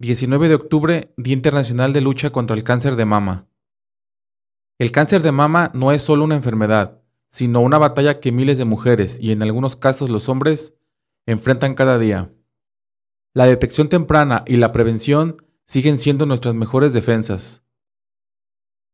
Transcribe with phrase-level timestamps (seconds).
[0.00, 3.48] 19 de octubre, Día Internacional de Lucha contra el Cáncer de Mama.
[4.78, 8.64] El cáncer de mama no es solo una enfermedad, sino una batalla que miles de
[8.64, 10.74] mujeres y en algunos casos los hombres
[11.26, 12.32] enfrentan cada día.
[13.34, 17.62] La detección temprana y la prevención siguen siendo nuestras mejores defensas.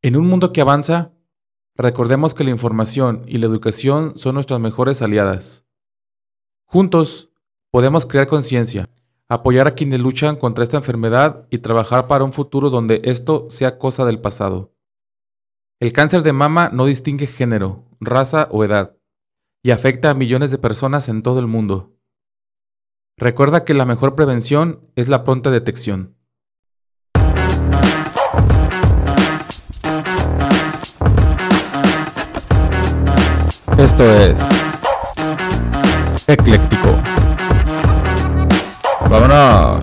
[0.03, 1.13] En un mundo que avanza,
[1.77, 5.69] recordemos que la información y la educación son nuestras mejores aliadas.
[6.65, 7.31] Juntos,
[7.71, 8.89] podemos crear conciencia,
[9.29, 13.79] apoyar a quienes luchan contra esta enfermedad y trabajar para un futuro donde esto sea
[13.79, 14.73] cosa del pasado.
[15.81, 18.97] El cáncer de mama no distingue género, raza o edad,
[19.63, 21.97] y afecta a millones de personas en todo el mundo.
[23.19, 26.15] Recuerda que la mejor prevención es la pronta detección.
[33.79, 34.41] Esto es
[36.27, 36.99] Ecléctico.
[39.09, 39.81] Vámonos.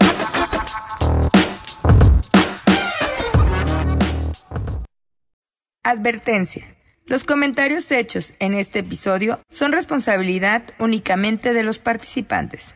[5.83, 6.75] Advertencia.
[7.05, 12.75] Los comentarios hechos en este episodio son responsabilidad únicamente de los participantes.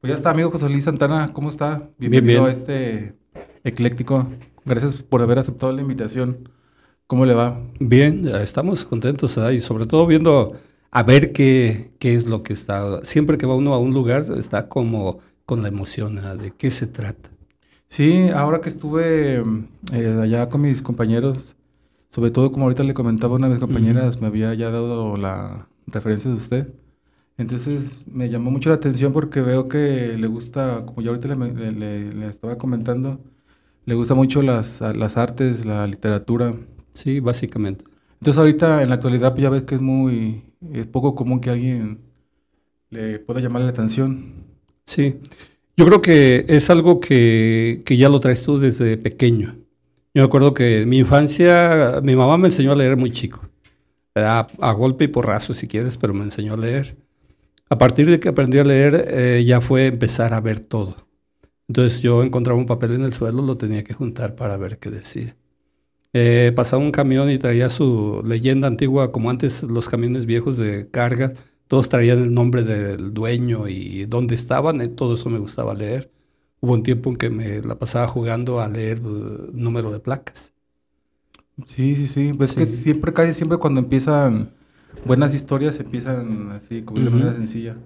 [0.00, 1.80] Pues ya está, amigo José Luis Santana, ¿cómo está?
[1.98, 2.46] Bienvenido bien.
[2.46, 3.14] a este
[3.64, 4.28] ecléctico.
[4.64, 6.48] Gracias por haber aceptado la invitación.
[7.06, 7.60] ¿Cómo le va?
[7.78, 9.50] Bien, estamos contentos ¿verdad?
[9.50, 10.54] y sobre todo viendo
[10.92, 13.02] a ver qué, qué es lo que está.
[13.04, 16.86] Siempre que va uno a un lugar está como con la emoción de qué se
[16.88, 17.30] trata.
[17.88, 19.42] Sí, ahora que estuve
[19.92, 21.56] eh, allá con mis compañeros,
[22.10, 25.68] sobre todo como ahorita le comentaba una de mis compañeras, me había ya dado la
[25.86, 26.74] referencia de usted.
[27.38, 32.12] Entonces me llamó mucho la atención porque veo que le gusta, como ya ahorita le-
[32.14, 33.20] le estaba comentando,
[33.86, 36.56] le gusta mucho las, las artes, la literatura.
[36.94, 37.84] Sí, básicamente.
[38.22, 41.50] Entonces ahorita en la actualidad pues, ya ves que es muy es poco común que
[41.50, 41.98] alguien
[42.88, 44.44] le pueda llamar la atención.
[44.86, 45.16] Sí,
[45.76, 49.56] yo creo que es algo que, que ya lo traes tú desde pequeño.
[50.14, 53.40] Yo me acuerdo que en mi infancia, mi mamá me enseñó a leer muy chico.
[54.14, 56.96] A, a golpe y porrazo si quieres, pero me enseñó a leer.
[57.70, 61.08] A partir de que aprendí a leer, eh, ya fue empezar a ver todo.
[61.66, 64.90] Entonces yo encontraba un papel en el suelo, lo tenía que juntar para ver qué
[64.90, 65.34] decía.
[66.14, 70.88] Eh, pasaba un camión y traía su leyenda antigua, como antes los camiones viejos de
[70.90, 71.32] carga,
[71.68, 76.10] todos traían el nombre del dueño y dónde estaban, eh, todo eso me gustaba leer.
[76.60, 80.52] Hubo un tiempo en que me la pasaba jugando a leer eh, número de placas.
[81.66, 82.32] Sí, sí, sí.
[82.36, 82.76] Pues que Sí.
[82.76, 84.50] siempre, casi siempre cuando empiezan
[85.06, 87.76] buenas historias, empiezan así, como de manera sencilla.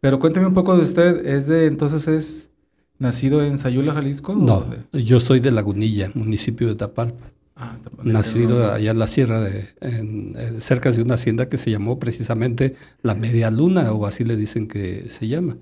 [0.00, 1.24] Pero cuénteme un poco de usted.
[1.26, 2.50] ¿Es de, entonces es
[2.98, 4.34] nacido en Sayula, Jalisco?
[4.34, 7.24] No, yo soy de Lagunilla, municipio de Tapalpa.
[7.62, 11.70] Ah, Nacido allá en la sierra, de, en- en- cerca de una hacienda que se
[11.70, 15.58] llamó precisamente la Media Luna, o así le dicen que se llama.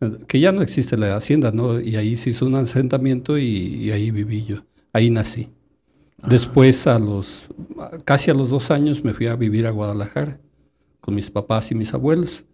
[0.00, 1.80] Eh, Que ya no existe la hacienda, ¿no?
[1.80, 4.64] Y ahí se hizo un asentamiento y, y ahí viví yo.
[4.92, 5.50] Ahí nací.
[6.28, 7.46] Después, a los,
[8.04, 10.40] casi a los dos años, me fui a vivir a Guadalajara
[11.00, 12.44] con mis papás y mis abuelos.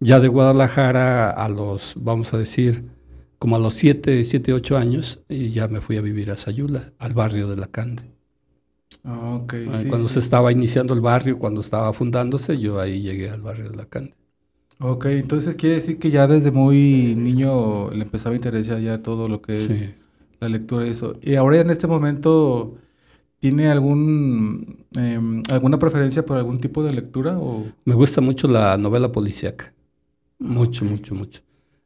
[0.00, 2.84] Ya de Guadalajara a los, vamos a decir,
[3.38, 6.92] como a los siete, siete, ocho años, y ya me fui a vivir a Sayula,
[6.98, 8.04] al barrio de La Cande.
[9.04, 10.08] Ah, ok, Ah, sí, cuando sí.
[10.08, 13.86] se estaba iniciando el barrio, cuando estaba fundándose, yo ahí llegué al barrio de La
[13.86, 14.16] Cande.
[14.80, 19.28] Ok, entonces quiere decir que ya desde muy niño le empezaba a interesar ya todo
[19.28, 19.94] lo que es Sí.
[20.40, 21.16] la lectura y eso.
[21.20, 22.76] Y ahora en este momento,
[23.40, 27.38] ¿tiene algún em, alguna preferencia por algún tipo de lectura?
[27.40, 27.74] O...
[27.84, 29.74] Me gusta mucho la novela policíaca.
[30.46, 30.86] Mucho, Ok.
[30.86, 31.42] mucho, mucho.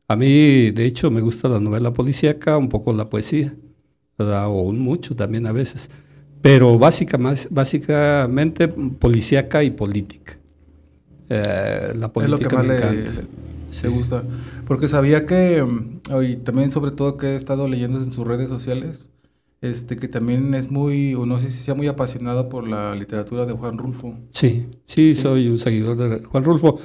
[0.08, 3.56] A mí, de hecho, me gusta la novela policíaca, un poco la poesía,
[4.18, 4.46] ¿verdad?
[4.48, 5.90] o mucho también a veces.
[6.42, 10.38] Pero básica, más, básicamente policíaca y política.
[11.28, 13.12] Eh, la Es lo política que más me le, encanta.
[13.12, 13.26] le-
[13.70, 13.84] Sí.
[13.84, 14.22] le gusta.
[14.66, 18.48] Porque sabía que, mm, y también sobre todo que he estado leyendo en sus redes
[18.50, 19.08] sociales,
[19.62, 23.46] este, que también es muy, o no sé si sea muy apasionado por la literatura
[23.46, 24.14] de Juan Rulfo.
[24.32, 26.78] Sí, sí, soy un seguidor de Juan Rulfo.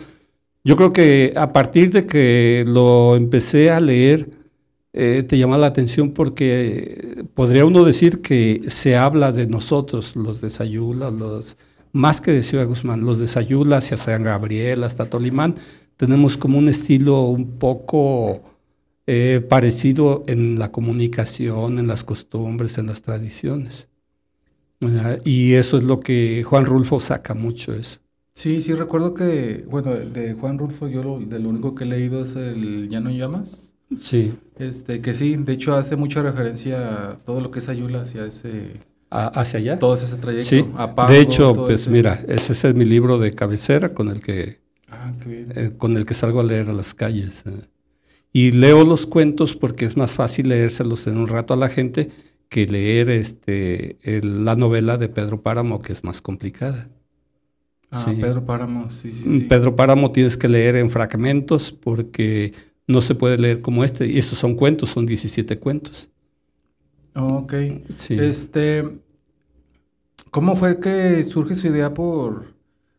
[0.63, 4.29] Yo creo que a partir de que lo empecé a leer,
[4.99, 10.15] eh, te llama la atención porque eh, podría uno decir que se habla de nosotros,
[10.15, 11.55] los de Sayula, los
[11.91, 15.53] más que de Ciudad Guzmán, los de Sayula hacia San Gabriel, hasta Tolimán,
[15.97, 18.41] tenemos como un estilo un poco
[19.05, 23.89] eh, parecido en la comunicación, en las costumbres, en las tradiciones.
[25.25, 27.99] Y eso es lo que Juan Rulfo saca mucho eso.
[28.33, 31.87] Sí, sí, recuerdo que, bueno, de Juan Rulfo yo lo, de lo único que he
[31.87, 33.66] leído es el Ya no llamas.
[33.97, 34.33] Sí.
[34.59, 38.25] Este, que sí, de hecho hace mucha referencia a todo lo que es Ayula hacia
[38.25, 38.73] ese,
[39.09, 39.79] ¿A- ¿Hacia allá?
[39.79, 40.49] todo ese trayecto.
[40.49, 40.65] Sí.
[40.75, 44.19] a Pago, de hecho, pues ese- mira, ese es mi libro de cabecera con el
[44.19, 45.47] que, Ah, qué bien.
[45.55, 47.43] eh, con el que salgo a leer a las calles.
[47.45, 47.51] eh.
[48.33, 52.09] Y leo los cuentos porque es más fácil leérselos en un rato a la gente
[52.49, 56.89] que leer este, la novela de Pedro Páramo, que es más complicada.
[57.89, 59.39] Ah, Pedro Páramo, sí, sí, sí.
[59.47, 62.53] Pedro Páramo tienes que leer en fragmentos porque
[62.87, 64.07] no se puede leer como este.
[64.07, 66.09] Y estos son cuentos, son 17 cuentos.
[67.13, 67.53] Ok.
[67.95, 68.15] Sí.
[68.19, 68.83] Este,
[70.31, 72.53] ¿Cómo fue que surge su idea por,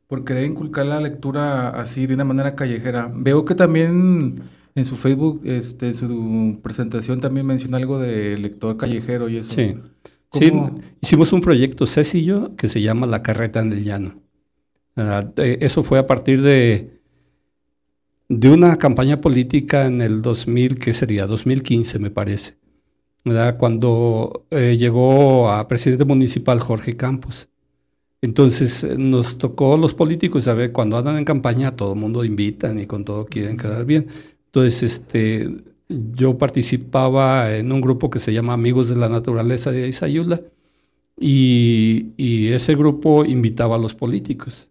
[0.07, 3.11] por querer inculcar la lectura así de una manera callejera?
[3.15, 4.43] Veo que también
[4.75, 9.55] en su Facebook, este, su presentación también menciona algo de lector callejero y eso.
[9.55, 9.77] Sí.
[10.33, 10.53] sí
[11.01, 14.21] hicimos un proyecto, Ceci y yo, que se llama La Carreta en el Llano.
[14.97, 16.98] Ah, eso fue a partir de,
[18.29, 22.59] de una campaña política en el 2000, que sería 2015 me parece,
[23.59, 27.49] cuando eh, llegó a presidente municipal Jorge Campos.
[28.21, 32.81] Entonces eh, nos tocó los políticos, ver Cuando andan en campaña todo el mundo invitan
[32.81, 34.09] y con todo quieren quedar bien.
[34.47, 35.51] Entonces, este,
[35.89, 40.41] yo participaba en un grupo que se llama Amigos de la Naturaleza de Isayula
[41.21, 44.71] y, y ese grupo invitaba a los políticos.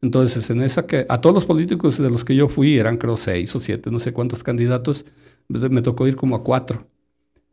[0.00, 3.16] Entonces, en esa que a todos los políticos de los que yo fui, eran creo
[3.16, 5.04] seis o siete, no sé cuántos candidatos,
[5.48, 6.86] me tocó ir como a cuatro.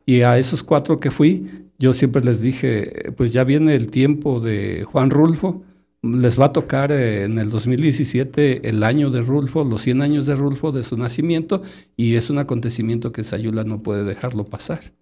[0.04, 1.48] Y a esos cuatro que fui,
[1.78, 5.64] yo siempre les dije, pues ya viene el tiempo de Juan Rulfo,
[6.02, 10.36] les va a tocar en el 2017 el año de Rulfo, los 100 años de
[10.36, 11.62] Rulfo de su nacimiento,
[11.96, 14.92] y es un acontecimiento que Sayula no puede dejarlo pasar.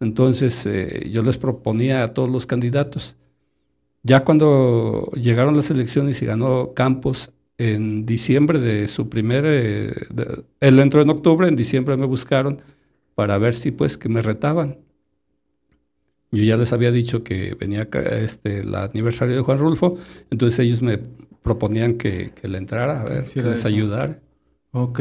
[0.00, 3.16] Entonces eh, yo les proponía a todos los candidatos,
[4.02, 9.92] ya cuando llegaron las elecciones y ganó Campos en diciembre de su primer, eh,
[10.60, 12.60] él entró en octubre, en diciembre me buscaron
[13.14, 14.78] para ver si pues que me retaban.
[16.32, 19.96] Yo ya les había dicho que venía este, el aniversario de Juan Rulfo,
[20.30, 20.98] entonces ellos me
[21.42, 24.18] proponían que, le entrara, a ver, que les ayudara.
[24.70, 25.00] Ok.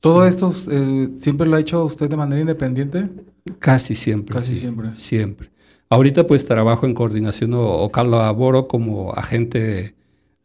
[0.00, 3.08] ¿Todo esto eh, siempre lo ha hecho usted de manera independiente?
[3.58, 4.34] Casi siempre.
[4.34, 4.96] Casi siempre.
[4.96, 5.50] Siempre.
[5.88, 9.96] Ahorita pues trabajo en coordinación o, o colaboro como agente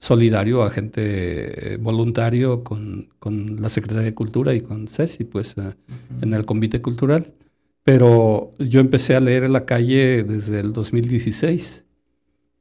[0.02, 3.08] solidario, agente eh, voluntario con,
[3.60, 5.76] la Secretaría de Cultura y con Ceci, pues eh,
[6.22, 7.32] en el Convite Cultural.
[7.84, 11.86] Pero yo empecé a leer en la calle desde el 2016,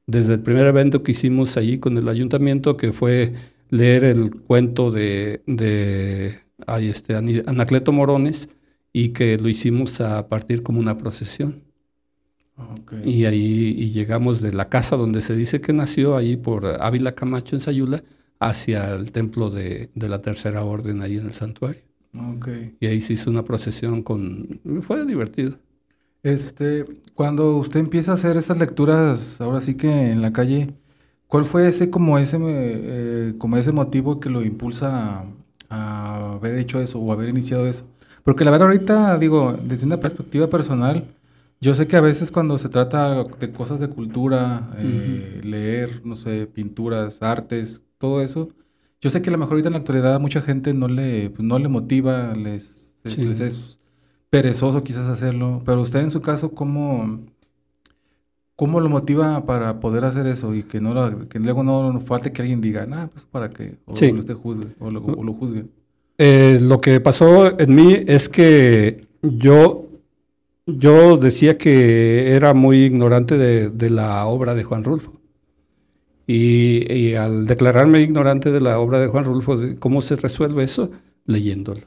[0.07, 3.33] desde el primer evento que hicimos allí con el ayuntamiento, que fue
[3.71, 6.41] leer el cuento de, de
[6.81, 8.51] este, Anacleto Morones
[8.93, 11.70] y que lo hicimos a partir como una procesión.
[13.05, 17.57] Y ahí llegamos de la casa donde se dice que nació, ahí por Ávila Camacho
[17.57, 18.03] en Sayula,
[18.39, 21.83] hacia el templo de, la Tercera Orden, ahí en el santuario.
[22.81, 24.61] Y ahí se hizo una procesión con...
[24.83, 25.57] Fue divertido.
[26.23, 26.85] Este,
[27.15, 30.75] cuando usted empieza a hacer esas lecturas, ahora sí que en la calle,
[31.29, 35.25] ¿cuál fue ese como ese eh, como ese motivo que lo impulsa
[35.71, 37.87] a, haber hecho eso o haber iniciado eso?
[38.23, 41.07] Porque la verdad ahorita digo, desde una perspectiva personal,
[41.61, 46.15] yo sé que a veces cuando se trata de cosas de cultura, eh, leer, no
[46.15, 48.49] sé, pinturas, artes, todo eso,
[49.01, 51.31] yo sé que a lo mejor ahorita en la actualidad a mucha gente no le,
[51.31, 53.79] pues, no le motiva, les, es
[54.31, 57.21] perezoso quizás hacerlo, pero usted en su caso, ¿cómo,
[58.57, 62.41] cómo lo motiva para poder hacer eso y que, no que luego no, falte que
[62.41, 65.67] alguien diga, ah, pues para que, o lo juzgue, o lo, juzgue?
[66.17, 69.90] Eh, lo que pasó en mí es que yo
[70.67, 75.21] yo decía que era muy ignorante de, la obra de Juan Rulfo.
[76.27, 80.91] Y, al declararme ignorante de la obra de Juan Rulfo, ¿cómo se resuelve eso?
[81.27, 81.83] Leyéndolo.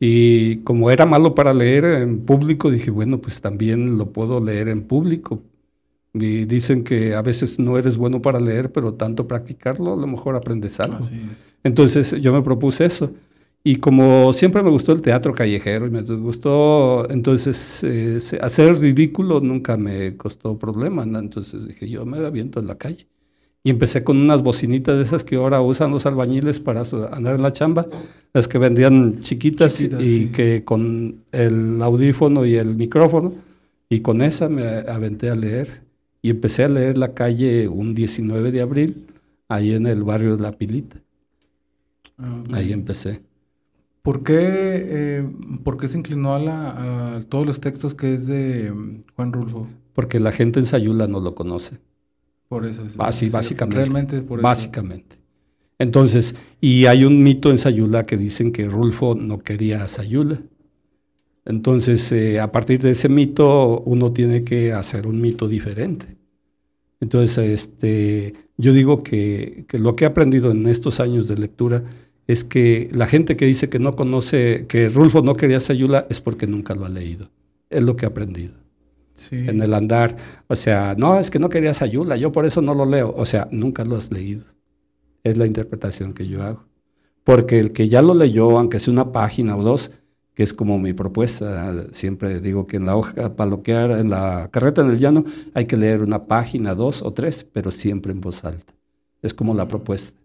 [0.00, 4.68] Y como era malo para leer en público, dije, bueno, pues también lo puedo leer
[4.68, 5.42] en público.
[6.14, 10.06] Y dicen que a veces no eres bueno para leer, pero tanto practicarlo, a lo
[10.06, 11.04] mejor aprendes algo.
[11.64, 13.12] Entonces yo me propuse eso.
[13.66, 19.40] Y como siempre me gustó el teatro callejero y me gustó, entonces eh, hacer ridículo
[19.40, 21.02] nunca me costó problema.
[21.02, 23.06] Entonces dije, yo me aviento en la calle.
[23.62, 27.42] Y empecé con unas bocinitas de esas que ahora usan los albañiles para andar en
[27.42, 27.86] la chamba,
[28.34, 33.32] las que vendían chiquitas y que con el audífono y el micrófono,
[33.88, 35.82] y con esa me aventé a leer.
[36.20, 39.06] Y empecé a leer la calle un 19 de abril,
[39.48, 41.00] ahí en el barrio de La Pilita.
[42.18, 43.20] Ah, ahí empecé.
[44.04, 45.28] ¿Por qué, eh,
[45.64, 49.66] ¿Por qué se inclinó a, todos los textos que es de mm, Juan Rulfo?
[49.94, 51.78] Porque la gente en Sayula no lo conoce.
[52.50, 52.82] Por eso.
[52.90, 53.78] Sí, básicamente.
[53.78, 54.42] Realmente por eso.
[54.42, 55.16] Básicamente.
[55.78, 60.38] Entonces, y hay un mito en Sayula que dicen que Rulfo no quería a Sayula.
[61.46, 66.18] Entonces, eh, a partir de ese mito, uno tiene que hacer un mito diferente.
[67.00, 71.84] Entonces, este, yo digo que, que lo que he aprendido en estos años de lectura
[72.26, 76.20] es que la gente que dice que no conoce, que Rulfo no quería Sayula es
[76.20, 77.30] porque nunca lo ha leído.
[77.70, 78.54] Es lo que ha aprendido.
[79.30, 80.16] En el andar.
[80.48, 83.14] O sea, no, es que no quería Sayula, yo por eso no lo leo.
[83.16, 84.44] O sea, nunca lo has leído.
[85.22, 86.64] Es la interpretación que yo hago.
[87.22, 89.92] Porque el que ya lo leyó, aunque sea una página o dos,
[90.34, 94.48] que es como mi propuesta, siempre digo que en la hoja, para bloquear, en la
[94.50, 98.20] carreta en el llano, hay que leer una página, dos o tres, pero siempre en
[98.20, 98.74] voz alta.
[99.22, 100.23] Es como la propuesta.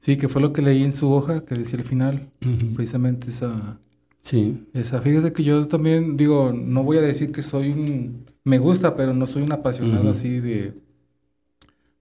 [0.00, 2.30] Sí, que fue lo que leí en su hoja, que decía al final,
[2.74, 3.80] precisamente esa...
[4.22, 4.66] Sí.
[4.74, 8.26] Esa, fíjese que yo también digo, no voy a decir que soy un...
[8.44, 10.74] Me gusta, pero no soy un apasionado así de,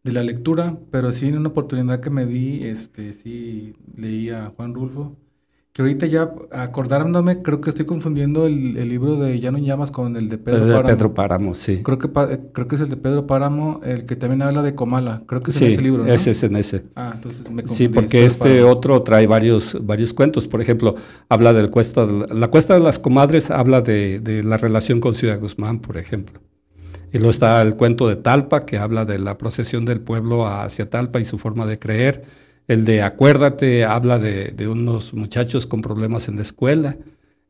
[0.04, 4.50] de la lectura, pero sí en una oportunidad que me di, este, sí leí a
[4.50, 5.18] Juan Rulfo
[5.74, 10.18] que ahorita ya acordándome, creo que estoy confundiendo el, libro de Ya no llamas con
[10.18, 11.84] el de Pedro de Pedro Páramo, sí.
[11.84, 15.24] Creo que, creo que es el de Pedro Páramo, el que también habla de Comala.
[15.28, 16.12] Creo que es en ese libro, ¿no?
[16.12, 16.86] ese es en ese.
[16.96, 17.76] Ah, entonces me confundí.
[17.76, 20.48] Sí, porque este otro trae varios, varios cuentos.
[20.48, 20.96] Por ejemplo,
[21.30, 25.40] habla del cuesta, la cuesta de las comadres habla de, de la relación con Ciudad
[25.40, 26.40] Guzmán, por ejemplo.
[27.12, 30.90] Y luego está el cuento de Talpa, que habla de la procesión del pueblo hacia
[30.90, 32.24] Talpa y su forma de creer
[32.70, 36.98] el de Acuérdate habla de, unos muchachos con problemas en la escuela.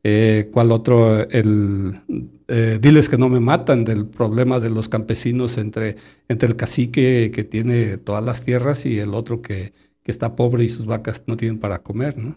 [0.02, 1.28] Eh, ¿Cuál otro?
[1.28, 2.00] El
[2.48, 5.96] eh, Diles que no me matan, del problema de los campesinos entre,
[6.28, 9.74] entre el cacique que tiene todas las tierras y el otro que,
[10.06, 12.36] está pobre y sus vacas no tienen para comer, ¿no?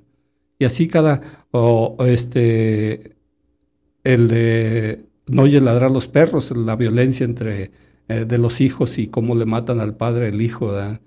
[0.60, 3.16] Y así cada, o, este,
[4.04, 7.72] el de no oye ladrar los perros, la violencia entre
[8.10, 11.02] eh, de los hijos y cómo le matan al padre el hijo, ¿verdad?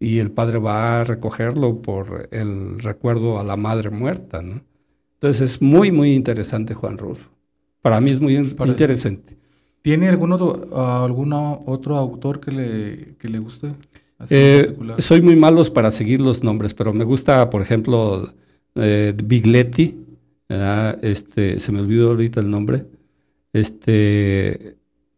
[0.00, 4.62] Y el padre va a recogerlo por el recuerdo a la madre muerta, ¿no?
[5.14, 7.28] Entonces es muy, muy interesante Juan Rulfo.
[7.82, 9.36] Para mí es muy interesante.
[9.82, 10.68] ¿Tiene algún otro,
[11.66, 13.72] otro autor que le, que le guste?
[14.30, 18.32] Eh, soy muy malos para seguir los nombres, pero me gusta, por ejemplo,
[18.74, 20.04] eh, Bigletti.
[21.02, 22.86] Este, se me olvidó ahorita el nombre.
[23.52, 24.76] Este,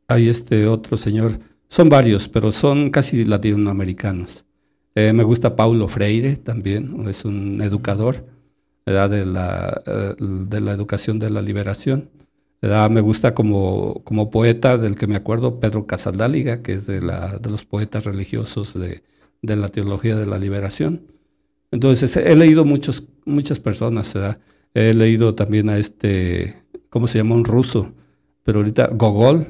[0.08, 1.38] hay este otro señor.
[1.68, 4.44] Son varios, pero son casi latinoamericanos.
[4.94, 8.26] Eh, me gusta Paulo Freire también, es un educador
[8.84, 12.10] de, la, eh, de la educación de la liberación.
[12.62, 17.38] Me gusta como, como poeta del que me acuerdo Pedro Casaldáliga, que es de, la,
[17.38, 19.02] de los poetas religiosos de,
[19.40, 21.06] de la teología de la liberación.
[21.70, 24.14] Entonces, he leído muchos, muchas personas.
[24.74, 26.56] He leído también a este,
[26.90, 27.34] ¿cómo se llama?
[27.34, 27.92] Un ruso,
[28.42, 29.46] pero ahorita Gogol,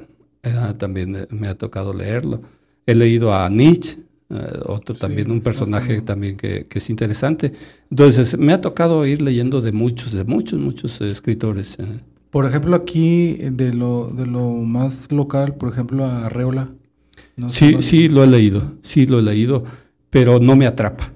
[0.79, 2.43] también me ha tocado leerlo.
[2.87, 3.99] He leído a Nietzsche,
[4.31, 7.53] eh, otro también, un personaje también que, es interesante.
[7.91, 11.79] Entonces, me ha tocado ir leyendo de muchos, de muchos, muchos escritores.
[11.81, 12.01] Eh.
[12.31, 16.71] Por ejemplo, aquí de lo, de lo más local, por ejemplo, a Arreola.
[17.49, 19.65] sí, sí, lo he leído, sí, lo he leído,
[20.11, 21.13] pero no me atrapa.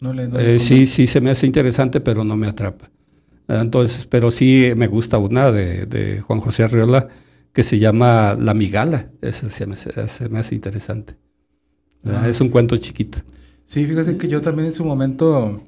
[0.00, 2.90] No le, eh, sí, sí, se me hace interesante, pero no me atrapa.
[3.48, 7.08] Entonces, pero sí me gusta una de, de Juan José Arreola
[7.54, 9.10] que se llama La Migala.
[9.22, 11.16] Esa se me, se me hace interesante.
[12.04, 13.18] Ah, es un cuento chiquito.
[13.64, 15.62] Sí, fíjese que yo también en su momento,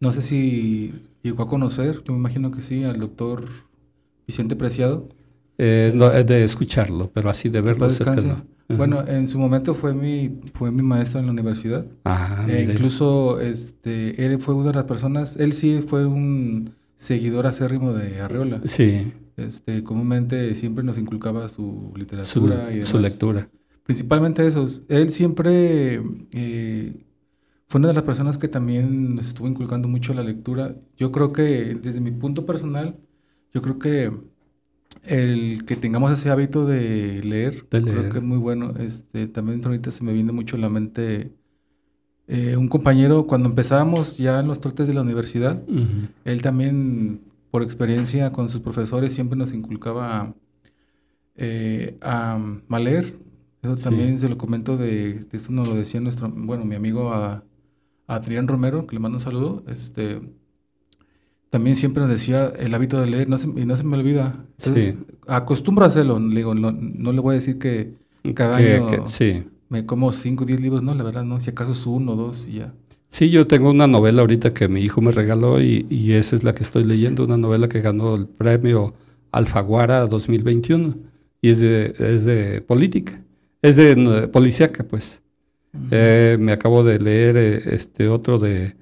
[0.00, 3.48] no sé si llegó a conocer, yo me imagino que sí, al doctor
[4.26, 5.08] Vicente Preciado.
[5.58, 8.54] Eh, no, es de escucharlo, pero así de verlo cerca no.
[8.68, 11.84] Bueno, en su momento fue mi, fue mi maestro en la universidad.
[12.04, 17.46] Ah, e incluso este, él fue una de las personas, él sí fue un seguidor
[17.46, 18.60] acérrimo de Arreola.
[18.64, 19.12] Sí.
[19.36, 23.48] Este, comúnmente siempre nos inculcaba su literatura y su lectura.
[23.84, 24.66] Principalmente eso.
[24.88, 27.04] Él siempre eh,
[27.68, 30.76] fue una de las personas que también nos estuvo inculcando mucho la lectura.
[30.96, 32.96] Yo creo que desde mi punto personal,
[33.52, 34.12] yo creo que
[35.04, 38.74] el que tengamos ese hábito de leer, creo que es muy bueno.
[38.78, 41.32] Este, también ahorita se me viene mucho a la mente
[42.26, 45.62] eh, un compañero, cuando empezábamos ya en los trotes de la universidad,
[46.24, 50.34] él también, por experiencia con sus profesores, siempre nos inculcaba
[51.36, 52.38] eh, a,
[52.68, 53.18] a, leer.
[53.64, 57.12] Eso también se lo comento de, esto nos lo decía nuestro, bueno, mi amigo
[58.06, 60.20] Adrián Romero, que le mando un saludo, este,
[61.48, 64.44] también siempre nos decía el hábito de leer, no se, y no se me olvida.
[64.58, 66.72] Entonces, acostumbro a hacerlo, le digo, no,
[67.12, 67.94] le voy a decir que
[68.34, 68.86] cada año
[69.70, 72.16] me como 5 o 10 libros, no, la verdad no, si acaso es uno o
[72.16, 72.74] dos y ya.
[73.08, 76.44] Sí, yo tengo una novela ahorita que mi hijo me regaló y, y esa es
[76.44, 78.92] la que estoy leyendo, una novela que ganó el premio
[79.32, 80.94] Alfaguara 2021
[81.40, 83.23] y es de, es de política.
[83.64, 85.22] Es de policíaca, pues.
[85.90, 88.76] Eh, me acabo de leer eh, este otro de,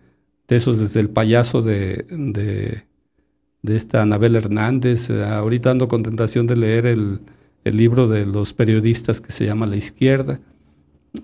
[0.48, 5.08] esos desde el payaso de, de, esta Anabel Hernández.
[5.08, 7.20] Eh, ahorita ando con tentación de leer el,
[7.64, 10.40] libro de los periodistas que se llama La Izquierda.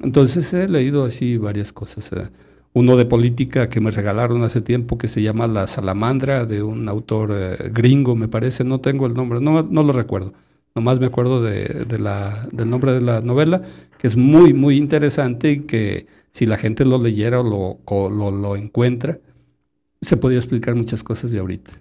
[0.04, 2.12] Entonces he leído así varias cosas.
[2.74, 6.88] uno de política que me regalaron hace tiempo que se llama La Salamandra, de un
[6.88, 10.32] autor eh, gringo, me parece, no tengo el nombre, no, no lo recuerdo.
[10.78, 13.62] Nomás me acuerdo de, la, del nombre de la novela,
[13.98, 18.54] que es muy, muy interesante y que si la gente lo leyera o lo, lo,
[18.54, 19.18] encuentra,
[20.00, 21.72] se podría explicar muchas cosas de ahorita.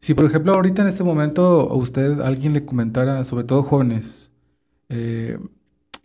[0.00, 4.32] Si, por ejemplo, ahorita en este momento a usted alguien le comentara, sobre todo jóvenes,
[4.90, 5.38] eh,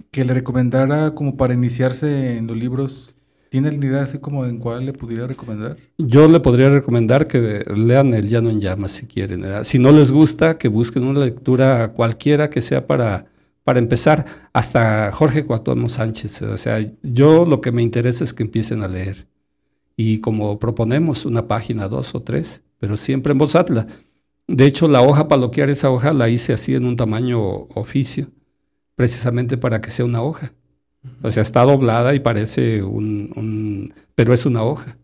[0.10, 3.14] que le recomendara como para iniciarse en los libros,
[3.54, 5.78] ¿tiene la idea así como en cuál le pudiera recomendar?
[6.00, 9.44] Yo le podría recomendar que lean El Llano en Llamas si quieren.
[9.64, 13.28] Si no les gusta, que busquen una lectura cualquiera que sea para,
[13.64, 16.42] para empezar, hasta Jorge Cuauhtémoc Sánchez.
[16.42, 19.28] O sea, yo lo que me interesa es que empiecen a leer.
[19.96, 23.86] Y como proponemos, una página, dos o tres, pero siempre en voz alta.
[24.48, 27.40] De hecho, la hoja para loquear esa hoja la hice así en un tamaño
[27.76, 28.32] oficio,
[28.96, 30.54] precisamente para que sea una hoja.
[31.22, 33.94] O sea, está doblada y parece un...
[34.16, 34.98] pero es una hoja.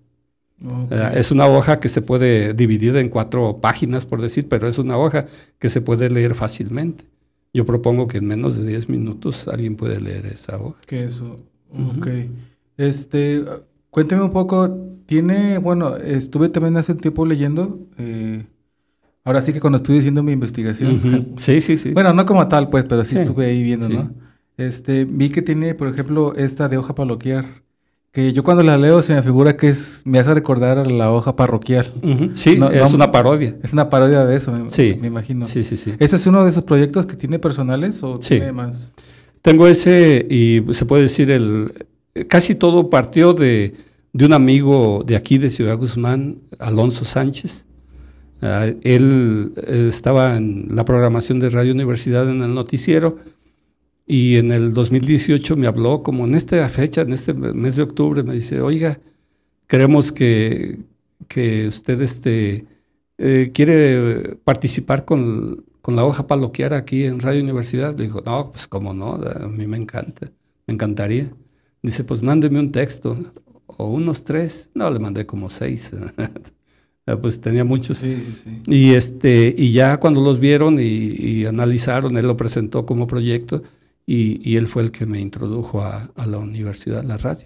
[1.16, 4.98] Es una hoja que se puede dividir en cuatro páginas, por decir, pero es una
[4.98, 5.26] hoja
[5.58, 7.06] que se puede leer fácilmente.
[7.54, 10.80] Yo propongo que en menos de 10 minutos alguien puede leer esa hoja.
[10.86, 11.40] Que eso.
[11.72, 12.08] Ok.
[12.78, 13.44] Este,
[13.90, 14.70] Cuénteme un poco,
[15.08, 18.46] tiene, bueno, estuve también hace un tiempo leyendo, eh,
[19.24, 21.34] ahora sí que cuando estuve haciendo mi investigación.
[21.38, 21.92] Sí, sí, sí.
[21.94, 24.12] Bueno, no como tal, pues, pero sí, estuve ahí viendo, ¿no?
[24.60, 27.46] Este, vi que tiene, por ejemplo, esta de hoja parroquial,
[28.12, 31.14] que yo cuando la leo se me figura que es, me hace recordar a la
[31.14, 31.94] hoja parroquial.
[32.36, 33.56] Sí, es una parodia.
[33.64, 34.98] Es una parodia de eso, me, sí.
[35.00, 35.46] me imagino.
[35.46, 35.94] Sí, sí, sí.
[35.98, 38.94] ¿Ese es uno de esos proyectos que tiene personales o tiene más?
[39.42, 41.72] Tengo ese y se puede decir el,
[42.28, 43.76] casi todo partió de,
[44.14, 47.66] un amigo de aquí, de Ciudad Guzmán, Alonso Sánchez.
[48.42, 53.20] Ah, él eh, estaba en la programación de Radio Universidad en el noticiero
[54.12, 58.24] y en el 2018 me habló como en esta fecha, en este mes de octubre,
[58.24, 59.00] me dice, oiga,
[59.68, 60.80] queremos que,
[61.28, 62.66] que usted este,
[63.20, 67.96] eh, quiere participar con, con, la hoja paloquiara aquí en Radio Universidad.
[68.00, 70.32] Le dijo, no, pues cómo no, a mí me encanta,
[70.66, 71.32] me encantaría.
[71.84, 73.16] Dice, pues mándeme un texto
[73.68, 74.72] o unos tres.
[74.74, 75.92] No, le mandé como seis.
[77.22, 78.00] pues tenía muchos.
[78.00, 78.64] Sí, sí.
[78.66, 83.62] Y, este, y ya cuando los vieron y, analizaron, él lo presentó como proyecto
[84.12, 87.46] y, él fue el que me introdujo a, la universidad, a la radio.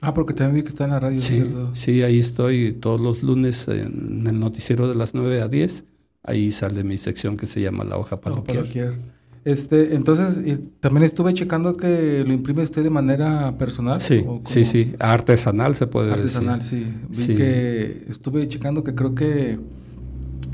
[0.00, 1.74] Ah, porque también vi que está en la radio, sí, ¿cierto?
[1.74, 5.84] Sí, ahí estoy todos los lunes en, el noticiero de las 9 a 10.
[6.22, 8.96] Ahí sale mi sección que se llama La Hoja Paloquier.
[9.44, 10.42] Este, entonces,
[10.80, 14.00] también estuve checando que lo imprime usted de manera personal.
[14.00, 16.86] Sí, sí, sí, artesanal se puede artesanal, decir.
[16.86, 17.32] Artesanal, sí.
[17.32, 19.58] Vi que estuve checando que creo que,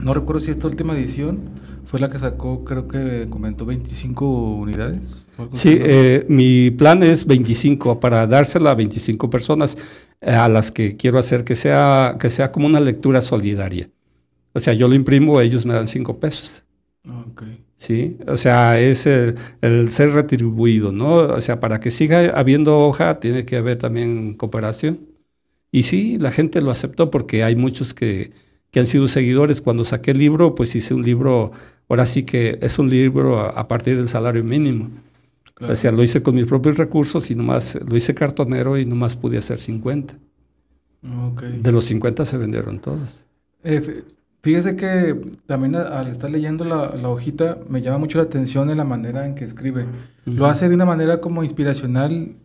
[0.02, 1.38] no recuerdo si esta última edición
[1.86, 5.26] fue la que sacó, creo que comentó 25 unidades.
[5.52, 9.78] Sí, eh, mi plan es 25 para dársela a 25 personas
[10.20, 13.88] eh, a las que quiero hacer que sea, que sea como una lectura solidaria.
[14.52, 16.64] O sea, yo lo imprimo, ellos me dan 5 pesos.
[17.30, 17.64] Okay.
[17.76, 18.18] ¿sí?
[18.26, 21.14] O sea, es el, ser retribuido, ¿no?
[21.14, 25.00] O sea, para que siga habiendo hoja, tiene que haber también cooperación.
[25.70, 28.32] Y sí, la gente lo aceptó porque hay muchos que,
[28.76, 29.62] que han sido seguidores.
[29.62, 31.50] Cuando saqué el libro, pues hice un libro,
[31.88, 34.90] ahora sí que es un libro a, partir del salario mínimo.
[35.62, 39.16] O sea, lo hice con mis propios recursos y nomás lo hice cartonero y nomás
[39.16, 40.18] pude hacer 50.
[41.62, 43.24] De los 50 se vendieron todos.
[43.64, 44.04] Eh,
[44.42, 48.84] Fíjese que también al estar leyendo la, hojita me llama mucho la atención en la
[48.84, 49.86] manera en que escribe.
[50.26, 52.36] Lo hace de una manera como inspiracional,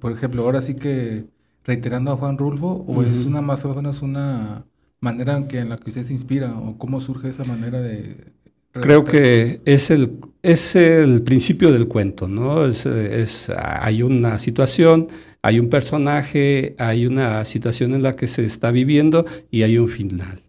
[0.00, 1.26] por ejemplo, ahora sí que
[1.66, 4.64] reiterando a Juan Rulfo, o es una más o menos una
[5.00, 8.16] manera en, que, en la que usted se inspira, o cómo surge esa manera de...
[8.72, 12.66] Creo que es el, es el principio del cuento, ¿no?
[12.66, 15.08] Es, es, hay una situación,
[15.42, 19.88] hay un personaje, hay una situación en la que se está viviendo y hay un
[19.88, 20.42] final.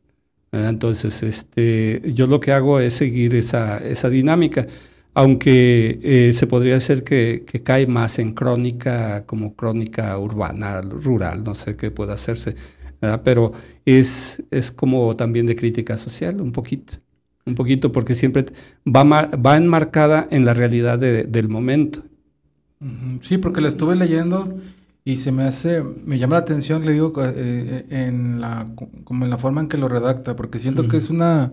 [0.51, 4.67] Entonces, este, yo lo que hago es seguir esa, esa dinámica,
[5.13, 11.43] aunque eh, se podría decir que, que, cae más en crónica, como crónica urbana, rural,
[11.43, 12.55] no sé qué puede hacerse,
[13.23, 13.51] pero
[13.85, 16.93] es, es como también de crítica social, un poquito,
[17.45, 18.45] un poquito, porque siempre
[18.85, 22.03] va, va enmarcada en la realidad del momento.
[23.21, 24.57] Sí, porque la estuve leyendo
[25.03, 28.67] y se me hace, me llama la atención, le digo, eh, eh, en la,
[29.03, 31.51] como en la forma en que lo redacta, porque siento que es una,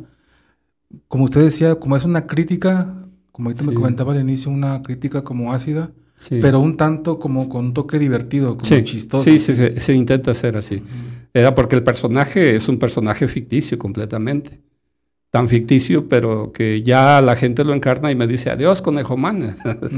[1.08, 2.94] como usted decía, como es una crítica,
[3.32, 5.92] como ahorita me comentaba al inicio, una crítica como ácida,
[6.28, 9.24] pero un tanto como con un toque divertido, como chistoso.
[9.24, 10.82] Sí, sí, se, intenta hacer así.
[11.34, 14.60] Era porque el personaje es un personaje ficticio completamente.
[15.30, 19.56] Tan ficticio, pero que ya la gente lo encarna y me dice adiós, conejo man.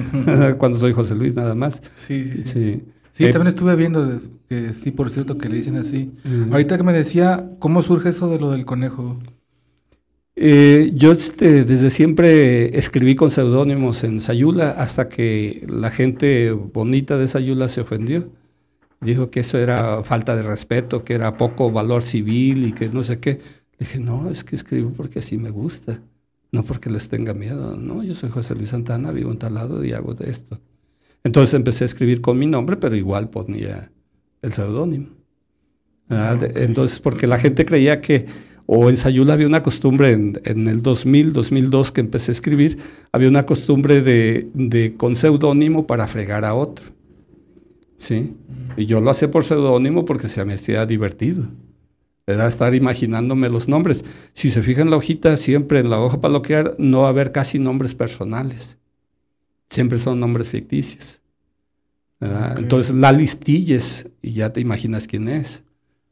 [0.58, 1.82] Cuando soy José Luis, nada más.
[1.94, 2.24] sí.
[2.24, 2.44] sí.
[2.44, 2.84] sí.
[3.12, 6.12] Sí, Eh, también estuve viendo que sí, por cierto, que le dicen así.
[6.50, 9.18] Ahorita que me decía, ¿cómo surge eso de lo del conejo?
[10.36, 17.18] Eh, yo este, desde siempre escribí con seudónimos en Sayula hasta que la gente bonita
[17.18, 18.30] de Sayula se ofendió.
[19.00, 23.02] Dijo que eso era falta de respeto, que era poco valor civil y que no
[23.02, 23.32] sé qué.
[23.78, 26.02] Le dije, no, es que escribo porque así me gusta,
[26.52, 27.76] no porque les tenga miedo.
[27.76, 30.60] No, yo soy José Luis Santana, vivo en tal lado y hago de esto.
[31.24, 33.92] Entonces empecé a escribir con mi nombre, pero igual ponía
[34.42, 35.08] el seudónimo.
[36.08, 38.26] Ah, de- Entonces, porque la gente creía que,
[38.66, 42.78] o en Sayula había una costumbre en, en el 2000, 2002 que empecé a escribir,
[43.12, 46.86] había una costumbre de, de con seudónimo para fregar a otro.
[48.00, 48.34] ¿Sí?
[48.78, 51.44] Y yo lo hacía por seudónimo porque se me hacía divertido.
[52.26, 54.06] Era estar imaginándome los nombres.
[54.32, 57.10] Si se fijan en la hojita, siempre en la hoja para bloquear no va a
[57.10, 58.78] haber casi nombres personales.
[59.68, 61.20] Siempre son nombres ficticios.
[62.18, 62.52] ¿verdad?
[62.52, 62.58] Ok.
[62.60, 65.64] Entonces la listilles y ya te imaginas quién es.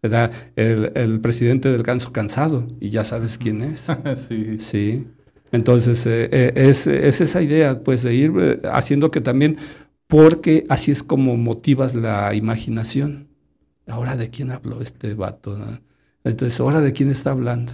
[0.03, 0.31] ¿verdad?
[0.57, 3.87] El, el presidente del Ganso Cansado y ya sabes quién es.
[4.29, 4.59] sí.
[4.59, 5.07] Sí.
[5.53, 9.57] Entonces, eh, eh, es, es esa idea, pues, de ir eh, haciendo que también,
[10.09, 13.29] porque así es como motivas la imaginación.
[13.87, 15.57] Ahora, ¿de quién habló este vato?
[16.25, 17.73] Entonces, ¿ahora de quién está hablando?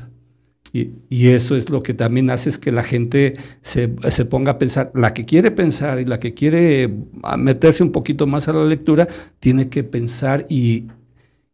[0.73, 4.53] Y, y eso es lo que también hace es que la gente se, se ponga
[4.53, 4.91] a pensar.
[4.95, 6.93] La que quiere pensar y la que quiere
[7.23, 9.07] ah, meterse un poquito más a la lectura,
[9.39, 10.89] tiene que pensar y,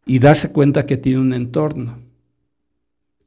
[0.07, 1.99] y darse cuenta que tiene un entorno.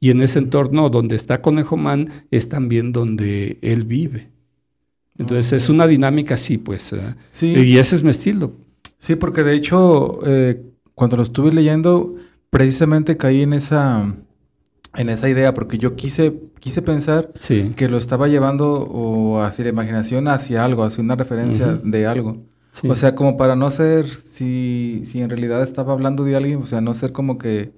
[0.01, 4.34] Y en ese entorno donde está Conejo Man es también donde él vive.
[5.17, 6.91] Entonces es una dinámica así, pues.
[6.93, 7.15] ¿eh?
[7.31, 8.53] Sí, Y ese es mi estilo.
[8.99, 10.61] sí, porque de hecho, eh,
[10.93, 12.15] cuando lo estuve leyendo,
[12.49, 14.13] precisamente caí en esa,
[14.95, 17.73] en esa idea, porque yo quise, quise pensar Sí.
[17.75, 22.37] que lo estaba llevando o hacia la imaginación hacia algo, hacia una referencia de algo.
[22.71, 22.89] sí.
[22.89, 26.65] O sea, como para no ser, si, si en realidad estaba hablando de alguien, o
[26.65, 27.71] sea, no ser como que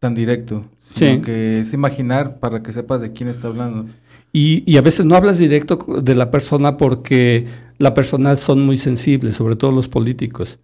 [0.00, 1.20] tan directo, sino Sí.
[1.20, 3.84] que es imaginar para que sepas de quién está hablando.
[4.32, 7.46] Y, y a veces no hablas directo de la persona porque
[7.78, 10.60] las personas son muy sensibles, sobre todo los políticos.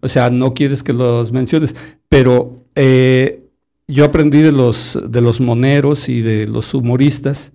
[0.00, 1.76] O sea, no quieres que los menciones,
[2.08, 3.44] pero eh,
[3.88, 7.52] yo aprendí de los, de los moneros y de los humoristas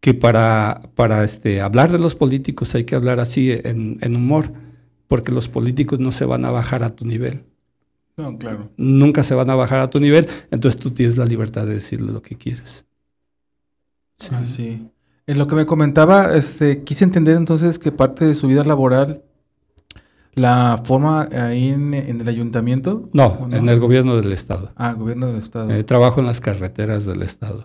[0.00, 4.52] que para, para este, hablar de los políticos hay que hablar así en, en humor,
[5.08, 7.44] porque los políticos no se van a bajar a tu nivel.
[8.16, 8.70] No, claro.
[8.76, 12.12] Nunca se van a bajar a tu nivel, entonces tú tienes la libertad de decirle
[12.12, 12.85] lo que quieres.
[14.18, 14.30] Sí.
[14.32, 14.88] Ah, sí.
[15.26, 19.22] En lo que me comentaba, este, quise entender entonces que parte de su vida laboral
[20.34, 23.08] la forma ahí en, en el ayuntamiento.
[23.12, 24.70] No, ¿o en el gobierno del estado.
[24.76, 25.70] Ah, gobierno del estado.
[25.70, 27.64] Eh, trabajo en las carreteras del estado.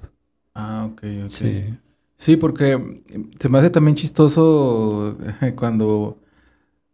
[0.55, 1.29] ah, ok, ok.
[1.29, 1.65] Sí.
[2.15, 2.79] Sí, porque
[3.39, 5.17] se me hace también chistoso
[5.55, 6.19] cuando,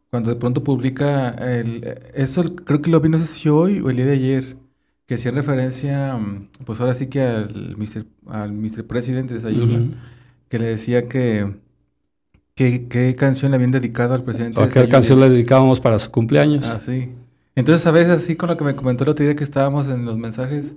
[0.09, 3.89] cuando de pronto publica el, eso, creo que lo vi, no sé si hoy o
[3.89, 4.57] el día de ayer,
[5.07, 8.05] que hacía referencia, mm, pues ahora sí que al Mr.
[8.27, 8.85] al Mr.
[8.85, 9.91] President de Sayula, Ujú.
[10.49, 11.55] que le decía que,
[12.55, 14.91] que qué canción le habían dedicado al presidente ¿A de qué Sayula.
[14.91, 16.69] canción le dedicábamos para su cumpleaños?
[16.69, 17.09] Ah, sí.
[17.55, 20.05] Entonces, a veces así con lo que me comentó el otro día que estábamos en
[20.05, 20.75] los mensajes,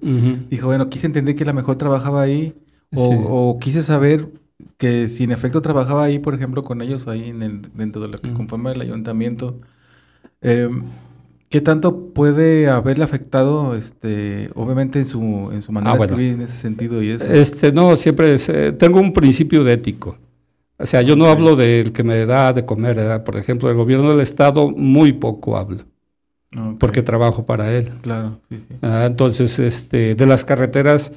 [0.49, 2.55] dijo, bueno, quise entender que la mejor trabajaba ahí,
[2.95, 3.17] o, Sí.
[3.29, 4.29] o quise saber
[4.79, 8.09] que si en efecto trabajaba ahí, por ejemplo, con ellos ahí en el, dentro de
[8.09, 9.61] lo que conforma el ayuntamiento,
[10.41, 10.71] eh,
[11.51, 16.33] ¿qué tanto puede haberle afectado, este, obviamente en su, en su manera Ah, de escribir
[16.35, 17.25] en ese sentido y eso?
[17.25, 20.17] Este, no, siempre es, eh, tengo un principio de ético.
[20.79, 23.23] O sea, yo no hablo del que me da de comer, ¿verdad?
[23.25, 25.85] Por ejemplo, el gobierno del estado muy poco hablo,
[26.79, 27.91] porque trabajo para él.
[28.01, 28.77] Claro, sí, sí.
[28.81, 31.13] Ah, entonces, este, de las carreteras,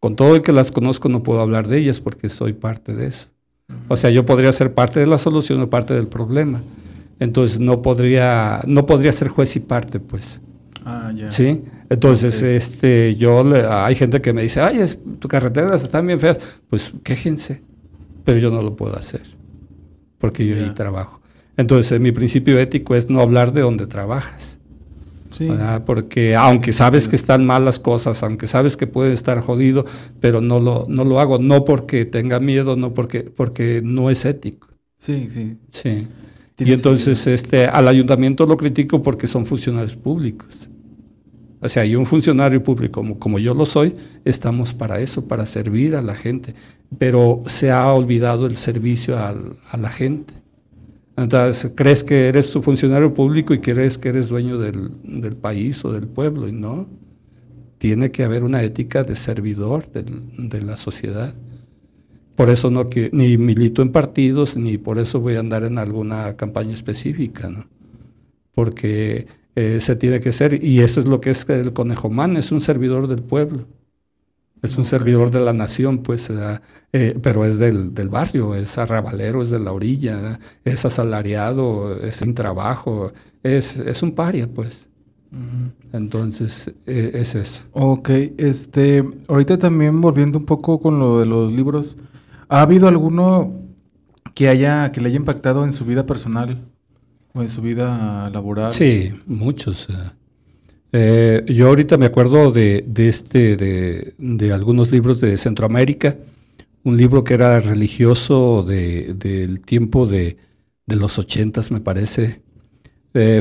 [0.00, 3.06] con todo el que las conozco, no puedo hablar de ellas porque soy parte de
[3.06, 3.28] eso.
[3.88, 6.62] O sea, yo podría ser parte de la solución o parte del problema.
[7.18, 10.40] Entonces, no podría, no podría ser juez y parte, pues.
[10.84, 11.26] Ah, ya.
[11.28, 11.62] ¿Sí?
[11.88, 16.20] Entonces, este, yo, le- hay gente que me dice, ay, es, tus carreteras están bien
[16.20, 16.60] feas.
[16.68, 17.62] Pues quéjense,
[18.24, 19.22] pero yo no lo puedo hacer,
[20.18, 21.20] porque yo ahí trabajo.
[21.56, 24.58] Entonces, mi principio ético es no hablar de donde trabajas.
[25.32, 25.48] Sí.
[25.84, 29.84] Porque aunque sabes que están mal las cosas, aunque sabes que puede estar jodido,
[30.20, 34.24] pero no lo, no lo hago, no porque tenga miedo, no porque, porque no es
[34.24, 34.68] ético.
[34.96, 35.58] Sí, sí.
[35.70, 36.08] Sí.
[36.58, 40.68] Y entonces este, al ayuntamiento lo critico porque son funcionarios públicos.
[41.60, 45.44] O sea, y un funcionario público como, como yo lo soy, estamos para eso, para
[45.46, 46.54] servir a la gente.
[46.98, 50.34] Pero se ha olvidado el servicio al- a la gente.
[51.16, 55.82] Entonces, crees que eres su funcionario público y crees que eres dueño del, del país
[55.84, 56.88] o del pueblo, y no.
[57.78, 61.34] Tiene que haber una ética de servidor del- de la sociedad.
[62.36, 65.78] Por eso no que ni milito en partidos, ni por eso voy a andar en
[65.78, 67.64] alguna campaña específica, ¿no?
[68.54, 70.62] Porque eh, se tiene que ser.
[70.62, 73.66] Y eso es lo que es el conejomán, es un servidor del pueblo.
[74.62, 76.30] Es un servidor de la nación, pues,
[76.92, 82.16] eh, pero es del, del, barrio, es arrabalero, es de la orilla, es asalariado, es
[82.16, 84.88] sin trabajo, es, es un paria, pues.
[85.92, 87.64] Entonces, es eso.
[87.72, 91.96] Ok, este, ahorita también volviendo un poco con lo de los libros,
[92.48, 93.60] ¿ha habido alguno
[94.34, 96.62] que haya, que le haya impactado en su vida personal
[97.32, 98.72] o en su vida laboral?
[98.72, 99.88] Sí, muchos.
[100.92, 106.16] Eh, yo ahorita me acuerdo de, de este, de, de, algunos libros de Centroamérica,
[106.84, 110.36] un libro que era religioso de, del tiempo de,
[110.86, 112.42] de los ochentas, me parece,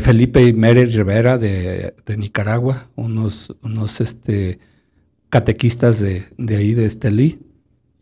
[0.02, 4.60] Felipe y Mary Rivera de, Nicaragua, unos, unos este,
[5.30, 6.24] catequistas de,
[6.56, 7.39] ahí, de Estelí,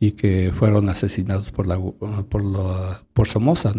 [0.04, 2.44] y que fueron asesinados por, la, por,
[3.13, 3.74] por Somoza.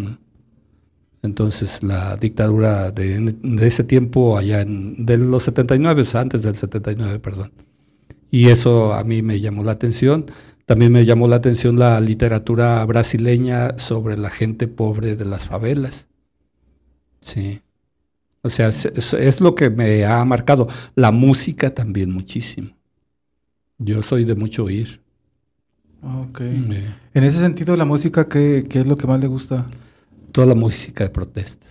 [1.21, 7.51] Entonces la dictadura de, ese tiempo, allá en, de los 79, antes del 79, perdón.
[8.31, 10.25] Y eso a mí me llamó la atención.
[10.65, 16.07] También me llamó la atención la literatura brasileña sobre la gente pobre de las favelas.
[17.21, 17.61] Sí.
[18.41, 20.67] O sea, es, lo que me ha marcado.
[20.95, 22.69] La música también muchísimo.
[23.77, 25.04] Yo soy de mucho oír.
[26.01, 26.41] Ok.
[26.41, 29.65] En ese sentido, la música, ¿qué, ¿qué, es lo que más le gusta?
[30.31, 31.67] Toda la música de protesta.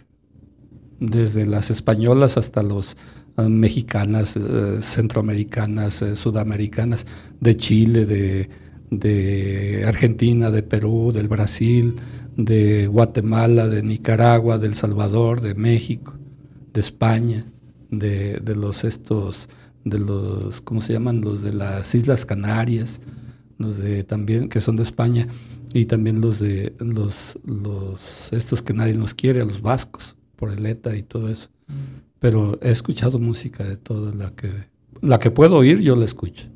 [0.98, 2.96] Desde las españolas hasta las
[3.36, 7.06] ah, mexicanas, eh, centroamericanas, eh, sudamericanas,
[7.40, 8.48] de Chile, de,
[8.90, 11.96] de Argentina, de Perú, del Brasil,
[12.36, 16.14] de Guatemala, de Nicaragua, de El Salvador, de México
[16.74, 17.46] de España,
[17.90, 19.48] de, los estos,
[19.84, 21.20] de los, ¿cómo se llaman?
[21.20, 23.00] Los de las Islas Canarias,
[23.58, 25.28] los de también, que son de España,
[25.72, 30.64] y también los de los, los estos que nadie nos quiere, los vascos, por el
[30.66, 31.48] ETA y todo eso.
[31.68, 31.72] Mm.
[32.20, 34.50] Pero he escuchado música de toda la que,
[35.00, 36.48] la que puedo oír, yo la escucho.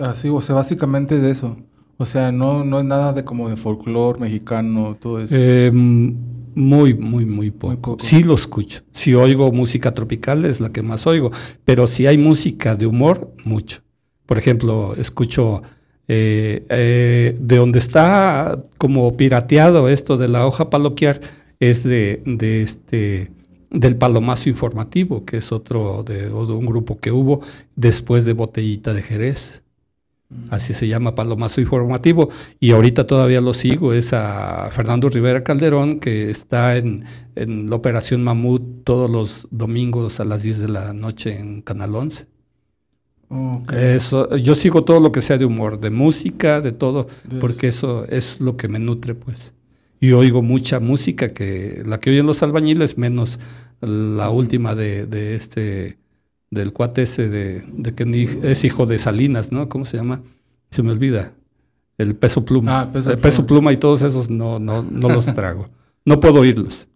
[0.00, 1.56] Así, o sea, básicamente de eso.
[1.98, 5.34] O sea, no, no es nada de como de folclore mexicano, todo eso.
[5.36, 7.96] Eh, muy, muy, muy poco.
[8.00, 8.82] Sí lo escucho.
[8.92, 11.30] Si oigo música tropical es la que más oigo,
[11.64, 13.80] pero si hay música de humor, mucho.
[14.24, 15.62] Por ejemplo, escucho
[16.08, 21.20] eh, eh, de donde está como pirateado esto de la hoja paloquiar,
[21.60, 23.30] es de, de este
[23.70, 27.40] del Palomazo Informativo, que es otro de, de un grupo que hubo
[27.74, 29.64] después de Botellita de Jerez.
[30.50, 32.30] Así se llama Palomazo Informativo.
[32.58, 38.24] Y ahorita todavía lo sigo, es a Fernando Rivera Calderón, que está en, la Operación
[38.24, 42.26] Mamut todos los domingos a las 10 de la noche en Canal 11.
[43.72, 47.08] Eso, yo sigo todo lo que sea de humor, de música, de todo,
[47.40, 49.52] porque eso es lo que me nutre, pues.
[49.98, 53.40] Y oigo mucha música, que la que oyen los albañiles, menos
[53.80, 55.98] la última de, de este
[56.50, 59.68] del cuate ese de, que es hijo de Salinas, ¿no?
[59.68, 60.22] ¿Cómo se llama?
[60.70, 61.32] Se me olvida.
[61.98, 62.80] El peso pluma.
[62.80, 63.72] Ah, peso el peso pluma.
[63.72, 65.68] y todos esos no, no, no los trago.
[66.04, 66.86] no puedo oírlos.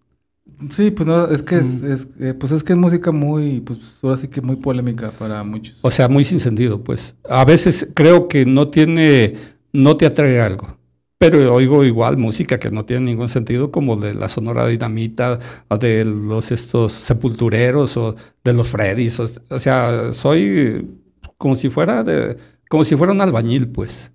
[0.71, 2.25] Sí, pues no, es que es, mm.
[2.25, 5.79] eh, pues es que es música muy, pues ahora sí que muy polémica para muchos.
[5.83, 7.17] O sea, muy sin sentido, pues.
[7.29, 9.35] A veces creo que no tiene,
[9.73, 10.81] no te atrae algo
[11.21, 15.77] pero oigo igual música que no tiene ningún sentido, como de la Sonora Dinamita, o
[15.77, 19.21] de los estos sepultureros, o de los Freddys.
[19.21, 20.89] O, sea, soy
[21.37, 22.39] como si fuera de,
[22.71, 24.13] como si fuera un albañil, pues.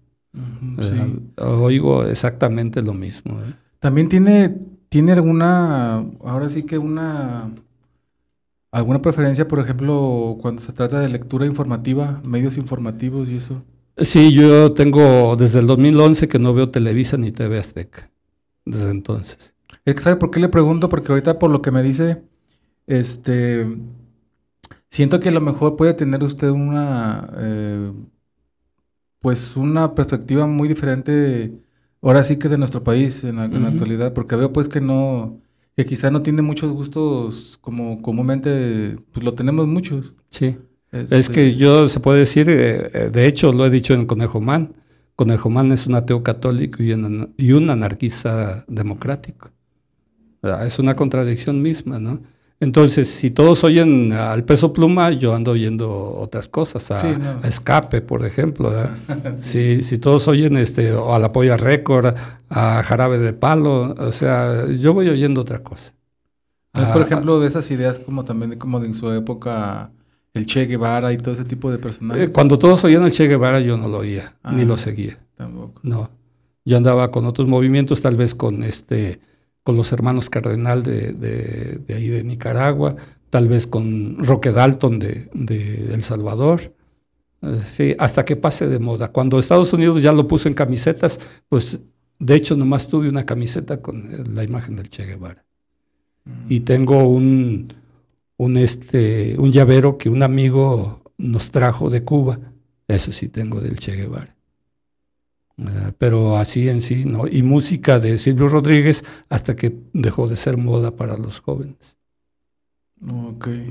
[1.38, 3.40] oigo exactamente lo mismo.
[3.40, 3.54] ¿eh?
[3.78, 4.56] También tiene,
[4.96, 7.54] tiene alguna, ahora sí que una,
[8.72, 13.62] alguna preferencia, por ejemplo, cuando se trata de lectura informativa, medios informativos y eso.
[13.98, 18.10] Sí, yo tengo desde el 2011 que no veo Televisa ni TV Azteca.
[18.64, 19.54] Desde entonces.
[19.98, 20.88] ¿Sabe por qué le pregunto?
[20.88, 22.22] Porque ahorita por lo que me dice,
[22.88, 23.68] este,
[24.90, 27.92] siento que a lo mejor puede tener usted una, eh,
[29.20, 31.52] pues una perspectiva muy diferente,
[32.10, 35.42] ahora sí que de nuestro país en la, actualidad, porque veo pues que no,
[35.76, 40.16] que quizá no tiene muchos gustos como comúnmente, pues lo tenemos muchos.
[40.30, 40.58] Sí.
[40.92, 44.40] Es que yo se puede decir, eh, eh, de hecho lo he dicho en Conejo
[44.40, 44.76] Man,
[45.16, 49.52] Conejo Man es un ateo católico y un, y un anarquista democrático.
[50.66, 52.22] Es una contradicción misma, ¿no?
[52.62, 58.26] Entonces, si todos oyen al peso pluma, yo ando oyendo otras cosas, a, escape, por
[58.26, 58.72] ejemplo.
[59.34, 62.16] si, si, todos oyen este, o a la polla récord,
[62.50, 65.94] a jarabe de palo, o sea, yo voy oyendo otra cosa.
[66.72, 69.92] por ah, ejemplo, de esas ideas como también como de en su época
[70.34, 72.30] el Che Guevara y todo ese tipo de personajes.
[72.30, 75.18] Eh, cuando todos oían el Che Guevara yo no lo oía, ni ah, lo seguía.
[75.36, 75.82] Tampoco.
[75.84, 76.10] No.
[76.64, 79.20] Yo andaba con otros movimientos, tal vez con este,
[79.66, 82.96] con los hermanos Cardenal de, de, ahí de Nicaragua,
[83.32, 86.72] tal vez con Roque Dalton de, de El Salvador.
[87.42, 89.08] Eh, sí, hasta que pase de moda.
[89.12, 91.80] Cuando Estados Unidos ya lo puso en camisetas, pues
[92.20, 95.44] de hecho nomás tuve una camiseta con la imagen del Che Guevara.
[96.26, 96.46] Mm.
[96.48, 97.74] Y tengo un,
[98.38, 102.40] un, este, un llavero que un amigo nos trajo de Cuba.
[102.88, 104.35] Eso sí tengo del Che Guevara.
[105.58, 107.28] Eh, pero así en sí, ¿no?
[107.28, 111.98] Y música de Silvio Rodríguez hasta que dejó de ser moda para los jóvenes.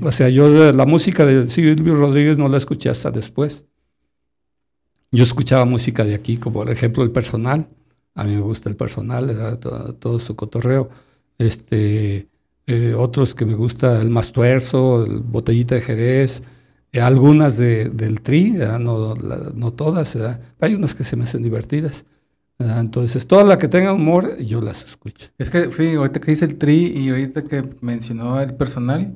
[0.01, 3.65] O sea, yo la música de Silvio Rodríguez no la escuché hasta después.
[5.11, 7.69] Yo escuchaba música de aquí, como por ejemplo el personal.
[8.13, 9.59] A mí me gusta el personal,
[9.99, 10.89] todo, su cotorreo.
[11.37, 12.29] Este,
[12.67, 16.43] eh, otros que me gusta el Mastuerzo, el Botellita de Jerez,
[17.01, 20.17] algunas de, del Tri, no, no, todas.
[20.59, 22.05] Hay unas que se me hacen divertidas.
[22.57, 25.27] Entonces, toda la que tenga humor, yo las escucho.
[25.37, 29.13] Es que, sí, ahorita que dice el Tri y ahorita que mencionó el personal,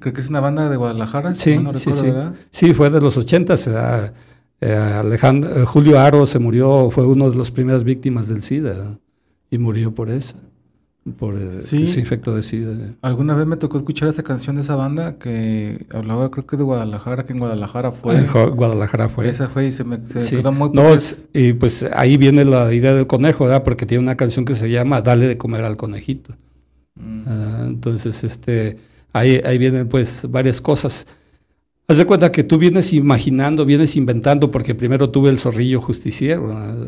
[0.00, 1.34] creo que es una banda de Guadalajara.
[1.34, 2.06] Sí, sí, sí.
[2.50, 3.68] Sí, fue de los ochentas.
[4.64, 8.96] Eh, Alejandro, eh, Julio Aro se murió, fue uno de las primeras víctimas del SIDA
[9.50, 10.36] y murió por eso,
[11.18, 12.74] por eh, ese infecto de SIDA.
[13.02, 16.62] Alguna vez me tocó escuchar esa canción de esa banda que hablaba, creo que de
[16.62, 18.14] Guadalajara, que en Guadalajara fue.
[18.54, 19.28] Guadalajara fue.
[19.28, 20.90] Esa fue y se me quedó muy No,
[21.32, 23.64] y pues ahí viene la idea del conejo, ¿verdad?
[23.64, 26.34] Porque tiene una canción que se llama Dale de comer al conejito.
[26.94, 27.22] Mm.
[27.26, 28.76] Ah, entonces, este,
[29.12, 31.06] ahí, ahí vienen pues varias cosas.
[31.92, 36.46] Haz de cuenta que tú vienes imaginando, vienes inventando, porque primero tuve el zorrillo justiciero,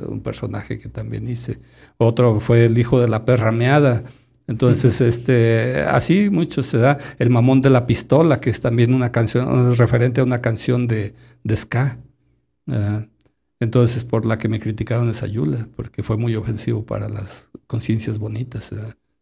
[0.09, 1.61] un personaje que también hice.
[1.99, 4.03] Otro fue el hijo de la perra meada.
[4.47, 6.97] Entonces, este, así mucho se da.
[7.19, 11.15] El mamón de la pistola, que es también una canción, referente a una canción de,
[11.43, 11.99] de ska.
[13.61, 18.17] entonces, por la que me criticaron esa Yula, porque fue muy ofensivo para las conciencias
[18.17, 18.73] bonitas,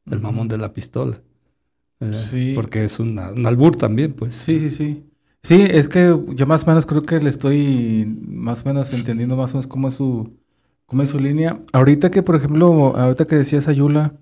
[0.09, 1.21] el mamón de la pistola.
[2.55, 4.37] Porque es un albur también, pues.
[4.37, 5.03] Sí, sí, sí.
[5.43, 9.37] Sí, es que yo más o menos creo que le estoy más o menos entendiendo
[9.37, 10.39] más o menos cómo es su,
[10.87, 11.61] cómo es su línea.
[11.73, 14.15] Ahorita que, por ejemplo, ahorita que decías Ayula,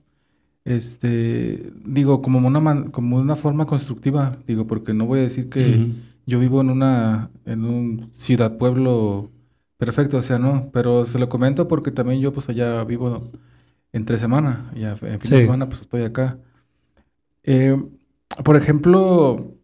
[0.64, 5.90] este, digo, como una, como una forma constructiva, digo, porque no voy a decir que
[6.26, 9.30] yo vivo en una, en un ciudad pueblo
[9.76, 13.24] perfecto, o sea, no, pero se lo comento porque también yo pues allá vivo
[13.92, 16.38] entre semana, ya en fin de semana pues estoy acá.
[17.42, 17.76] Eh,
[18.44, 19.54] por ejemplo,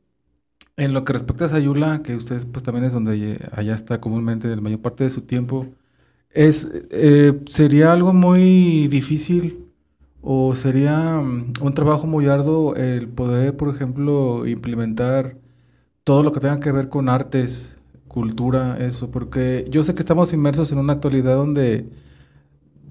[0.77, 4.49] en lo que respecta a Sayula, que usted pues también es donde allá está comúnmente
[4.49, 5.67] la mayor parte de su tiempo,
[6.31, 9.67] es, eh, ¿sería algo muy difícil
[10.23, 15.39] o sería mm, un trabajo muy arduo el poder, por ejemplo, implementar
[16.05, 19.11] todo lo que tenga que ver con artes, cultura, eso?
[19.11, 21.89] Porque yo sé que estamos inmersos en una actualidad donde,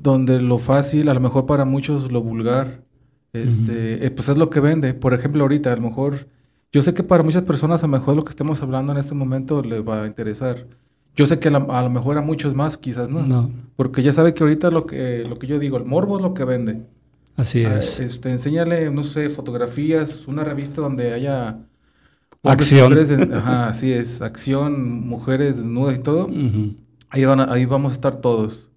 [0.01, 2.83] donde lo fácil, a lo mejor para muchos lo vulgar,
[3.33, 4.93] este, eh, pues es lo que vende.
[4.93, 6.27] Por ejemplo, ahorita a lo mejor
[6.75, 9.15] yo sé que para muchas personas a lo mejor lo que estemos hablando en este
[9.15, 10.67] momento les va a interesar.
[11.15, 13.25] Yo sé que a, lo mejor a muchos más quizás no.
[13.25, 13.49] No.
[13.77, 16.33] Porque ya sabe que ahorita lo que, lo que yo digo, el morbo es lo
[16.33, 16.81] que vende.
[17.37, 18.01] Así ah, es.
[18.01, 21.59] este, enséñale, no sé, fotografías, una revista donde haya...
[22.43, 22.93] Acción.
[23.33, 24.21] ajá, así es.
[24.21, 26.27] Acción, mujeres desnudas y todo.
[27.07, 28.69] ahí, van ahí vamos a estar todos.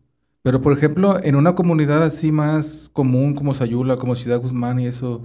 [0.42, 4.86] Pero, por ejemplo, en una comunidad así más común como Sayula, como Ciudad Guzmán y
[4.86, 5.24] eso,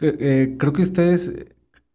[0.00, 1.52] eh, eh, creo que ustedes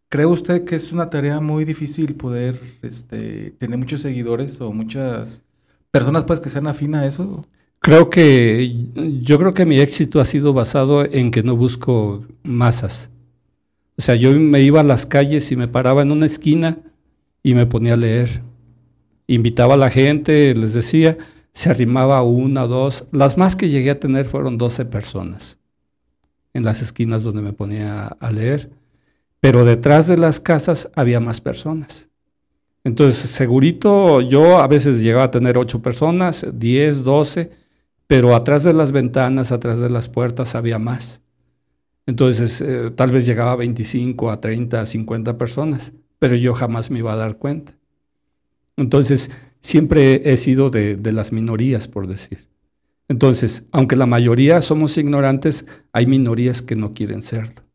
[0.09, 5.41] ¿Cree usted que es una tarea muy difícil poder este, tener muchos seguidores o muchas
[5.91, 7.45] personas pues que sean afín a eso?
[7.79, 8.73] Creo que
[9.21, 13.11] yo creo que mi éxito ha sido basado en que no busco masas.
[13.97, 16.79] O sea, yo me iba a las calles y me paraba en una esquina
[17.43, 18.41] y me ponía a leer.
[19.27, 21.17] Invitaba a la gente, les decía,
[21.51, 23.07] se arrimaba una, dos.
[23.11, 25.57] Las más que llegué a tener fueron 12 personas
[26.53, 28.69] en las esquinas donde me ponía a leer
[29.47, 32.09] pero detrás de las casas había más personas.
[32.83, 37.51] Entonces, segurito, yo a veces llegaba a tener ocho personas, diez, doce,
[38.07, 41.21] pero atrás de las ventanas, atrás de las puertas había más.
[42.07, 46.91] Entonces, eh, tal vez llegaba a 25, a 30, a 50 personas, pero yo jamás
[46.91, 47.73] me iba a dar cuenta.
[48.75, 49.31] Entonces,
[49.61, 52.49] siempre he sido de, de las minorías, por decir.
[53.07, 57.66] Entonces, aunque la mayoría somos ignorantes, hay minorías que no quieren serlo.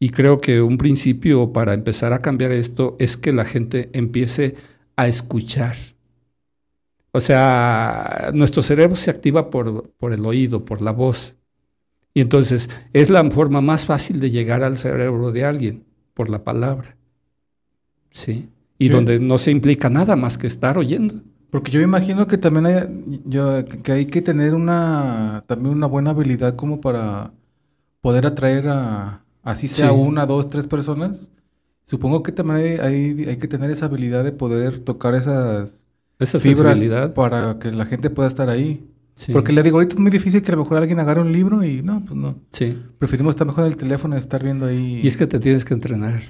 [0.00, 4.54] Y creo que un principio para empezar a cambiar esto es que la gente empiece
[4.96, 5.74] a escuchar.
[7.10, 11.36] O sea, nuestro cerebro se activa por, por el oído, por la voz.
[12.14, 15.84] Y entonces es la forma más fácil de llegar al cerebro de alguien,
[16.14, 16.96] por la palabra.
[18.10, 18.48] ¿Sí?
[18.78, 21.22] Y donde no se implica nada más que estar oyendo.
[21.50, 26.10] Porque yo imagino que también hay, yo, que hay que tener una, también una buena
[26.10, 27.32] habilidad como para
[28.00, 31.30] poder atraer a, así sea una, dos, tres personas,
[31.88, 35.86] Supongo que también hay, hay, que tener esa habilidad de poder tocar esas,
[36.18, 36.78] esa fibras
[37.12, 38.84] para que la gente pueda estar ahí.
[39.32, 41.64] Porque le digo, ahorita es muy difícil que a lo mejor alguien agarre un libro
[41.64, 42.36] y no, pues no.
[42.52, 42.78] Sí.
[42.98, 45.00] Preferimos estar mejor en el teléfono y estar viendo ahí.
[45.02, 46.20] Y es que te tienes que entrenar.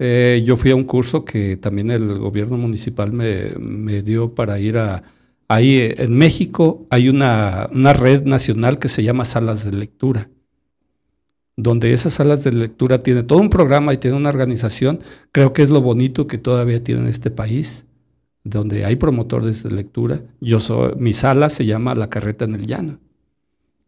[0.00, 4.58] Eh, yo fui a un curso que también el gobierno municipal me, me dio para
[4.58, 5.04] ir a...
[5.46, 10.28] Ahí en México hay una, una red nacional que se llama Salas de Lectura
[11.56, 15.00] donde esas salas de lectura tiene todo un programa y tiene una organización,
[15.32, 17.86] creo que es lo bonito que todavía tiene este país,
[18.44, 20.22] donde hay promotores de lectura.
[20.40, 22.98] Yo soy, mi sala se llama La Carreta en el Llano.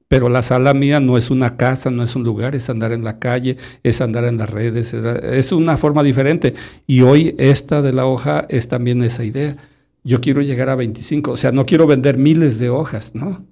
[0.06, 3.02] Pero la sala mía no es una casa, no es un lugar, es andar en
[3.02, 6.54] la calle, es andar en las redes, es una forma diferente.
[6.86, 9.56] Y hoy esta de la hoja es también esa idea.
[10.04, 13.46] Yo quiero llegar a 25, o sea, no quiero vender miles de hojas, ¿no?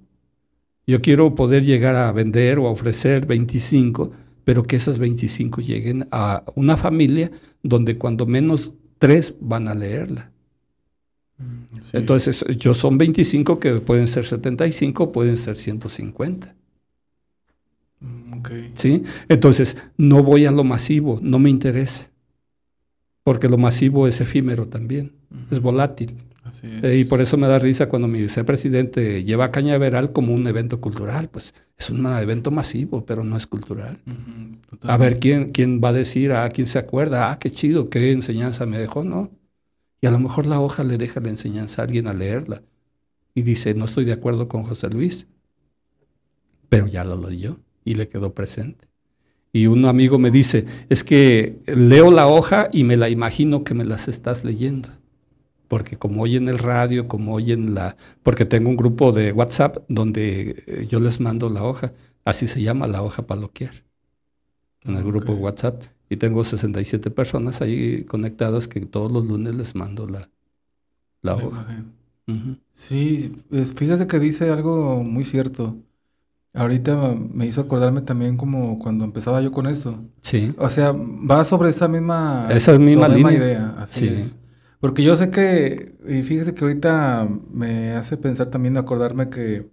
[0.85, 4.11] Yo quiero poder llegar a vender o a ofrecer 25,
[4.43, 7.31] pero que esas 25 lleguen a una familia
[7.61, 10.31] donde cuando menos tres van a leerla.
[11.37, 16.55] Mm, Entonces, yo son 25 que pueden ser 75, pueden ser 150.
[18.01, 18.41] Mm,
[18.75, 19.03] ¿Sí?
[19.29, 22.11] Entonces, no voy a lo masivo, no me interesa.
[23.23, 25.13] Porque lo masivo es efímero también,
[25.49, 26.17] es volátil.
[26.61, 30.47] Eh, y por eso me da risa cuando mi vicepresidente lleva a Cañaveral como un
[30.47, 31.29] evento cultural.
[31.29, 33.97] Pues es un evento masivo, pero no es cultural.
[34.81, 37.89] a ver quién, quién va a decir, a ah, quién se acuerda, ah, qué chido,
[37.89, 39.31] qué enseñanza me dejó, ¿no?
[40.01, 42.61] Y a lo mejor la hoja le deja la enseñanza a alguien a leerla.
[43.33, 45.27] Y dice, no estoy de acuerdo con José Luis,
[46.69, 48.87] pero ya lo leyó y le quedó presente.
[49.51, 53.73] Y un amigo me dice, es que leo la hoja y me la imagino que
[53.73, 54.89] me las estás leyendo
[55.73, 57.97] porque como oyen el radio, como oyen la...
[58.21, 61.93] porque tengo un grupo de WhatsApp donde eh, yo les mando la hoja,
[62.25, 63.73] así se llama la hoja paloquear,
[64.83, 65.81] en el grupo WhatsApp.
[66.11, 70.29] Y tengo 67 personas ahí conectadas que todos los lunes les mando la,
[71.23, 71.65] la hoja.
[72.73, 75.75] Sí, fíjese que dice algo muy cierto.
[76.53, 79.97] Ahorita me hizo acordarme también como cuando empezaba yo con esto.
[80.21, 80.53] Sí.
[80.59, 83.33] O sea, va sobre esa misma, esa misma, línea.
[83.33, 83.75] idea.
[83.79, 84.15] Así sí.
[84.19, 84.37] es.
[84.83, 89.69] Porque yo sé que, y fíjese que ahorita me hace pensar también, acordarme que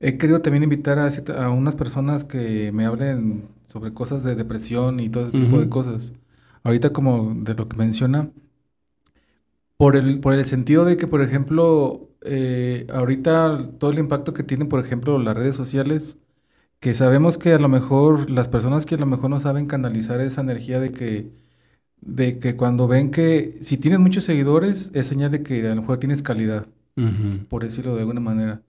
[0.00, 1.08] he querido también invitar a,
[1.44, 5.68] a unas personas que me hablen sobre cosas de depresión y todo ese tipo de
[5.68, 6.14] cosas.
[6.64, 8.32] Ahorita como de lo que menciona,
[9.76, 14.42] por el, por el sentido de que, por ejemplo, eh, ahorita todo el impacto que
[14.42, 16.18] tienen, por ejemplo, las redes sociales,
[16.80, 20.20] que sabemos que a lo mejor las personas que a lo mejor no saben canalizar
[20.20, 21.32] esa energía de que
[22.00, 25.82] de que cuando ven que si tienes muchos seguidores es señal de que a lo
[25.82, 26.66] mejor tienes calidad,
[27.48, 28.62] por decirlo de alguna manera.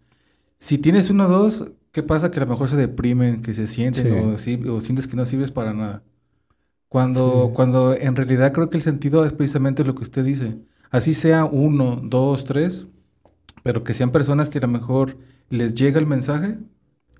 [0.58, 2.32] Si tienes uno o dos, ¿qué pasa?
[2.32, 4.36] Que a lo mejor se deprimen, que se sienten
[4.70, 6.04] o, sientes que no sirves para nada.
[6.88, 10.58] Cuando, cuando en realidad creo que el sentido es precisamente lo que usted dice.
[10.90, 12.88] Así sea uno, dos, tres,
[13.64, 15.18] pero que sean personas que a lo mejor
[15.50, 16.58] les llega el mensaje.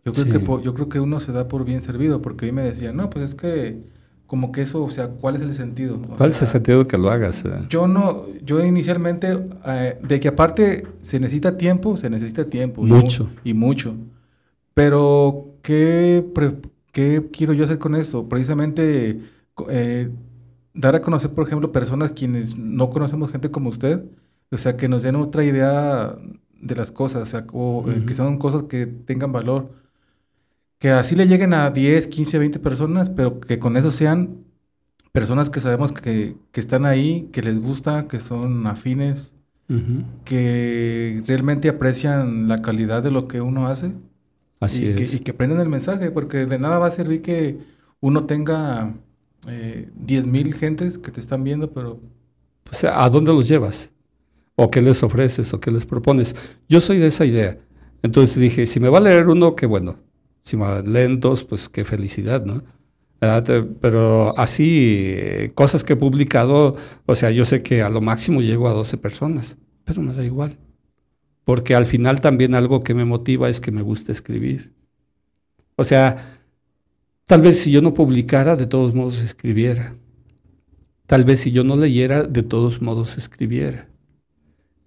[0.04, 2.52] Yo creo, que, yo creo que uno se da por bien servido, porque a mí
[2.52, 3.84] me decían, no, pues es que
[4.32, 6.00] como que eso, o sea, ¿cuál es el sentido?
[6.18, 7.44] ¿Cuál es el sentido de que lo hagas?
[7.44, 7.50] Eh?
[7.68, 12.82] Yo no, yo inicialmente, eh, de que aparte se necesita tiempo, se necesita tiempo.
[12.82, 13.30] Mucho.
[13.44, 13.94] Y, mucho.
[14.74, 16.26] Pero, ¿qué,
[16.94, 18.30] ¿qué, quiero yo hacer con esto?
[18.30, 19.20] Precisamente
[19.68, 20.10] eh,
[20.74, 24.02] dar a conocer, por ejemplo, personas quienes no conocemos gente como usted,
[24.50, 26.16] o sea, que nos den otra idea
[26.54, 27.46] de las cosas, o sea,
[28.08, 29.81] que son cosas que tengan valor
[30.82, 34.46] que así le lleguen a 10, 15, 20 personas, pero que con eso sean
[35.12, 39.36] personas que sabemos que, están ahí, que les gusta, que son afines,
[40.26, 43.94] que realmente aprecian la calidad de lo que uno hace.
[44.60, 44.96] Así y es.
[44.96, 47.60] Que, y que aprendan el mensaje, porque de nada va a servir que
[48.00, 48.96] uno tenga
[49.48, 52.00] eh, 10 mil gentes que te están viendo, pero...
[52.72, 53.94] O sea, ¿a dónde los llevas?
[54.56, 55.54] ¿O qué les ofreces?
[55.54, 56.36] ¿O qué les propones?
[56.68, 57.60] Yo soy de esa idea.
[58.02, 60.00] Entonces dije, si me va a leer uno, qué bueno
[60.44, 62.64] si más lentos, pues qué felicidad, ¿no?
[63.80, 66.76] Pero así, eh, cosas que he publicado,
[67.06, 70.26] o sea, yo sé que a lo máximo llego a 12 personas, pero me da
[70.26, 70.58] igual.
[71.44, 74.74] Porque al final también algo que me motiva es que me gusta escribir.
[75.76, 76.18] O sea,
[77.28, 79.96] tal vez si yo no publicara, de todos modos escribiera.
[81.06, 83.88] Tal vez si yo no leyera, de todos modos escribiera.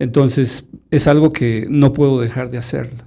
[0.01, 3.05] Entonces, es algo que no puedo dejar de hacerlo.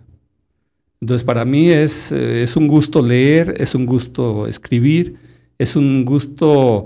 [1.02, 5.16] Entonces, para mí es, eh, es un gusto leer, es un gusto escribir,
[5.58, 6.86] es un gusto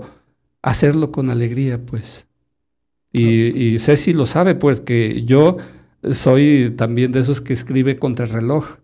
[0.60, 2.26] hacerlo con alegría, pues.
[3.12, 5.56] Y, y Ceci lo sabe, pues, que yo
[6.10, 8.76] soy también de esos que escribe contra el reloj.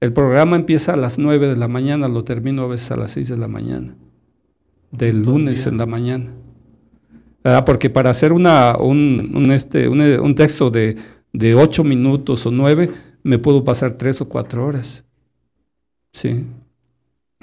[0.00, 3.12] El programa empieza a las 9 de la mañana, lo termino a veces a las
[3.12, 3.94] 6 de la mañana,
[4.90, 6.32] del lunes en la mañana.
[7.66, 10.96] Porque para hacer una, un, este, un, texto de,
[11.32, 12.90] de, ocho minutos o nueve,
[13.22, 15.04] me puedo pasar tres o cuatro horas.
[16.12, 16.44] Sí.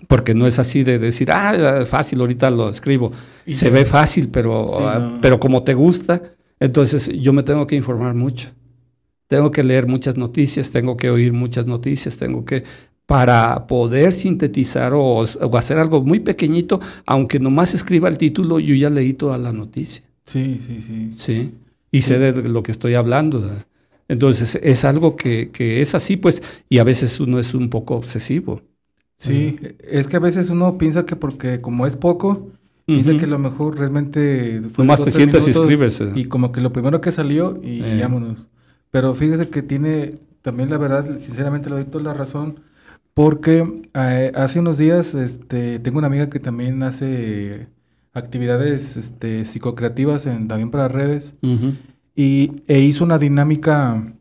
[0.08, 3.12] Porque no es así de decir, ah, fácil, ahorita lo escribo.
[3.48, 6.22] Se ve fácil, pero, ah, pero como te gusta,
[6.60, 8.50] entonces yo me tengo que informar mucho.
[9.28, 12.64] Tengo que leer muchas noticias, tengo que oír muchas noticias, tengo que
[13.06, 15.24] para poder sintetizar o,
[15.58, 20.04] hacer algo muy pequeñito, aunque nomás escriba el título, yo ya leí toda la noticia.
[20.26, 21.10] Sí, sí, sí.
[21.18, 21.54] Sí,
[21.92, 23.52] y sé de lo que estoy hablando.
[24.10, 28.62] Entonces, es algo que, es así, pues, y a veces uno es un poco obsesivo.
[29.16, 29.58] Sí,
[29.88, 32.48] es que a veces uno piensa que porque como es poco,
[32.86, 34.62] piensa que lo mejor realmente...
[34.74, 36.02] Fue Nomás te sientas y escribes.
[36.02, 36.12] Eh.
[36.16, 38.00] Y como que lo primero que salió y eh.
[38.02, 38.48] vámonos.
[38.90, 42.62] Pero fíjese que tiene, también la verdad, sinceramente le doy toda la razón,
[43.14, 47.68] porque eh, hace unos días este, tengo una amiga que también hace
[48.14, 51.36] actividades este, psicocreativas en, también para redes
[52.20, 54.14] y, e hizo una dinámica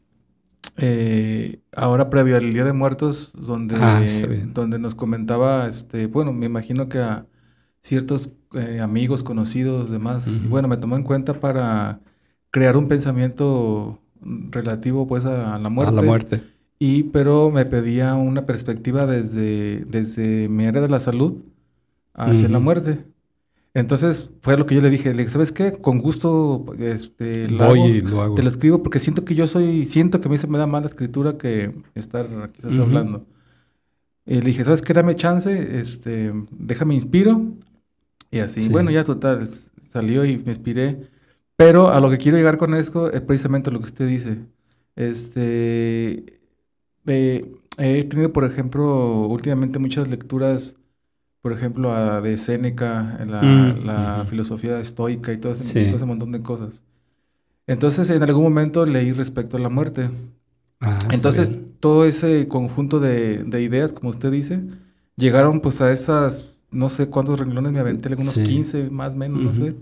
[0.77, 4.01] eh, ahora previo al Día de Muertos donde, ah,
[4.55, 7.27] donde nos comentaba, este, bueno, me imagino que a
[7.83, 11.99] ciertos eh, amigos, conocidos, demás, bueno, me tomó en cuenta para
[12.53, 15.93] crear un pensamiento relativo pues a, la muerte.
[15.93, 16.43] A la muerte.
[16.79, 21.39] Y, pero me pedía una perspectiva desde, desde mi área de la salud
[22.15, 23.01] hacia la muerte.
[23.79, 25.71] Entonces fue lo que yo le dije, le dije, ¿sabes qué?
[25.71, 30.27] Con gusto este, lo, hago, te lo escribo porque siento que yo soy, siento que
[30.27, 33.25] a mí se me da más la escritura que estar quizás hablando.
[34.27, 34.93] Y le dije, ¿sabes qué?
[34.93, 37.53] Dame chance, este, déjame inspiro.
[38.33, 39.49] Y así, bueno, ya total,
[39.81, 41.09] salió y me inspiré.
[41.55, 44.39] Pero a lo que quiero llegar con esto es precisamente lo que usted dice.
[44.97, 46.41] Este,
[47.07, 50.75] he tenido, por ejemplo, últimamente muchas lecturas,
[51.49, 56.43] por ejemplo, a, de Séneca, la, mm, la filosofía estoica y todo ese, montón de
[56.43, 56.83] cosas.
[57.67, 60.11] Entonces, en algún momento leí respecto a la muerte.
[60.81, 64.61] Ah, Entonces, todo ese conjunto de, de, ideas, como usted dice,
[65.17, 69.41] llegaron pues a esas, no sé cuántos renglones me aventé, algunos 15 más o menos,
[69.41, 69.75] no sé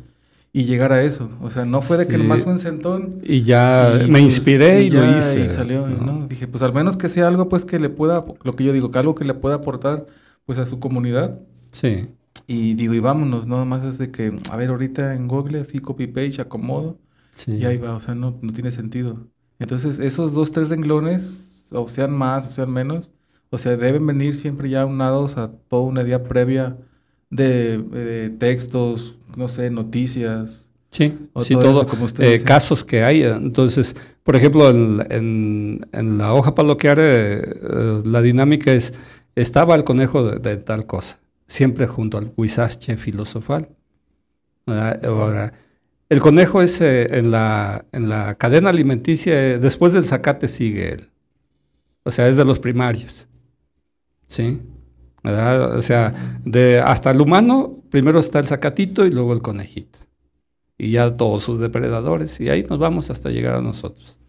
[0.53, 1.29] y llegar a eso.
[1.43, 3.21] O sea, no fue de que nomás fue un sentón.
[3.23, 5.45] Y ya me pues, inspiré y, lo hice.
[5.45, 6.27] Y salió, ¿no?
[6.27, 8.91] Dije, pues al menos que sea algo pues que le pueda, lo que yo digo,
[8.91, 10.07] que algo que le pueda aportar
[10.47, 11.39] pues a su comunidad.
[11.77, 12.09] Sí.
[12.47, 15.79] Y digo, y vámonos, no más es de que, a ver, ahorita en Google así
[15.79, 16.99] copy page, acomodo.
[17.35, 17.57] Sí.
[17.57, 19.27] Y ahí va, o sea, no, no tiene sentido.
[19.59, 23.13] Entonces, esos dos, tres renglones, o sean más, o sean menos,
[23.51, 26.79] o sea, deben venir siempre ya unados a toda una idea previa
[27.31, 30.69] de, de textos, no sé, noticias.
[30.91, 31.13] Sí,
[31.43, 31.87] sí, todo,
[32.21, 33.23] eh, casos que hay.
[33.23, 38.95] Entonces, por ejemplo, en, la hoja paloquear, eh, eh, la dinámica es,
[39.35, 43.69] estaba el conejo de, tal cosa, siempre junto al huizache filosofal.
[44.67, 45.53] Ahora,
[46.09, 51.11] el conejo es en, la, en la cadena alimenticia, después del zacate sigue él.
[52.03, 53.29] O sea, es de los primarios.
[54.27, 54.61] ¿Sí?
[55.25, 56.41] O sea,
[56.85, 59.99] hasta el humano, primero está el zacatito y luego el conejito.
[60.79, 62.41] Y ya todos sus depredadores.
[62.41, 64.21] Y ahí nos vamos hasta llegar a nosotros.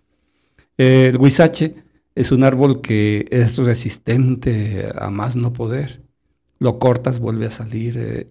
[0.78, 1.76] El huizache
[2.16, 6.02] es un árbol que es resistente a más no poder.
[6.60, 8.28] Lo cortas, vuelve a salir eh,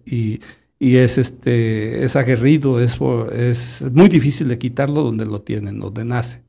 [0.79, 2.99] y, es, este, es aguerrido, es,
[3.31, 6.43] es muy difícil de quitarlo donde lo tienen, donde nace,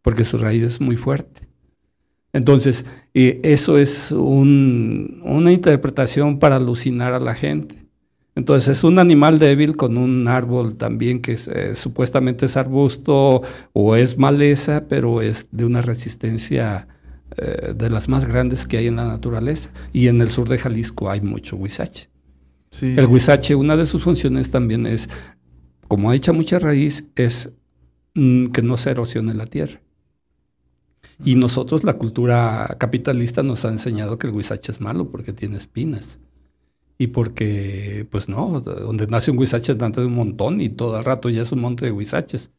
[0.00, 1.48] porque su raíz es muy fuerte.
[2.32, 7.82] Entonces, eso es una interpretación para alucinar a la gente.
[8.34, 13.42] Entonces, es un animal débil con un árbol también que eh, supuestamente es arbusto
[13.74, 16.88] o es maleza, pero es de una resistencia
[17.36, 19.70] eh, de las más grandes que hay en la naturaleza.
[19.92, 22.10] Y en el sur de Jalisco hay mucho huizache.
[22.80, 25.08] El huizache, una de sus funciones también es,
[25.88, 27.52] como ha hecho mucha raíz, es
[28.14, 29.80] mm, que no se erosione la tierra.
[31.24, 35.56] Y nosotros, la cultura capitalista, nos ha enseñado que el huizache es malo porque tiene
[35.56, 36.18] espinas.
[36.98, 41.28] Y porque, pues no, donde nace un huizache nace un montón y todo el rato
[41.30, 42.50] ya es un monte de huizaches.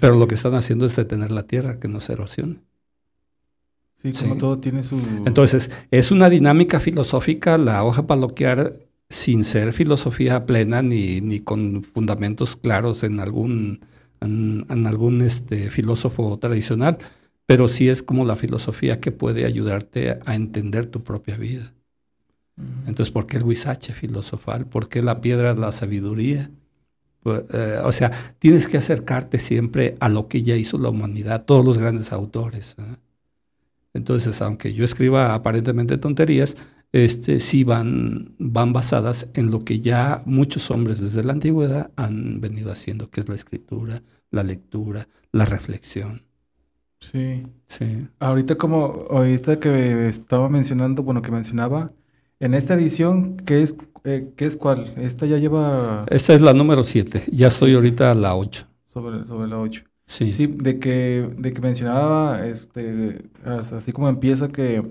[0.00, 2.60] Pero lo que están haciendo es detener la tierra, que no se erosione.
[3.98, 4.96] Sí, como todo tiene su...
[5.26, 8.74] Entonces, es una dinámica filosófica la hoja paloquear
[9.10, 13.80] sin ser filosofía plena ni, ni con fundamentos claros en algún,
[14.20, 16.98] en, algún este, filósofo tradicional
[17.48, 21.72] pero sí es como la filosofía que puede ayudarte a entender tu propia vida.
[22.86, 24.66] Entonces, ¿por qué el huizache filosofal?
[24.66, 26.50] ¿Por qué la piedra de la sabiduría?
[27.22, 31.46] Pues, eh, o sea, tienes que acercarte siempre a lo que ya hizo la humanidad,
[31.46, 32.76] todos los grandes autores.
[32.78, 32.96] ¿eh?
[33.98, 36.56] Entonces, aunque yo escriba aparentemente tonterías,
[36.92, 42.40] este, sí van, van basadas en lo que ya muchos hombres desde la antigüedad han
[42.40, 46.22] venido haciendo, que es la escritura, la lectura, la reflexión.
[47.00, 47.44] Sí.
[47.66, 48.08] Sí.
[48.18, 51.88] Ahorita como ahorita que estaba mencionando, bueno, que mencionaba,
[52.40, 54.92] en esta edición, ¿qué es, eh, ¿qué es cuál?
[54.96, 58.66] Esta ya lleva Esta es la número 7, ya estoy ahorita a la 8.
[58.86, 59.87] sobre, sobre la 8.
[60.08, 60.32] Sí.
[60.32, 64.82] Sí, de que, de que mencionaba, este, as- así como empieza que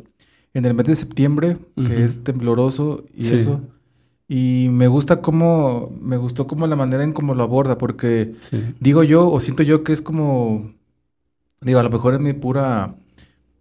[0.53, 3.37] en el mes de septiembre, que es tembloroso y Sí.
[3.37, 3.61] eso,
[4.27, 8.61] y me gusta cómo, me gustó como la manera en cómo lo aborda, porque sí.
[8.79, 10.71] digo yo, o siento yo que es como,
[11.61, 12.93] digo, a lo mejor es mi pura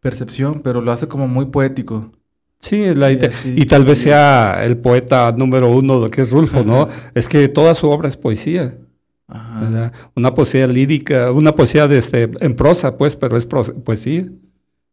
[0.00, 2.12] percepción, pero lo hace como muy poético.
[2.58, 6.20] Sí, la Y ide- así, y tal vez sea el poeta número uno de que
[6.22, 6.82] es Rulfo, ¿no?
[6.82, 7.10] Ajá.
[7.14, 8.76] Es que toda su obra es poesía.
[9.60, 9.92] ¿Verdad?
[10.14, 14.26] Una poesía lírica, una poesía de este, en prosa, pues, pero es poesía.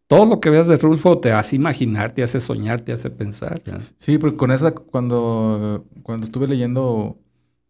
[0.07, 3.61] Todo lo que veas de Rulfo te hace imaginar, te hace soñar, te hace pensar.
[3.97, 7.17] Sí, porque con esa, cuando, cuando estuve leyendo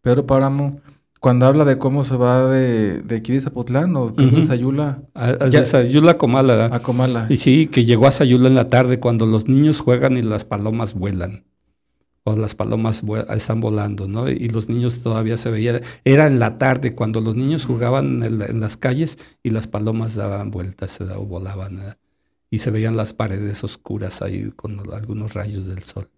[0.02, 0.80] Pedro Páramo,
[1.20, 4.42] cuando habla de cómo se va de, de aquí de Zapotlán o creo de.
[4.42, 6.54] Sayula A- a- Ya- de Sayula Comala.
[6.54, 6.74] ¿verdad?
[6.74, 7.26] a Comala.
[7.30, 10.44] Y sí, que llegó a Sayula en la tarde cuando los niños juegan y las
[10.44, 11.44] palomas vuelan.
[12.26, 13.02] O las palomas
[13.36, 14.30] están volando, ¿no?
[14.30, 15.80] Y los niños todavía se veían.
[16.04, 19.66] Era en la tarde cuando los niños jugaban en, la- en las calles y las
[19.66, 21.76] palomas daban vueltas o volaban.
[21.76, 21.98] ¿verdad?
[22.50, 26.08] Y se veían las paredes oscuras ahí con algunos rayos del sol.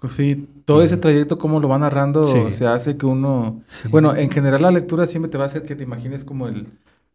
[0.00, 2.52] Pues Sí, todo ese trayecto, como lo va narrando, Sí.
[2.52, 3.62] se hace que uno...
[3.68, 3.88] Sí.
[3.88, 6.66] Bueno, en general la lectura siempre te va a hacer que te imagines como el,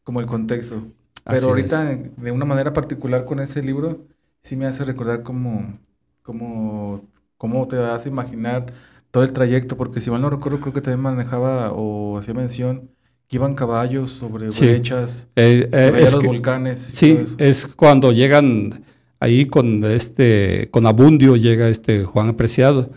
[0.03, 0.83] como el contexto.
[1.25, 1.83] Pero Así ahorita,
[2.17, 3.99] de una manera particular con ese libro,
[4.41, 5.77] sí me hace recordar cómo,
[6.23, 7.03] cómo,
[7.41, 8.71] cómo te hace imaginar
[9.09, 12.91] todo el trayecto, porque si mal no recuerdo, creo que también manejaba o hacía mención
[13.27, 14.67] que iban caballos sobre Sí.
[14.67, 18.83] brechas, Eh, eh, sobre es los que- volcanes Sí, es cuando llegan
[19.19, 22.91] ahí con este, con Abundio llega este Juan Apreciado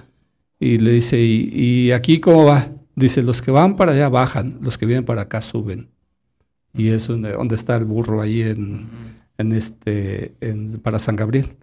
[0.60, 2.68] y le dice, ¿y, y aquí cómo va?
[2.94, 5.88] Dice, los que van para allá bajan, los que vienen para acá suben.
[6.76, 8.88] Y es donde, donde está el burro ahí en,
[9.38, 11.56] en este, en- para San Gabriel.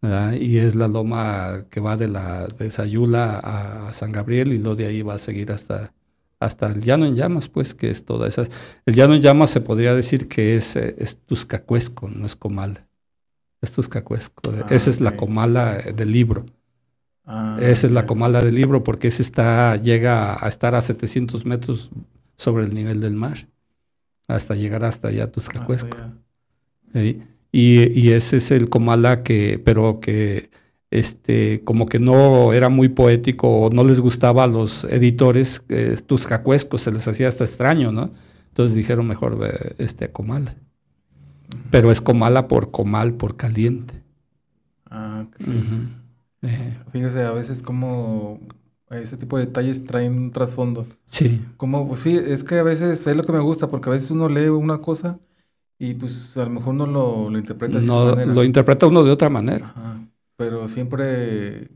[0.00, 0.32] ¿Verdad?
[0.32, 4.58] Y es la loma que va de la de Sayula a, a San Gabriel y
[4.58, 5.92] luego de ahí va a seguir hasta,
[6.40, 8.44] hasta el llano en llamas, pues, que es toda esa.
[8.86, 12.86] El llano en llamas se podría decir que es, es Tuscacuesco, no es Comala.
[13.60, 14.52] Es Tuscacuesco.
[14.62, 15.16] Ah, Esa es la.
[15.16, 16.46] Comala del libro.
[17.24, 18.06] Ah, Esa es la.
[18.06, 21.90] Comala del libro porque ese está, llega a estar a 700 metros
[22.36, 23.48] sobre el nivel del mar.
[24.28, 25.96] Hasta llegar hasta allá a Hasta Tuscacuesco.
[25.96, 26.12] allá.
[26.92, 27.22] ¿sí?
[27.52, 30.50] Y, y ese es el Comala que, pero que
[30.90, 35.96] este, como que no era muy poético o no les gustaba a los editores eh,
[36.06, 38.10] tuscacuescos, se les hacía hasta extraño, ¿no?
[38.48, 40.56] Entonces dijeron mejor eh, este Comala.
[41.70, 44.02] Pero es Comala por comal, por caliente.
[44.90, 45.36] Ah, ok.
[46.42, 48.40] Eh, Fíjese, a veces como
[48.90, 50.86] ese tipo de detalles traen un trasfondo.
[51.06, 53.92] sí, Como, pues sí, es que a veces es lo que me gusta, porque a
[53.92, 55.20] veces uno lee una cosa
[55.78, 59.28] y pues a lo mejor no lo, lo interpreta no, lo interpreta uno de otra
[59.28, 59.72] manera.
[59.74, 60.00] Ajá.
[60.36, 61.68] Pero siempre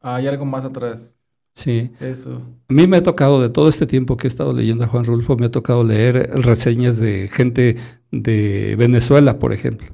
[0.00, 1.14] hay algo más atrás.
[1.54, 1.90] Sí.
[2.00, 2.42] Eso.
[2.68, 5.04] A mí me ha tocado, de todo este tiempo que he estado leyendo a Juan
[5.04, 7.76] Rulfo, me ha tocado leer reseñas de gente
[8.10, 9.88] de Venezuela, por ejemplo,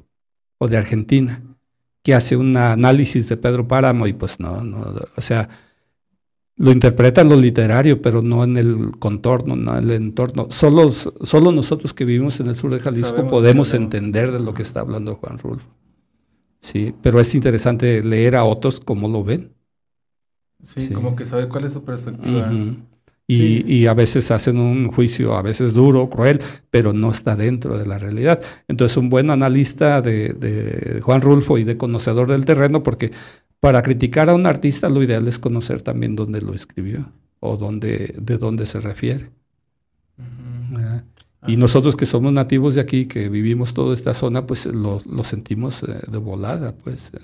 [0.57, 1.43] o de Argentina,
[2.03, 5.49] que hace un análisis de Pedro Páramo y pues no, no, o sea,
[6.59, 10.47] lo interpreta en lo literario, pero no en el contorno, no en el entorno.
[10.51, 14.53] Solo, solo nosotros que vivimos en el sur de Jalisco Sabemos, podemos entender de lo
[14.53, 15.65] que está hablando Juan Rulfo.
[16.59, 19.53] Sí, pero es interesante leer a otros cómo lo ven.
[20.61, 20.93] Sí, Sí.
[20.93, 22.51] como que saber cuál es su perspectiva.
[23.25, 23.63] Y, Sí.
[23.65, 27.85] y a veces hacen un juicio, a veces duro, cruel, pero no está dentro de
[27.85, 28.41] la realidad.
[28.67, 33.11] Entonces, un buen analista de, de Juan Rulfo y de conocedor del terreno, porque
[33.59, 38.15] para criticar a un artista lo ideal es conocer también dónde lo escribió o dónde,
[38.17, 39.31] de dónde se refiere.
[41.47, 45.23] Y nosotros que somos nativos de aquí, que vivimos toda esta zona, pues lo, lo
[45.23, 47.11] sentimos eh, de volada, pues.
[47.13, 47.19] eh.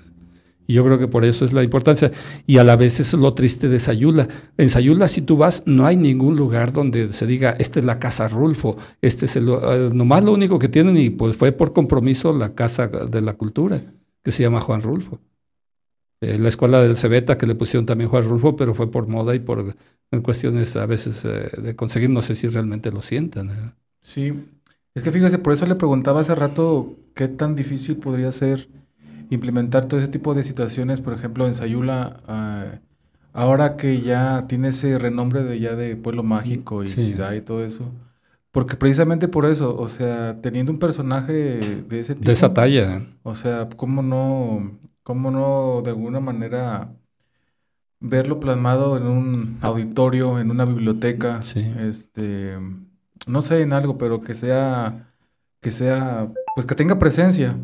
[0.66, 2.10] Y yo creo que por eso es la importancia.
[2.46, 4.26] Y a la vez es lo triste de Sayula.
[4.56, 7.98] En Sayula, si tú vas, no hay ningún lugar donde se diga, esta es la
[7.98, 9.48] casa Rulfo, este es el...
[9.48, 13.34] eh, nomás lo único que tienen, y pues fue por compromiso la Casa de la
[13.34, 13.80] Cultura,
[14.22, 15.20] que se llama Juan Rulfo.
[16.26, 19.34] Eh, la escuela del Cebeta, que le pusieron también Juan Rulfo, pero fue por moda
[19.34, 19.74] y por
[20.10, 23.50] en cuestiones a veces eh, de conseguir, no sé si realmente lo sientan.
[23.50, 23.72] ¿eh?
[24.00, 24.32] Sí,
[24.94, 28.68] es que fíjese, por eso le preguntaba hace rato qué tan difícil podría ser
[29.30, 32.66] implementar todo ese tipo de situaciones, por ejemplo, en Sayula, ah,
[33.32, 37.04] ahora que ya tiene ese renombre de ya de pueblo mágico y Sí.
[37.06, 37.90] ciudad y todo eso.
[38.52, 43.02] Porque precisamente por eso, o sea, teniendo un personaje de ese tipo, De esa talla.
[43.22, 44.72] o sea, cómo no,
[45.06, 46.92] cómo no de alguna manera
[48.00, 51.64] verlo plasmado en un auditorio, en una biblioteca, Sí.
[51.78, 52.56] este,
[53.28, 55.12] no sé, en algo, pero que sea,
[55.60, 57.56] que sea, pues que tenga presencia.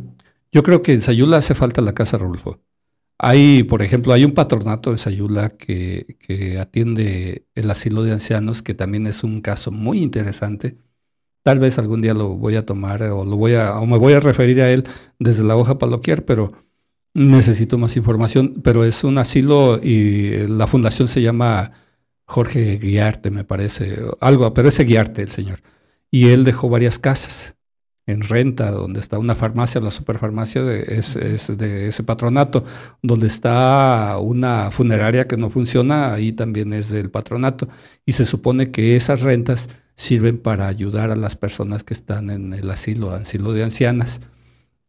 [0.53, 2.61] Yo creo que en Sayula hace falta la Casa Rulfo.
[3.19, 8.63] Hay, por ejemplo, hay un patronato en Sayula que, que atiende el asilo de ancianos,
[8.63, 10.77] que también es un caso muy interesante.
[11.43, 14.13] Tal vez algún día lo voy a tomar o lo voy a, o me voy
[14.13, 14.85] a referir a él
[15.19, 16.53] desde la hoja paloquier, pero
[17.15, 18.61] necesito más información.
[18.63, 21.73] Pero es un asilo y la fundación se llama
[22.25, 25.61] Jorge Guiarte, me parece, algo, pero es Guiarte el señor.
[26.11, 27.57] Y él dejó varias casas
[28.07, 31.15] en renta, donde está una farmacia, la superfarmacia de, es
[31.57, 32.65] de ese patronato,
[33.03, 37.69] donde está una funeraria que no funciona, ahí también es del patronato.
[38.05, 42.53] Y se supone que esas rentas sirven para ayudar a las personas que están en
[42.55, 44.21] el asilo, asilo de ancianas.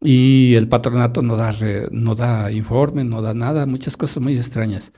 [0.04, 4.36] Y el patronato no da, re- no da informe, no da nada, muchas cosas muy
[4.36, 4.92] extrañas.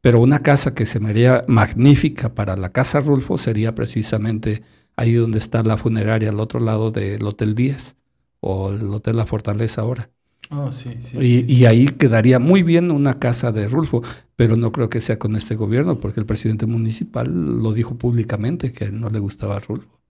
[0.00, 4.62] Pero una casa que se me haría magnífica para la casa Rulfo sería precisamente
[4.96, 7.96] ahí donde está la funeraria, al otro lado del Hotel Díaz
[8.40, 10.10] o el Hotel La Fortaleza ahora.
[10.50, 11.18] Oh, sí, sí.
[11.18, 11.44] Y, sí.
[11.46, 14.02] y ahí quedaría muy bien una casa de Rulfo,
[14.36, 17.28] pero no creo que sea con este gobierno, porque el presidente municipal
[17.62, 20.00] lo dijo públicamente que a no le gustaba Rulfo.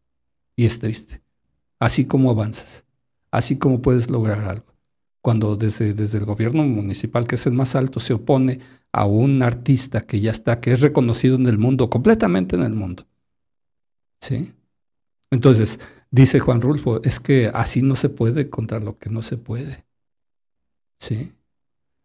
[0.57, 1.23] Y es triste.
[1.81, 2.85] Así como avanzas,
[3.31, 4.67] así como puedes lograr algo.
[5.21, 8.61] Cuando desde, desde el gobierno municipal, que es el más alto, se opone
[8.93, 12.73] a un artista que ya está, que es reconocido en el mundo, completamente en el
[12.75, 13.07] mundo.
[14.21, 14.53] ¿Sí?
[15.31, 19.37] Entonces, dice Juan Rulfo, es que así no se puede contra lo que no se
[19.37, 19.87] puede.
[21.01, 21.33] ¿Sí?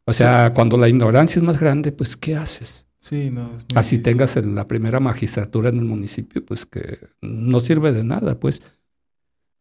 [0.06, 2.86] O sea, cuando la ignorancia es más grande, pues ¿qué haces?
[3.00, 4.04] Sí, no, es muy Así difícil.
[4.04, 8.62] tengas la primera magistratura en el municipio, pues que no sirve de nada, pues.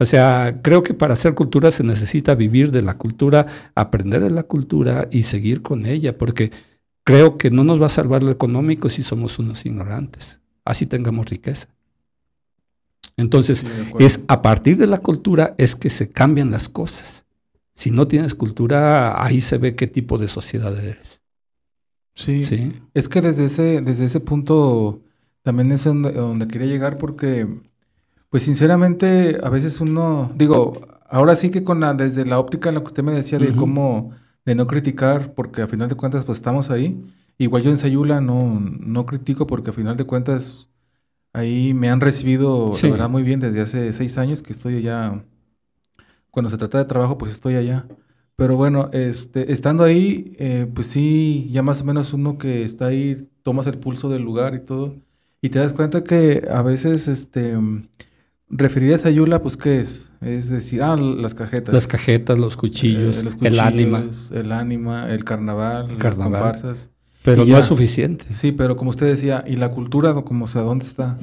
[0.02, 4.30] O sea, creo que para hacer cultura se necesita vivir de la cultura, aprender de
[4.30, 6.50] la cultura y seguir con ella, porque
[7.04, 11.26] creo que no nos va a salvar lo económico si somos unos ignorantes, así tengamos
[11.26, 11.68] riqueza.
[13.16, 13.66] Entonces, Sí,
[13.98, 17.26] es a partir de la cultura es que se cambian las cosas.
[17.74, 21.20] Si no tienes cultura, ahí se ve qué tipo de sociedad eres.
[22.14, 22.72] Sí, Sí.
[22.94, 25.00] es que desde ese, desde ese punto
[25.42, 27.46] también es donde, donde quería llegar porque,
[28.32, 30.80] pues sinceramente, a veces uno, digo,
[31.10, 33.54] ahora sí que con la, desde la óptica en la que usted me decía de
[33.54, 34.12] cómo,
[34.46, 36.98] de no criticar, porque a final de cuentas, pues estamos ahí.
[37.36, 40.70] Igual yo en Sayula no, no critico porque a final de cuentas
[41.34, 42.86] ahí me han recibido, Sí.
[42.86, 45.22] la verdad, muy bien desde hace seis años que estoy allá.
[46.30, 47.86] Cuando se trata de trabajo, pues estoy allá.
[48.36, 52.86] Pero bueno, este, estando ahí, eh, pues sí, ya más o menos uno que está
[52.86, 54.96] ahí, tomas el pulso del lugar y todo,
[55.42, 57.58] y te das cuenta que a veces, este,
[58.52, 60.12] referir a Sayula, pues, ¿qué es?
[60.20, 61.74] Es decir, ah, las cajetas.
[61.74, 66.42] Las cajetas, los cuchillos, eh, los el ánima, El ánima, el carnaval, las carnaval.
[66.42, 66.90] comparsas.
[67.24, 67.58] pero no ya.
[67.58, 68.24] es suficiente.
[68.34, 71.18] Sí, pero como usted decía, ¿y la cultura, como, o sea, dónde está?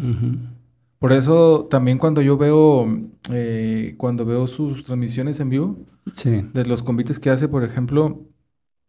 [1.00, 2.86] Por eso también cuando yo veo,
[3.32, 5.78] eh, cuando veo sus transmisiones en vivo,
[6.14, 8.26] Sí, de los convites que hace, por ejemplo,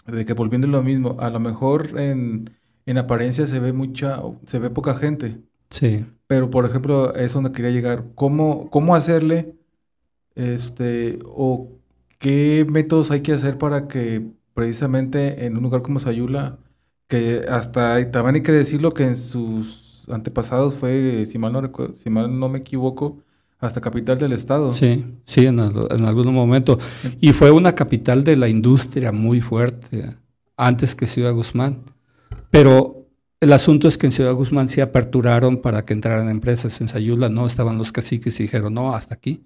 [0.07, 2.51] de que volviendo a lo mismo, a lo mejor en,
[2.87, 6.07] en apariencia se ve mucha, se ve poca gente, sí.
[6.27, 8.05] pero por ejemplo, es donde quería llegar.
[8.15, 9.55] ¿Cómo, cómo hacerle,
[10.35, 11.73] este, o
[12.19, 16.59] qué métodos hay que hacer para que precisamente en un lugar como Sayula,
[17.09, 21.95] que hasta también hay que decirlo que en sus antepasados fue, si mal no recuerdo,
[21.95, 23.19] si mal no me equivoco,
[23.59, 24.71] hasta capital del estado.
[24.71, 26.79] Sí, sí, en, en algún momento.
[27.21, 30.17] Y fue una capital de la industria muy fuerte,
[30.57, 31.83] antes que Ciudad Guzmán.
[32.51, 33.00] Pero
[33.41, 36.81] el asunto es que en Ciudad Guzmán se aperturaron para que entraran empresas.
[36.81, 39.45] En Sayula no, estaban los caciques y dijeron, no, hasta aquí.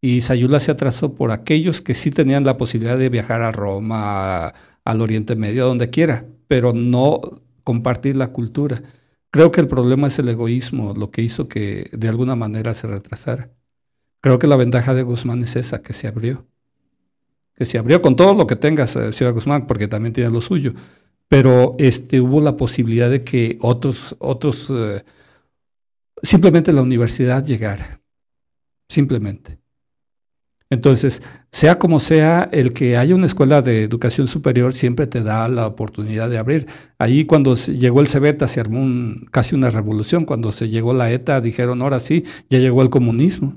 [0.00, 4.52] Y Sayula se atrasó por aquellos que sí tenían la posibilidad de viajar a Roma,
[4.84, 7.20] al Oriente Medio, donde quiera, pero no
[7.64, 8.82] compartir la cultura.
[9.30, 12.86] Creo que el problema es el egoísmo, lo que hizo que de alguna manera se
[12.86, 13.50] retrasara.
[14.20, 16.46] Creo que la ventaja de Guzmán es esa, que se abrió.
[17.54, 20.40] Que se abrió con todo lo que tengas eh, Ciudad Guzmán, porque también tiene lo
[20.40, 20.74] suyo.
[21.28, 25.04] Pero este, hubo la posibilidad de que otros, otros, eh,
[26.22, 28.00] simplemente la universidad llegara.
[28.88, 29.58] Simplemente.
[30.70, 35.48] Entonces, sea como sea, el que haya una escuela de educación superior siempre te da
[35.48, 36.66] la oportunidad de abrir.
[36.98, 40.24] Ahí cuando llegó el Cebeta se armó un- casi una revolución.
[40.26, 43.56] Cuando se llegó la ETA dijeron, ahora sí, ya llegó el comunismo,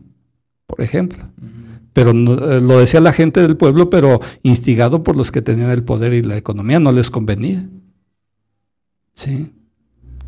[0.68, 1.30] por ejemplo.
[1.94, 5.70] Pero no- eh, lo decía la gente del pueblo, pero instigado por los que tenían
[5.72, 7.68] el poder y la economía, no les convenía.
[9.14, 9.52] Sí.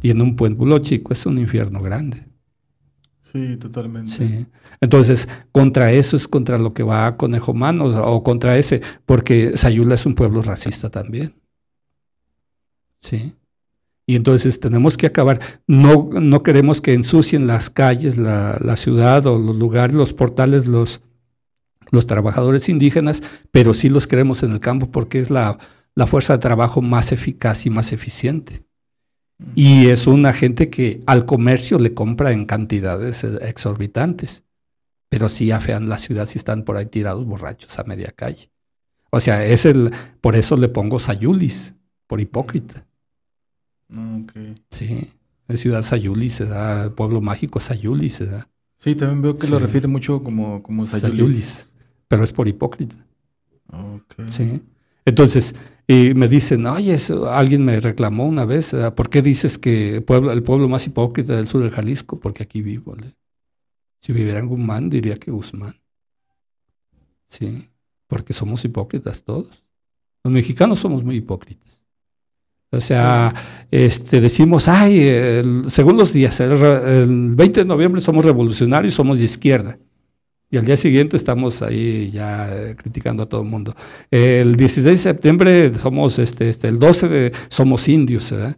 [0.01, 2.25] Y en un pueblo chico es un infierno grande.
[3.21, 4.11] Sí, totalmente.
[4.11, 4.45] Sí.
[4.81, 9.95] Entonces, contra eso es contra lo que va Conejo Mano o contra ese, porque Sayula
[9.95, 11.33] es un pueblo racista también.
[12.99, 13.33] Sí.
[14.05, 15.39] Y entonces tenemos que acabar.
[15.65, 20.67] No, no queremos que ensucien las calles, la, la ciudad o los lugares, los portales,
[20.67, 21.01] los,
[21.93, 25.57] los trabajadores indígenas, pero sí los queremos en el campo porque es la,
[25.95, 28.65] la fuerza de trabajo más eficaz y más eficiente.
[29.55, 34.43] Y es una gente que al comercio le compra en cantidades eh, exorbitantes,
[35.09, 38.49] pero sí afean la ciudad si están por ahí tirados borrachos a media calle.
[39.11, 39.91] O sea, es el,
[40.21, 41.75] por eso le pongo Sayulis,
[42.07, 42.87] por hipócrita.
[44.23, 44.55] Okay.
[44.71, 45.11] Sí,
[45.47, 48.49] es ciudad Sayulis, se da, pueblo mágico Sayulis, se da.
[48.77, 51.11] Sí, también veo que lo refiere mucho como, como Sayulis.
[51.11, 51.72] Sayulis,
[52.13, 52.95] pero es por hipócrita.
[54.27, 54.61] Sí.
[55.05, 55.55] Entonces,
[55.87, 60.01] y me dicen, oye, eso, alguien me reclamó una vez, ah, ¿por qué dices que
[60.01, 62.19] pueblo, el pueblo más hipócrita del sur de Jalisco?
[62.19, 62.95] Porque aquí vivo.
[62.95, 63.15] le-
[63.99, 65.75] Si viviera en Guzmán, diría que Guzmán.
[67.29, 67.67] Sí,
[68.07, 69.63] porque somos hipócritas todos.
[70.23, 71.81] Los mexicanos somos muy hipócritas.
[72.71, 73.33] O sea,
[73.71, 79.17] este, decimos, ay, el- según los días, el, el 20 de noviembre somos revolucionarios, somos
[79.19, 79.77] de izquierda.
[80.53, 83.73] Y al día siguiente estamos ahí ya eh, criticando a todo el mundo.
[84.11, 88.55] El 16 de septiembre somos, este, este, el 12 de, somos indios, ¿verdad?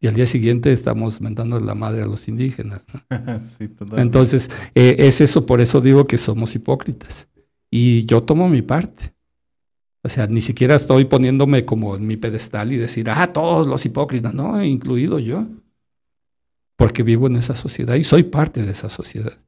[0.00, 2.86] Y al día siguiente estamos mentando la madre a los indígenas.
[3.10, 3.44] ¿no?
[3.58, 3.68] sí.
[3.98, 7.28] Entonces, eh, es eso, por eso digo que somos hipócritas.
[7.70, 9.12] Y yo tomo mi parte.
[10.02, 13.84] O sea, ni siquiera estoy poniéndome como en mi pedestal y decir, ah, todos los
[13.84, 15.46] hipócritas, no, incluido yo.
[16.76, 19.43] Porque vivo en esa sociedad y soy parte de esa sociedad.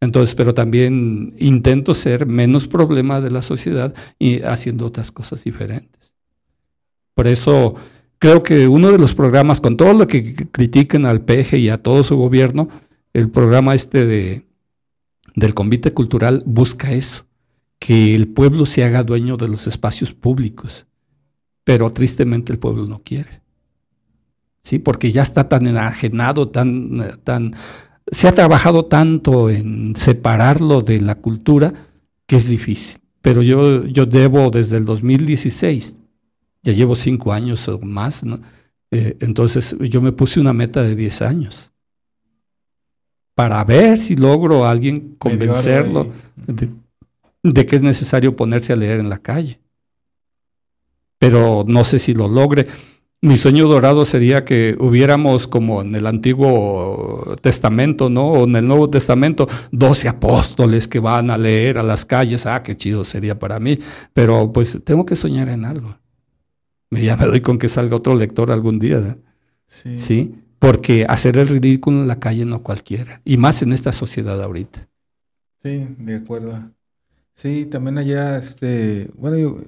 [0.00, 6.12] Entonces, pero también intento ser menos problema de la sociedad y haciendo otras cosas diferentes.
[7.14, 7.74] Por eso
[8.18, 11.82] creo que uno de los programas, con todo lo que critiquen al PG y a
[11.82, 12.68] todo su gobierno,
[13.12, 14.44] el programa este de,
[15.34, 17.26] del convite cultural busca eso,
[17.80, 20.86] que el pueblo se haga dueño de los espacios públicos,
[21.64, 23.42] pero tristemente el pueblo no quiere.
[24.62, 27.52] Sí, porque ya está tan enajenado, tan, eh, tan,
[28.10, 31.72] se ha trabajado tanto en separarlo de la cultura
[32.26, 33.00] que es difícil.
[33.20, 35.98] Pero yo, yo debo desde el 2016,
[36.62, 38.40] ya llevo cinco años o más, ¿no?
[38.90, 41.72] Eh, entonces yo me puse una meta de 10 años
[43.34, 46.70] para ver si logro a alguien convencerlo de,
[47.42, 49.60] de que es necesario ponerse a leer en la calle.
[51.18, 52.66] Pero no sé si lo logre.
[53.20, 58.30] Mi sueño dorado sería que hubiéramos como en el Antiguo Testamento, ¿no?
[58.30, 62.46] O en el Nuevo Testamento, 12 apóstoles que van a leer a las calles.
[62.46, 63.76] Ah, qué chido sería para mí.
[64.14, 65.98] Pero pues tengo que soñar en algo.
[66.90, 68.98] Me- Ya me doy con que salga otro lector algún día.
[68.98, 69.16] ¿eh?
[69.66, 69.96] Sí.
[69.96, 70.34] ¿Sí?
[70.60, 73.20] Porque hacer el ridículo en la calle no cualquiera.
[73.24, 74.88] Y más en esta sociedad ahorita.
[75.62, 76.70] Sí, de acuerdo.
[77.34, 79.58] Sí, también allá, este, bueno, yo-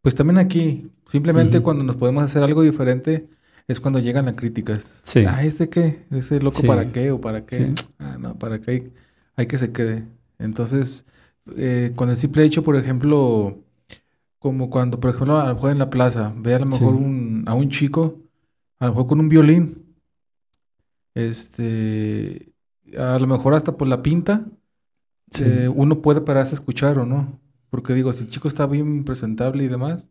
[0.00, 3.28] pues también aquí, simplemente cuando nos podemos hacer algo diferente
[3.68, 5.00] es cuando llegan las críticas.
[5.04, 5.24] Sí.
[5.26, 6.04] Ah, ¿este qué?
[6.10, 6.66] ¿Ese loco Sí.
[6.66, 7.56] para qué o para qué?
[7.56, 7.74] Sí.
[7.98, 8.92] Ah, no, para qué hay,
[9.36, 10.04] hay que se quede.
[10.38, 11.04] Entonces,
[11.56, 13.58] eh, con el simple hecho, por ejemplo,
[14.38, 17.44] como cuando, por ejemplo, a lo mejor en la plaza, ve a lo mejor un,
[17.46, 18.18] a un chico,
[18.78, 19.84] a lo mejor con un violín,
[21.14, 22.52] este,
[22.98, 24.46] a lo mejor hasta por la pinta,
[25.40, 27.38] eh, uno puede pararse a escuchar o no.
[27.68, 30.08] Porque digo, si el chico está bien presentable y demás,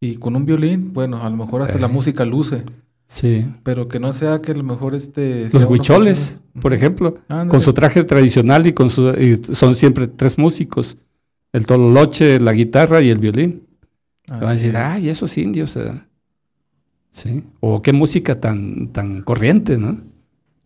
[0.00, 1.90] y con un violín, bueno, a lo mejor hasta la Eh.
[1.90, 2.64] música luce,
[3.08, 3.46] Sí.
[3.62, 5.48] pero que no sea que a lo mejor este...
[5.52, 7.18] Los huicholes, por ejemplo,
[7.48, 10.98] con su traje tradicional y con su y son siempre tres músicos,
[11.52, 13.62] el tololoche, la guitarra y el violín.
[14.28, 15.76] Van a decir, ay, esos indios.
[15.76, 15.92] eh".
[17.10, 17.44] Sí.
[17.60, 20.00] O qué música tan, tan corriente, ¿no?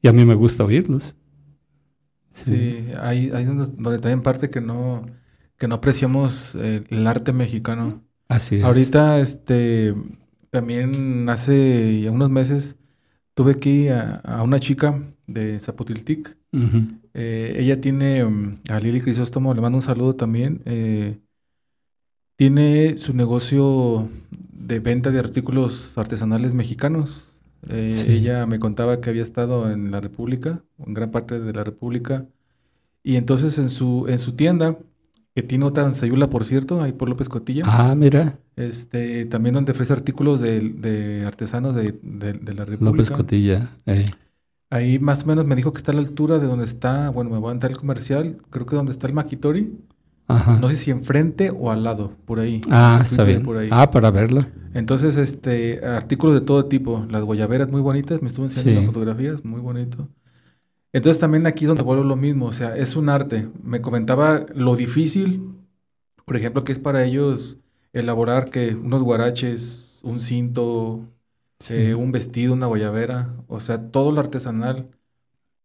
[0.02, 1.14] Y a mí me gusta oírlos.
[2.30, 5.04] Sí, ahí, ahí es donde, donde también parte que no,
[5.58, 8.02] que no apreciamos eh, el arte mexicano.
[8.30, 8.64] Así es.
[8.64, 9.94] Ahorita, este,
[10.50, 12.76] también hace unos meses
[13.34, 16.36] tuve aquí a, a una chica de Zapotiltic.
[17.14, 20.62] Eh, ella tiene, mm, a Lili Crisóstomo, le mando un saludo también.
[20.66, 21.18] eh,
[22.36, 27.36] tiene su negocio de venta de artículos artesanales mexicanos.
[27.68, 28.12] Eh, Sí.
[28.12, 32.26] Ella me contaba que había estado en la República, en gran parte de la República,
[33.04, 34.78] y entonces en su, en su tienda,
[35.34, 39.54] que tiene otra en Sayula, por cierto, ahí por López Cotilla, Ah, mira, este, también
[39.54, 42.84] donde ofrece artículos de, de artesanos de, de- de la República.
[42.84, 43.70] López Cotilla.
[43.86, 44.10] eh.
[44.72, 47.30] Ahí más o menos me dijo que está a la altura de donde está, bueno,
[47.30, 49.72] me voy a entrar el comercial, creo que donde está el Maquitori,
[50.28, 50.58] Ajá.
[50.60, 52.60] no sé si enfrente o al lado, por ahí.
[52.70, 53.42] ah, está bien.
[53.42, 53.68] por ahí.
[53.72, 54.44] Ah, para verlo.
[54.74, 58.76] Entonces, este, artículos de todo tipo, las guayaberas muy bonitas, me estuvo enseñando Sí.
[58.76, 60.08] las fotografías, muy bonito.
[60.92, 63.48] Entonces también aquí es donde vuelvo lo mismo, o sea, es un arte.
[63.62, 65.54] Me comentaba lo difícil,
[66.26, 67.58] por ejemplo, que es para ellos
[67.92, 71.08] elaborar que unos guaraches, un cinto,
[71.70, 74.86] eh, un vestido, una guayabera, o sea, todo lo artesanal.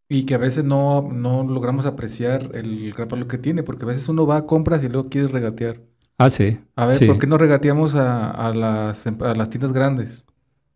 [0.09, 3.87] Y que a veces no, no logramos apreciar el gran valor que tiene, porque a
[3.87, 5.81] veces uno va a compras y luego quiere regatear.
[6.17, 6.59] Ah, sí.
[6.75, 7.07] A ver, sí.
[7.07, 10.25] ¿por qué no regateamos a, a las, a las tiendas grandes?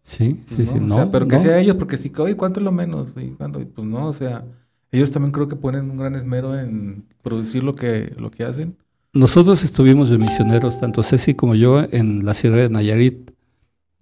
[0.02, 0.80] Sí, sí, sí.
[0.80, 0.86] ¿no?
[0.86, 1.40] O No, sea, pero que no.
[1.40, 3.16] sea ellos, porque si, oye, ¿cuánto es lo menos?
[3.18, 4.46] Y cuando, pues no, o sea,
[4.92, 8.78] ellos también creo que ponen un gran esmero en producir lo que, lo que hacen.
[9.14, 13.32] Nosotros estuvimos de misioneros, tanto Ceci como yo, en la Sierra de Nayarit,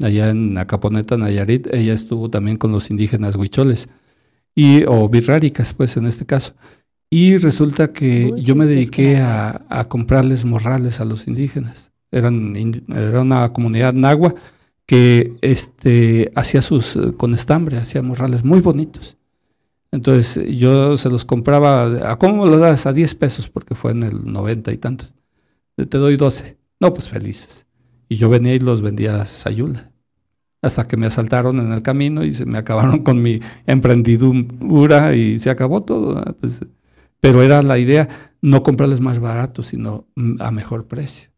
[0.01, 1.67] allá en Acaponeta, Nayarit.
[1.73, 3.89] Ella estuvo también con los indígenas huicholes,
[4.55, 6.55] y, o birráricas, pues en este caso.
[7.09, 11.91] Y resulta que yo me dediqué a, a comprarles morrales a los indígenas.
[12.11, 12.55] Eran,
[12.89, 14.35] era una comunidad nagua
[14.87, 19.17] que este, hacía sus, eh, con estambre, hacía morrales muy bonitos.
[19.91, 22.87] Entonces yo se los compraba, ¿a cómo lo das?
[22.87, 25.13] A 10 pesos, porque fue en el 90 y tantos.
[25.75, 26.57] Te doy 12.
[26.79, 27.67] No, pues felices.
[28.09, 29.91] Y yo venía y los vendía a Sayula.
[30.61, 35.39] Hasta que me asaltaron en el camino y se me acabaron con mi emprendidura y
[35.39, 36.23] se acabó todo.
[36.39, 36.65] Pues,
[37.19, 38.07] pero era la idea
[38.41, 41.29] no comprarles más barato, sino mm, a mejor precio.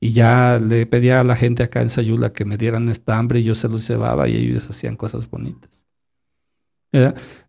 [0.00, 3.44] Y ya le pedía a la gente acá en Sayula que me dieran estambre y
[3.44, 5.86] yo se los llevaba y ellos hacían cosas bonitas.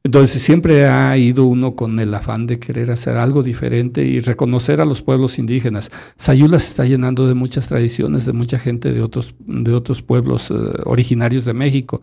[0.03, 4.81] Entonces siempre ha ido uno con el afán de querer hacer algo diferente y reconocer
[4.81, 5.91] a los pueblos indígenas.
[6.17, 10.51] Sayula se está llenando de muchas tradiciones, de mucha gente de otros, de otros pueblos
[10.51, 12.01] eh, originarios de México.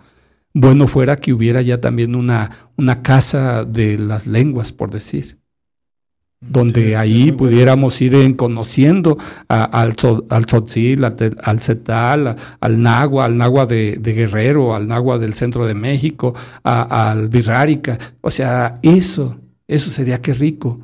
[0.54, 5.38] Bueno fuera que hubiera ya también una, una casa de las lenguas, por decir
[6.40, 9.16] donde Sí, ahí bueno pudiéramos ir en conociendo
[9.48, 9.94] a- al,
[10.28, 15.66] al tzotzil, al, cetal, al nagua, al nagua de, de Guerrero, al nagua del centro
[15.66, 17.98] de México, a- al birrárica.
[18.20, 20.80] O sea, eso, eso sería que rico.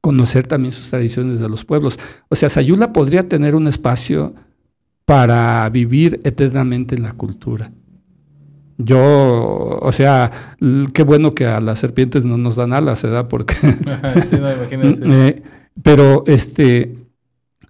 [0.00, 1.98] Conocer también sus tradiciones de los pueblos.
[2.28, 4.34] O sea, Sayula podría tener un espacio
[5.06, 7.72] para vivir eternamente en la cultura.
[8.76, 10.30] Yo, o sea,
[10.92, 13.28] qué bueno que a las serpientes no nos dan alas, ¿verdad?
[13.28, 13.54] Porque
[14.28, 14.50] sí, no,
[15.12, 15.42] eh,
[15.82, 16.94] pero este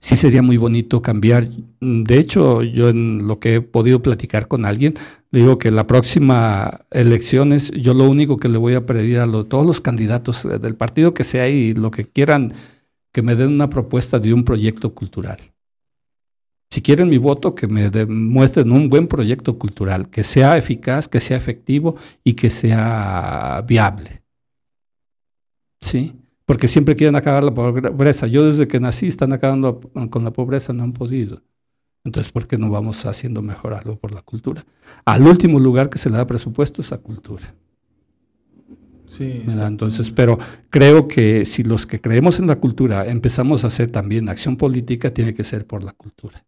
[0.00, 1.48] sí sería muy bonito cambiar.
[1.80, 4.94] De hecho, yo en lo que he podido platicar con alguien,
[5.30, 9.26] le digo que la próxima elecciones, yo lo único que le voy a pedir a
[9.26, 12.52] lo- todos los candidatos eh, del partido que sea y lo que quieran,
[13.12, 15.38] que me den una propuesta de un proyecto cultural.
[16.75, 21.20] Si quieren mi voto, que me demuestren un buen proyecto cultural, que sea eficaz, que
[21.20, 21.95] sea efectivo
[22.25, 24.25] y que sea viable.
[25.81, 26.16] ¿Sí?
[26.45, 28.27] Porque siempre quieren acabar la pobreza.
[28.27, 31.43] Yo desde que nací están acabando con la pobreza, no han podido.
[32.03, 34.64] Entonces, ¿por qué no vamos haciendo mejor algo por la cultura?
[35.05, 37.55] Al último lugar que se le da presupuesto es a cultura.
[39.07, 39.45] Sí.
[39.47, 44.29] Entonces, pero creo que si los que creemos en la cultura empezamos a hacer también
[44.29, 46.45] acción política, tiene que ser por la cultura.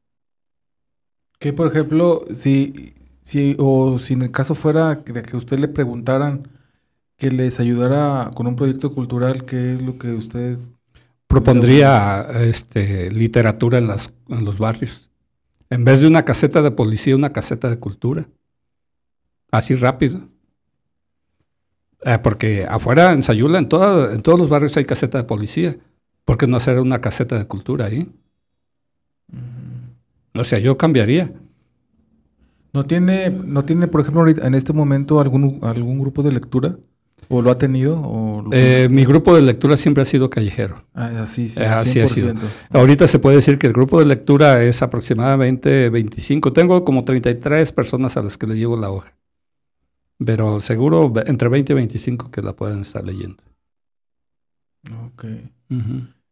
[1.39, 5.69] Que por ejemplo, si, si, o si en el caso fuera de que usted le
[5.69, 6.49] preguntaran
[7.17, 10.59] que les ayudara con un proyecto cultural, ¿qué es lo que usted
[11.29, 15.11] Propondría este, literatura en, las, en los barrios.
[15.71, 18.29] En vez de una caseta de policía, una caseta de cultura.
[19.51, 20.29] Así rápido.
[22.03, 25.77] Eh, porque afuera en Sayula, en, toda- en todos los barrios hay caseta de policía.
[26.25, 28.09] ¿Por qué no hacer una caseta de cultura ahí?
[30.39, 31.33] O sea, yo cambiaría.
[32.73, 36.77] no tiene, no tiene, por ejemplo, en este momento algún, algún grupo de lectura?
[37.29, 38.01] ¿O lo ha tenido?
[38.03, 40.85] O lo- Eh, mi grupo de lectura siempre ha sido callejero.
[40.95, 42.29] Ah, así, sí, eh, así ha sido.
[42.35, 42.47] 100%.
[42.71, 46.53] Ahorita se puede decir que el grupo de lectura es aproximadamente 25.
[46.53, 49.17] Tengo como 33 personas a las que le llevo la hoja.
[50.25, 53.43] Pero seguro entre 20 y 25 que la pueden estar leyendo.
[55.07, 55.25] Ok.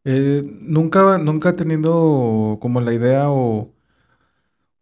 [0.04, 3.72] Eh, nunca, nunca ha tenido como la idea o,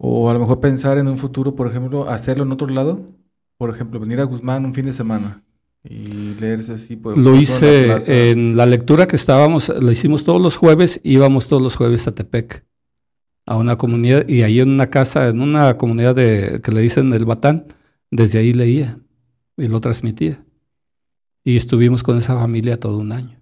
[0.04, 3.08] o a lo mejor pensar en un futuro, por ejemplo, hacerlo en otro lado.
[3.56, 5.44] Por ejemplo, venir a Guzmán un fin de semana
[5.84, 6.96] y leerse así.
[6.96, 10.56] Por Lo ejemplo, en la hice en la lectura que estábamos, la hicimos todos los
[10.56, 12.64] jueves, íbamos todos los jueves a Tepec,
[13.46, 17.12] a una comunidad, y ahí en una casa, en una comunidad de, que le dicen
[17.12, 17.68] el Batán,
[18.10, 18.98] desde ahí leía
[19.56, 20.44] y lo transmitía.
[21.44, 23.40] Y estuvimos con esa familia todo un año.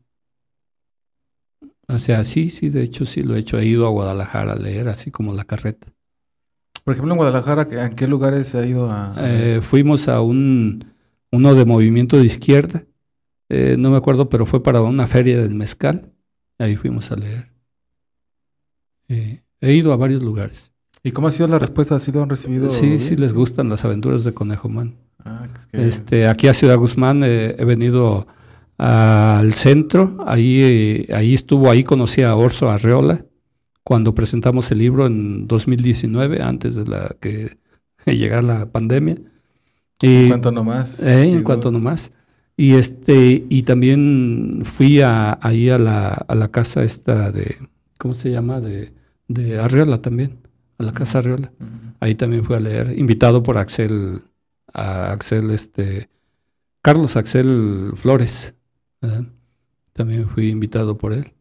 [1.89, 3.59] O sea, sí, sí, de hecho sí lo he hecho.
[3.59, 5.91] He ido a Guadalajara a leer, así como la carreta.
[6.91, 9.15] Por ejemplo, en Guadalajara, ¿qué- ¿en qué lugares se ha ido a...?
[9.17, 10.87] Eh, fuimos a un
[11.31, 12.83] uno de movimiento de izquierda,
[13.49, 16.11] eh, no me acuerdo, pero fue para una feria del mezcal.
[16.59, 17.53] Ahí fuimos a leer.
[19.09, 20.73] Eh, he ido a varios lugares.
[21.05, 21.97] ¿Y cómo ha sido la respuesta?
[22.01, 22.73] ¿Sí lo han recibido?
[22.73, 24.97] Sí, sí les gustan las aventuras de Conejo Man.
[25.25, 28.27] Ah, es que- Este, aquí a Ciudad Guzmán eh, he venido
[28.79, 33.25] al centro, ahí, ahí estuvo, ahí conocí a Orso Arreola
[33.85, 37.59] cuando presentamos el libro en 2019, antes de la que
[38.07, 39.17] llegar la pandemia.
[40.01, 41.03] en cuanto nomás.
[41.03, 42.13] Eh, en cuanto nomás.
[42.57, 47.57] Y este, y también fui a, ahí a la, a la casa esta de,
[47.97, 48.61] ¿cómo se llama?
[48.61, 48.93] De,
[49.29, 50.39] de Arriola también,
[50.79, 51.53] a la casa Arriola.
[52.01, 54.25] Ahí también fui a leer, invitado por Axel,
[54.73, 56.11] a Axel, este,
[56.83, 58.55] Carlos Axel Flores.
[59.93, 61.33] También fui invitado por él.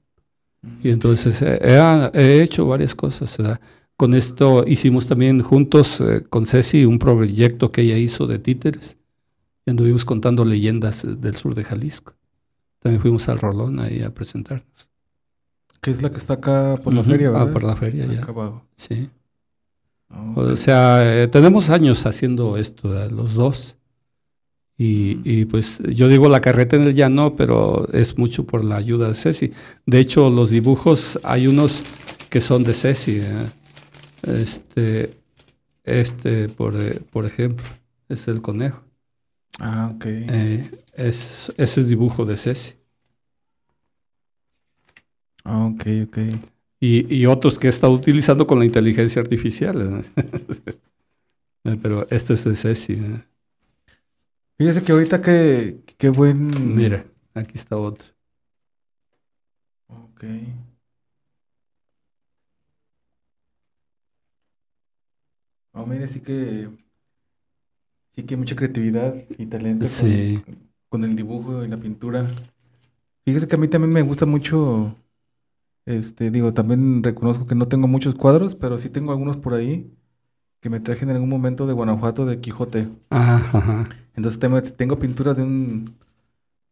[0.82, 3.38] Y entonces he, hecho varias cosas.
[3.95, 8.99] Con esto hicimos también juntos eh, con Ceci un proyecto que ella hizo de títeres
[9.70, 12.14] anduvimos contando leyendas del sur de Jalisco.
[12.80, 14.89] También fuimos al Rolón ahí a presentarnos.
[15.82, 18.28] ¿Qué es la que está acá por la feria, Ah, por la feria, ya.
[18.76, 19.10] Sí.
[20.10, 23.78] Ah, o sea, eh, tenemos años haciendo esto, los dos.
[24.82, 28.78] Y, y, pues yo digo la carreta en el llano, pero es mucho por la
[28.78, 29.52] ayuda de Ceci.
[29.86, 31.84] De hecho, los dibujos, hay unos
[32.30, 33.18] que son de Ceci.
[33.18, 33.46] ¿eh?
[34.24, 35.14] Este,
[35.84, 37.66] este por, eh, por ejemplo,
[38.08, 38.82] es el conejo.
[39.60, 40.06] Ah, ok.
[40.06, 42.76] Eh, es, ese es dibujo de Ceci.
[45.44, 46.18] Ah, ok, ok.
[46.80, 50.06] Y, y, otros que he estado utilizando con la inteligencia artificial.
[51.66, 52.98] Eh, pero este es de Ceci.
[54.60, 56.76] Fíjese que ahorita qué, qué buen...
[56.76, 58.10] Mira, aquí está otro.
[59.88, 60.26] Ok.
[65.72, 66.70] Oh, mire, sí que
[68.12, 69.86] Sí que mucha creatividad y talento
[70.89, 72.28] con, el dibujo y la pintura.
[73.24, 74.93] Fíjese que a mí también me gusta mucho,
[75.86, 79.89] este, digo, también reconozco que no tengo muchos cuadros, pero sí tengo algunos por ahí
[80.60, 82.89] que me traje en algún momento de Guanajuato de Quijote.
[83.10, 85.95] Ajá, Entonces tengo, tengo pinturas de un,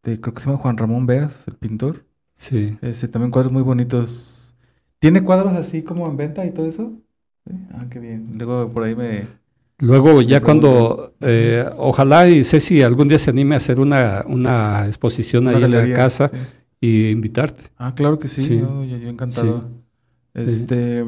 [0.03, 2.05] de, creo que se llama Juan Ramón Beas, el pintor.
[2.33, 2.77] Sí.
[2.81, 4.53] Este, también cuadros muy bonitos.
[4.99, 6.91] ¿Tiene cuadros así como en venta y todo eso?
[7.71, 8.35] Ah, qué bien.
[8.37, 9.25] Luego por ahí me,
[9.79, 14.87] Luego, ya cuando, eh, ojalá y Ceci algún día se anime a hacer una, una
[14.87, 16.31] exposición ahí en la casa
[16.81, 17.65] y invitarte.
[17.77, 19.69] Ah, claro que sí, Yo, encantado.
[20.33, 21.05] Este,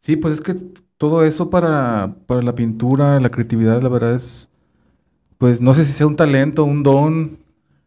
[0.00, 0.16] sí.
[0.16, 0.56] pues es que
[1.00, 4.50] todo eso para, para la pintura, la creatividad, la verdad es,
[5.38, 7.38] pues no sé si sea un talento, un don.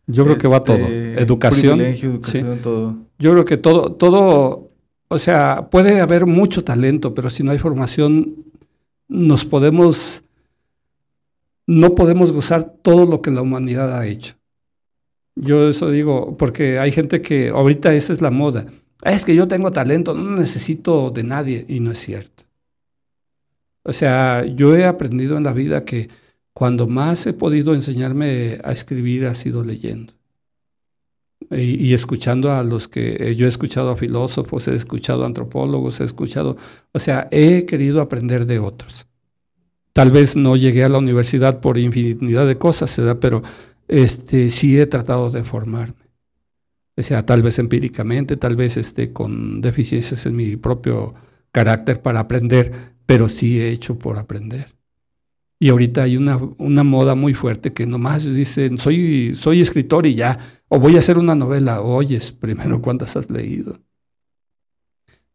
[0.08, 0.78] Yo creo que va todo.
[0.78, 1.80] Este, educación.
[1.80, 2.96] educación, todo.
[3.20, 4.72] Yo creo que todo, todo,
[5.10, 8.34] o sea, puede haber mucho talento, pero si no hay formación,
[9.08, 10.24] nos podemos,
[11.68, 14.34] no podemos gozar todo lo que la humanidad ha hecho.
[15.36, 18.66] Yo eso digo, porque hay gente que ahorita esa es la moda.
[19.04, 22.46] Es que yo tengo talento, no necesito de nadie, y no es cierto.
[23.84, 26.10] O sea, yo he aprendido en la vida que
[26.54, 30.14] cuando más he podido enseñarme a escribir ha sido leyendo.
[31.52, 36.00] Y, escuchando a los que eh, yo he escuchado a filósofos, he escuchado a antropólogos,
[36.00, 36.58] he escuchado,
[36.94, 39.08] o sea, he querido aprender de otros.
[39.92, 43.44] Tal vez no llegué a la universidad por infinidad de cosas, pero
[43.88, 46.04] este, sí he tratado de formarme.
[46.96, 51.14] O sea, tal vez empíricamente, tal vez este, con deficiencias en mi propio
[51.52, 52.72] carácter para aprender,
[53.06, 54.68] pero sí he hecho por aprender.
[55.60, 60.16] Y ahorita hay una, una moda muy fuerte que nomás dicen, soy, soy escritor y
[60.16, 60.38] ya,
[60.68, 61.82] o voy a hacer una novela.
[61.82, 63.80] Oyes, primero, ¿cuántas has leído?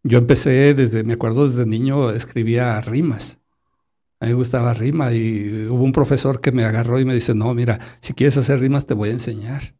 [0.03, 3.41] Yo empecé desde, me acuerdo desde niño, escribía rimas.
[4.21, 7.34] A mí me gustaba rima y hubo un profesor que me agarró y me dice,
[7.34, 9.78] no, mira, si quieres hacer rimas te voy a enseñar.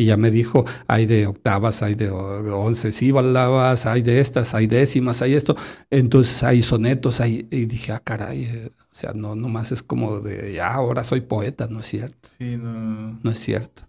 [0.00, 4.66] Y ya me dijo, hay de octavas, hay de once sílabas, hay de estas, hay
[4.66, 5.54] décimas, hay esto.
[5.90, 7.46] Entonces hay sonetos, hay...
[7.50, 11.20] Y dije, ah, caray, eh, o sea, no, nomás es como de, ya, ahora soy
[11.20, 12.30] poeta, no es cierto.
[12.38, 13.20] Sí, no.
[13.22, 13.82] No es cierto.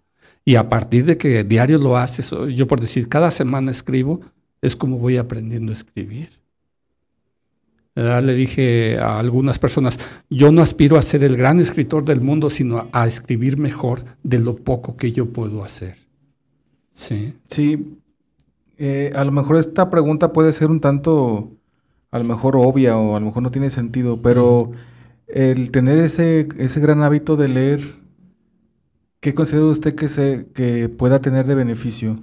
[0.44, 4.20] Y a partir de que diario lo haces, yo por decir, cada semana escribo,
[4.60, 6.41] es como voy aprendiendo a escribir.
[7.94, 9.98] Le dije a algunas personas,
[10.30, 14.38] yo no aspiro a ser el gran escritor del mundo, sino a escribir mejor de
[14.38, 15.96] lo poco que yo puedo hacer.
[16.94, 17.34] Sí.
[17.48, 17.98] Sí.
[18.78, 21.52] Eh, a lo mejor esta pregunta puede ser un tanto,
[22.10, 24.72] a lo mejor obvia o a lo mejor no tiene sentido, pero
[25.26, 27.96] el tener ese, ese gran hábito de leer,
[29.20, 32.18] ¿qué considera usted que, se, que pueda tener de beneficio?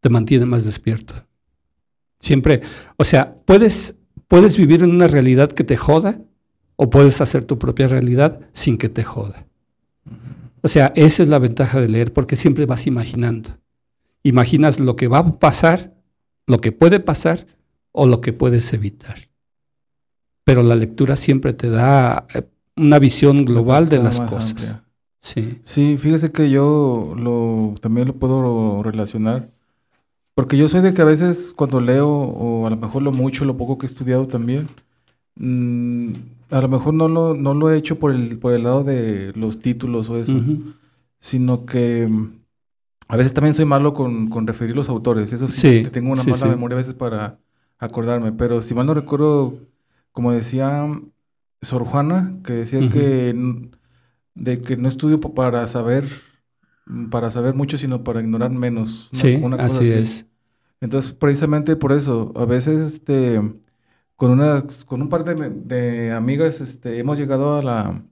[0.00, 1.14] Te mantiene más despierto.
[2.20, 2.62] Siempre,
[2.96, 3.96] o sea, puedes,
[4.34, 6.18] puedes vivir en una realidad que te joda
[6.74, 9.46] o puedes hacer tu propia realidad sin que te joda.
[10.60, 13.50] O sea, esa es la ventaja de leer porque siempre vas imaginando
[14.24, 15.94] imaginas lo que va a pasar,
[16.48, 17.46] lo que puede pasar
[17.92, 19.14] o lo que puedes evitar.
[20.42, 22.42] Pero la lectura siempre te da eh,
[22.74, 24.80] una visión global de las cosas.
[25.20, 25.60] Sí.
[25.62, 29.53] Sí, fíjese que yo lo, también lo puedo relacionar.
[30.34, 33.44] Porque yo soy de que a veces cuando leo, o a lo mejor lo mucho,
[33.44, 34.68] lo poco que he estudiado también,
[35.36, 36.10] mm,
[36.50, 39.32] a lo mejor no lo, no lo he hecho por el, por el lado de
[39.36, 40.34] los títulos o eso,
[41.20, 42.32] sino que mm,
[43.08, 45.32] a veces también soy malo con, con referir los autores.
[45.32, 47.38] Eso sí, tengo una mala memoria a veces para
[47.78, 48.32] acordarme.
[48.32, 49.54] Pero si mal no recuerdo,
[50.12, 50.88] como decía
[51.62, 53.34] Sor Juana, que decía que,
[54.34, 56.04] de que no estudio para saber
[57.10, 59.08] para saber mucho, sino para ignorar menos.
[59.12, 60.28] sí, así, es.
[60.80, 63.40] Entonces, precisamente por eso, a veces este,
[64.16, 68.02] con, una, con un par de, amigas este, hemos llegado a la,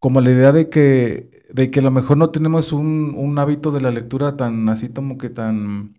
[0.00, 3.38] como a la idea de que, de que a lo mejor no tenemos un, un
[3.38, 5.94] hábito de la lectura tan así como que tan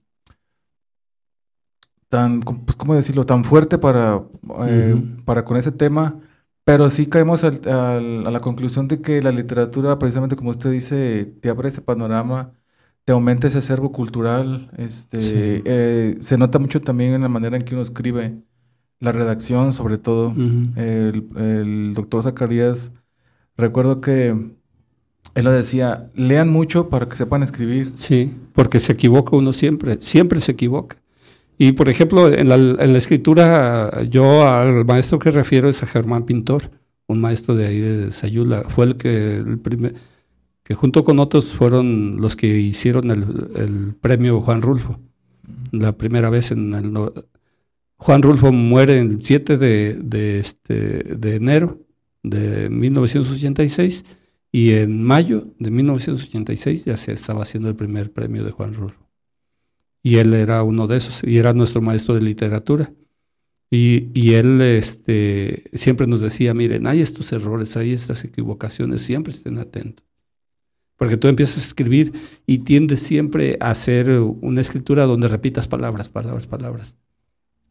[2.10, 4.24] tan, pues, ¿cómo decirlo?, tan fuerte para,
[4.68, 4.96] eh,
[5.26, 6.22] para con ese tema,
[6.66, 7.52] pero sí caemos a
[8.02, 12.54] la conclusión de que la literatura, precisamente como usted dice, te abre ese panorama,
[13.06, 17.64] te aumenta ese acervo cultural, este, eh, se nota mucho también en la manera en
[17.64, 18.42] que uno escribe,
[19.00, 20.34] la redacción sobre todo.
[20.76, 22.92] el, el, doctor Zacarías,
[23.56, 27.92] recuerdo que él lo decía, lean mucho para que sepan escribir.
[27.94, 30.98] Sí, porque se equivoca uno siempre, siempre se equivoca.
[31.58, 35.88] Y por ejemplo, en la, en la, escritura, yo al maestro que refiero es a
[35.88, 36.72] Germán Pintor,
[37.08, 38.64] un maestro de ahí de Sayula.
[38.64, 39.96] Fue el que, el primer,
[40.64, 45.00] que junto con otros fueron los que hicieron el, premio Juan Rulfo.
[45.72, 46.94] La primera vez en el.
[47.98, 51.80] Juan Rulfo muere el 7 de, de, este, de enero
[52.24, 54.04] de 1986
[54.52, 59.05] y en mayo de 1986 ya se estaba haciendo el primer premio de Juan Rulfo
[60.06, 62.94] y él era uno de esos, y era nuestro maestro de literatura.
[63.72, 69.34] Y, y, él este, siempre nos decía, miren, hay estos errores, hay estas equivocaciones, siempre
[69.34, 70.06] estén atentos.
[70.96, 72.14] Porque tú empiezas a escribir
[72.46, 76.98] y tiendes siempre a hacer una escritura donde repitas palabras, palabras, palabras.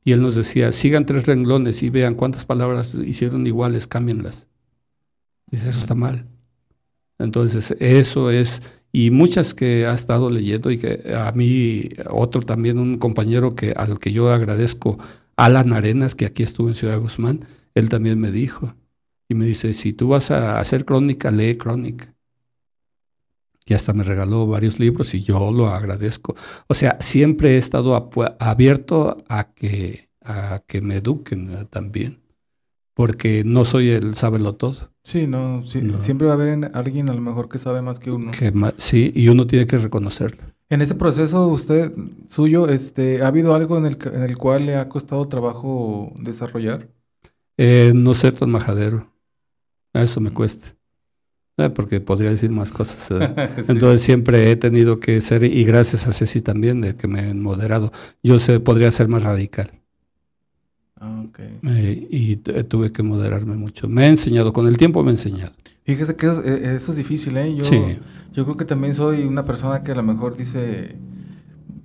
[0.02, 4.48] Y él nos decía, sigan tres renglones y vean cuántas palabras hicieron iguales, cámbienlas.
[5.52, 6.26] Dice, eso está mal.
[7.20, 8.60] Entonces, eso es
[8.96, 13.72] y muchas que ha estado leyendo y que a mí, otro también, un compañero que,
[13.72, 15.00] al que yo agradezco,
[15.34, 17.40] Alan Arenas, que aquí estuvo en Ciudad Guzmán,
[17.74, 18.76] él también me dijo,
[19.28, 22.14] y me dice, si tú vas a hacer crónica, lee crónica.
[23.66, 26.36] Y hasta me regaló varios libros y yo lo agradezco.
[26.68, 27.96] O sea, siempre he estado
[28.38, 32.20] abierto a que, a que me eduquen también,
[32.94, 34.90] porque no soy el sábelo todo.
[35.02, 38.30] Sí, no, siempre va a haber alguien a lo mejor que sabe más que uno.
[38.78, 40.42] sí, y uno tiene que reconocerlo.
[40.70, 41.92] En ese proceso usted
[42.26, 46.88] suyo, este, ¿ha habido algo en el, en el cual le ha costado trabajo desarrollar?
[47.58, 49.06] Eh, no ser tan majadero.
[49.92, 50.74] Eso me cuesta.
[51.56, 53.10] Eh, porque podría decir más cosas.
[53.10, 53.34] ¿eh?
[53.68, 57.40] Entonces siempre he tenido que ser, y gracias a Ceci también, de que me han
[57.40, 57.92] moderado,
[58.22, 59.83] yo sé, podría ser más radical.
[61.38, 63.88] Eh, y eh, tuve que moderarme mucho.
[63.88, 65.52] Me ha enseñado, con el tiempo me ha enseñado.
[65.84, 67.54] Fíjese que eso, eh, es difícil, ¿eh?
[67.54, 67.64] Yo,
[68.32, 70.96] yo creo que también soy una persona que a lo mejor dice,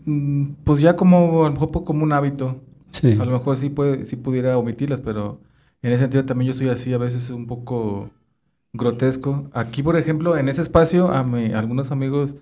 [0.05, 2.61] mm, pues ya como, a lo mejor como un hábito.
[3.03, 5.39] A lo mejor sí, puede, sí pudiera omitirlas, pero
[5.81, 8.09] en ese sentido también yo soy así, a veces un poco
[8.73, 9.49] grotesco.
[9.53, 12.35] Aquí, por ejemplo, en ese espacio, a, mi, a algunos amigos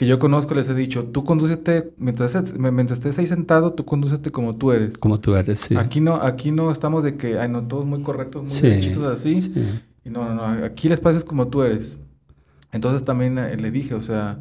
[0.00, 4.32] que yo conozco les he dicho, tú condúcete, mientras, mientras estés ahí sentado, tú condúcete
[4.32, 4.96] como tú eres.
[4.96, 5.76] Como tú eres, sí.
[5.76, 9.52] Aquí no, aquí no estamos de que, ay, no, todos muy correctos, muy derechitos así.
[10.02, 11.98] Y no, no, no, aquí el espacio es como tú eres.
[12.72, 14.38] Entonces también eh, le dije, o sea,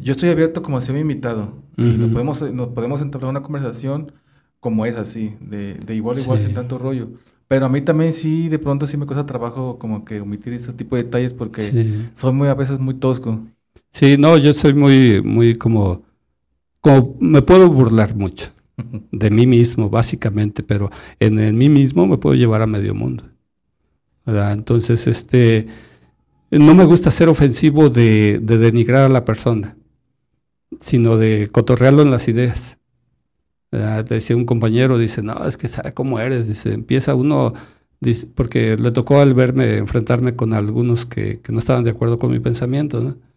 [0.00, 1.54] yo estoy abierto como si me invitado.
[1.76, 4.12] y nos podemos, nos podemos entrar en una conversación
[4.60, 7.08] como es así, de, de igual a igual, sin tanto rollo.
[7.48, 10.72] Pero a mí también sí, de pronto sí me cuesta trabajo como que omitir ese
[10.72, 13.40] tipo de detalles porque soy muy a veces muy tosco.
[13.90, 16.02] Sí, no, yo soy muy, muy como,
[16.80, 18.52] como me puedo burlar mucho
[19.10, 23.24] de mí mismo, básicamente, pero en, mí mismo me puedo llevar a medio mundo.
[24.26, 25.66] Entonces, este,
[26.50, 29.76] no me gusta ser ofensivo de, denigrar a la persona,
[30.80, 32.78] sino de cotorrearlo en las ideas.
[34.08, 37.54] Decía un compañero, dice, no, es que sabe cómo eres, dice, empieza uno,
[38.34, 42.30] porque le tocó al verme enfrentarme con algunos que, que no estaban de acuerdo con
[42.30, 43.27] mi pensamiento, ¿no?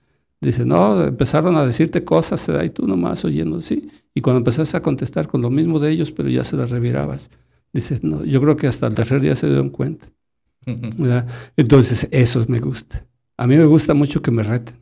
[0.42, 3.90] Dice, no, empezaron a decirte cosas y tú nomás oyendo, sí.
[4.16, 7.30] Y cuando empezaste a contestar con lo mismo de ellos, pero ya se las revirabas.
[7.72, 10.08] Dice, no, yo creo que hasta el tercer día se dieron cuenta.
[11.56, 13.06] Entonces, eso me gusta.
[13.38, 14.82] A mí me gusta mucho que me reten.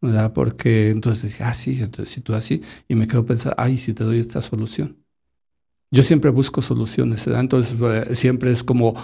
[0.00, 0.32] ¿verdad?
[0.32, 3.92] Porque entonces dije, ah, sí, entonces si tú así, y me quedo pensando, ay, si
[3.92, 4.96] te doy esta solución.
[5.90, 7.40] Yo siempre busco soluciones, ¿verdad?
[7.40, 8.94] entonces eh, siempre es como,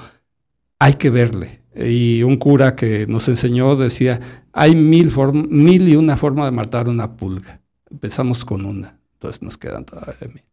[0.78, 4.20] hay que verle, y un cura que nos enseñó decía,
[4.52, 5.12] hay mil,
[5.50, 7.60] mil y una forma de matar una pulga.
[7.90, 10.44] Empezamos con una, entonces nos quedan todavía mil.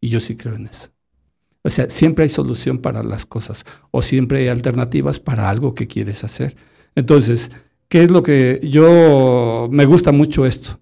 [0.00, 0.90] Y yo sí creo en eso.
[1.62, 5.86] O sea, siempre hay solución para las cosas o siempre hay alternativas para algo que
[5.86, 6.54] quieres hacer.
[6.94, 7.50] Entonces,
[7.88, 10.78] ¿qué es lo que yo me gusta mucho esto?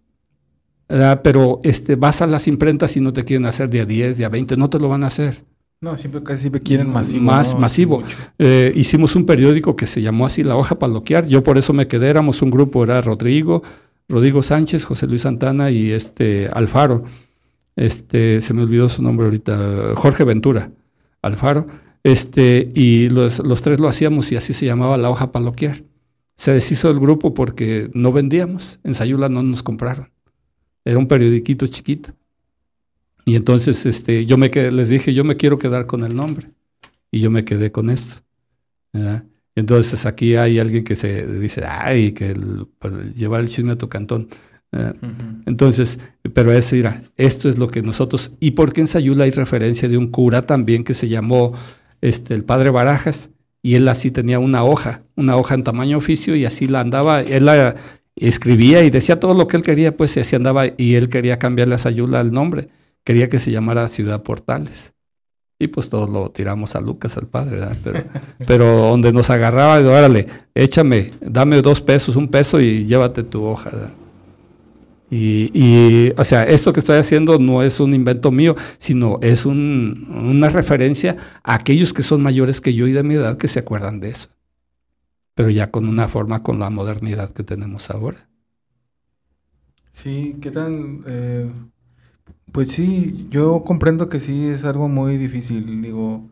[0.89, 4.25] Pero este, vas a las imprentas y no te quieren hacer de a 10, de
[4.25, 5.45] a 20, no te lo van a hacer.
[5.81, 7.23] No, siempre casi siempre quieren masivo.
[7.23, 8.03] Más masivo.
[8.39, 11.27] Eh, hicimos un periódico que se llamó así La Hoja Paloquear.
[11.27, 13.63] Yo por eso me quedé, éramos un grupo, era Rodrigo,
[14.09, 17.05] Rodrigo Sánchez, José Luis Santana y este Alfaro.
[17.77, 20.71] Este, se me olvidó su nombre ahorita, Jorge Ventura,
[21.21, 21.67] Alfaro.
[22.03, 25.83] Este, y los, los tres lo hacíamos y así se llamaba La Hoja Paloquear.
[26.37, 28.81] Se deshizo el grupo porque no vendíamos.
[28.83, 30.11] En Sayula no nos compraron.
[30.85, 32.11] Era un periodiquito chiquito.
[33.29, 36.49] Y entonces este, yo me les dije, yo me quiero quedar con el nombre.
[37.11, 38.23] Y yo me quedé con esto.
[39.57, 42.35] Entonces aquí hay alguien que se dice, ay, que
[42.79, 44.29] pues, llevar el chisme a tu cantón.
[45.45, 45.99] Entonces,
[46.35, 49.97] pero es, mira, esto es lo que nosotros, y porque en Sayula hay referencia de
[49.97, 51.55] un cura también que se llamó
[52.01, 53.31] este, el padre Barajas,
[53.63, 57.23] y él así tenía una hoja, una hoja en tamaño oficio, y así la andaba,
[57.23, 57.75] él la
[58.17, 61.39] escribía y decía todo lo que él quería, pues y así andaba, y él quería
[61.39, 62.69] cambiarle a Sayula el nombre
[63.07, 64.93] quería que se llamara Ciudad Portales.
[65.59, 67.77] Y pues todos lo tiramos a Lucas, al padre, ¿verdad?
[67.83, 68.05] Pero,
[68.47, 73.71] pero donde nos agarraba, órale, échame, dame dos pesos, un peso y llévate tu hoja.
[75.09, 79.47] Y, y, o sea, esto que estoy haciendo no es un invento mío, sino es
[79.47, 83.47] un, una referencia a aquellos que son mayores que yo y de mi edad que
[83.47, 84.31] se acuerdan de eso.
[85.35, 88.29] Pero ya con una forma, con la modernidad que tenemos ahora.
[89.93, 91.05] Sí, ¿qué tan...
[91.07, 91.49] Eh,
[92.57, 95.83] pues sí, yo comprendo que sí es algo muy difícil.
[95.83, 96.23] Digo,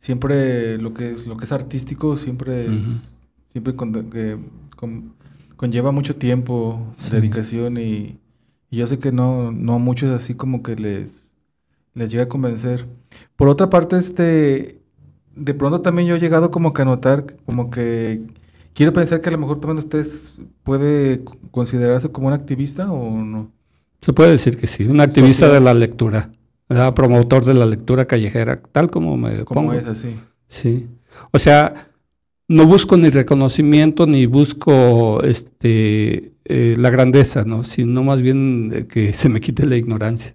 [0.00, 2.66] siempre lo que es, lo que es artístico siempre
[3.46, 3.74] siempre
[4.10, 4.38] que,
[5.54, 8.18] conlleva mucho tiempo, dedicación y,
[8.72, 11.30] yo sé que no, no a muchos así como que les,
[11.94, 12.88] les llega a convencer.
[13.36, 14.82] Por otra parte, este,
[15.36, 18.26] de pronto también yo he llegado como que a notar, como que
[18.74, 21.22] quiero pensar que a lo mejor también ustedes puede
[21.52, 23.52] considerarse como un activista o no.
[24.00, 26.30] Se puede decir que sí, un activista de la lectura,
[26.94, 30.14] promotor de la lectura callejera, tal como me como es así.
[30.46, 30.88] Sí.
[31.32, 31.90] O sea,
[32.46, 37.64] no busco ni reconocimiento ni busco este eh, la grandeza, ¿no?
[37.64, 40.34] Sino más bien que se me quite la ignorancia.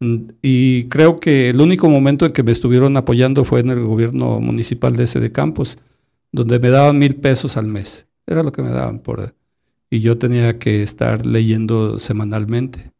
[0.00, 3.84] Mm, y creo que el único momento en que me estuvieron apoyando fue en el
[3.84, 5.78] gobierno municipal de ese de Campos,
[6.30, 8.06] donde me daban mil pesos al mes.
[8.26, 9.34] Era lo que me daban por
[9.92, 12.92] y yo tenía que estar leyendo semanalmente.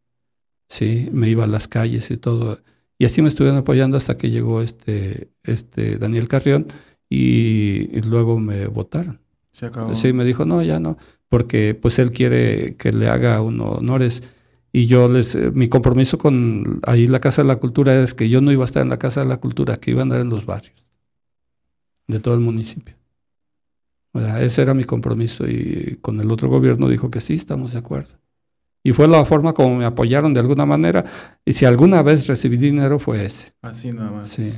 [0.68, 2.60] Sí, me iba a las calles y todo.
[2.98, 6.66] Y así me estuvieron apoyando hasta que llegó este, este Daniel Carrión
[7.08, 9.20] y, luego me votaron.
[9.52, 9.94] Se acabó.
[9.94, 10.98] Sí, me dijo, no, ya no,
[11.30, 14.22] porque pues él quiere que le haga unos honores.
[14.70, 18.28] Y yo les, eh, mi compromiso con ahí la Casa de la Cultura es que
[18.28, 20.20] yo no iba a estar en la Casa de la Cultura, que iba a andar
[20.20, 20.84] en los barrios
[22.06, 23.01] de todo el municipio
[24.14, 28.18] ese era mi compromiso y con el otro gobierno dijo que sí, estamos de acuerdo.
[28.84, 31.04] Y fue la forma como me apoyaron de alguna manera.
[31.44, 33.52] Y si alguna vez recibí dinero fue ese.
[33.62, 34.28] Así nada más.
[34.28, 34.52] Sí.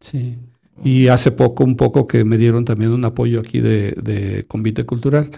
[0.00, 0.38] Sí.
[0.82, 4.86] Y hace poco, un poco que me dieron también un apoyo aquí de, de convite
[4.86, 5.30] cultural.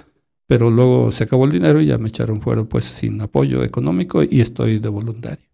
[0.47, 4.23] Pero luego se acabó el dinero y ya me echaron fuera pues sin apoyo económico
[4.23, 5.47] y estoy de voluntario.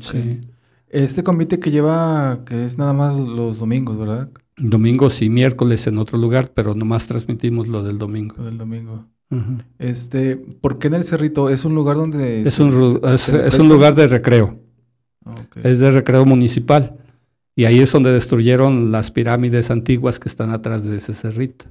[0.00, 0.40] Sí.
[0.88, 4.30] Este convite que lleva, que es nada más los domingos, ¿verdad?
[4.56, 8.36] Domingos y miércoles en otro lugar, pero nomás transmitimos lo del domingo.
[8.38, 9.06] Lo del domingo.
[9.78, 11.48] Este, ¿por qué en el Cerrito?
[11.48, 12.42] ¿Es un lugar donde...
[12.42, 14.60] Es, un, es, un lugar de recreo.
[15.62, 16.98] Es de recreo municipal.
[17.54, 21.66] Y ahí es donde destruyeron las pirámides antiguas que están atrás de ese cerrito.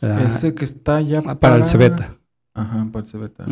[0.00, 1.40] ese que está ya para...
[1.40, 2.16] para el Cebeta.
[2.54, 3.44] Ajá, para el Cebeta.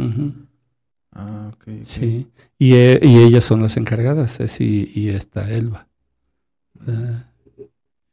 [1.13, 1.83] Ah, ok.
[1.83, 2.29] Sí.
[2.59, 5.89] Y, e, y, ellas son las encargadas, es y, esta Elba.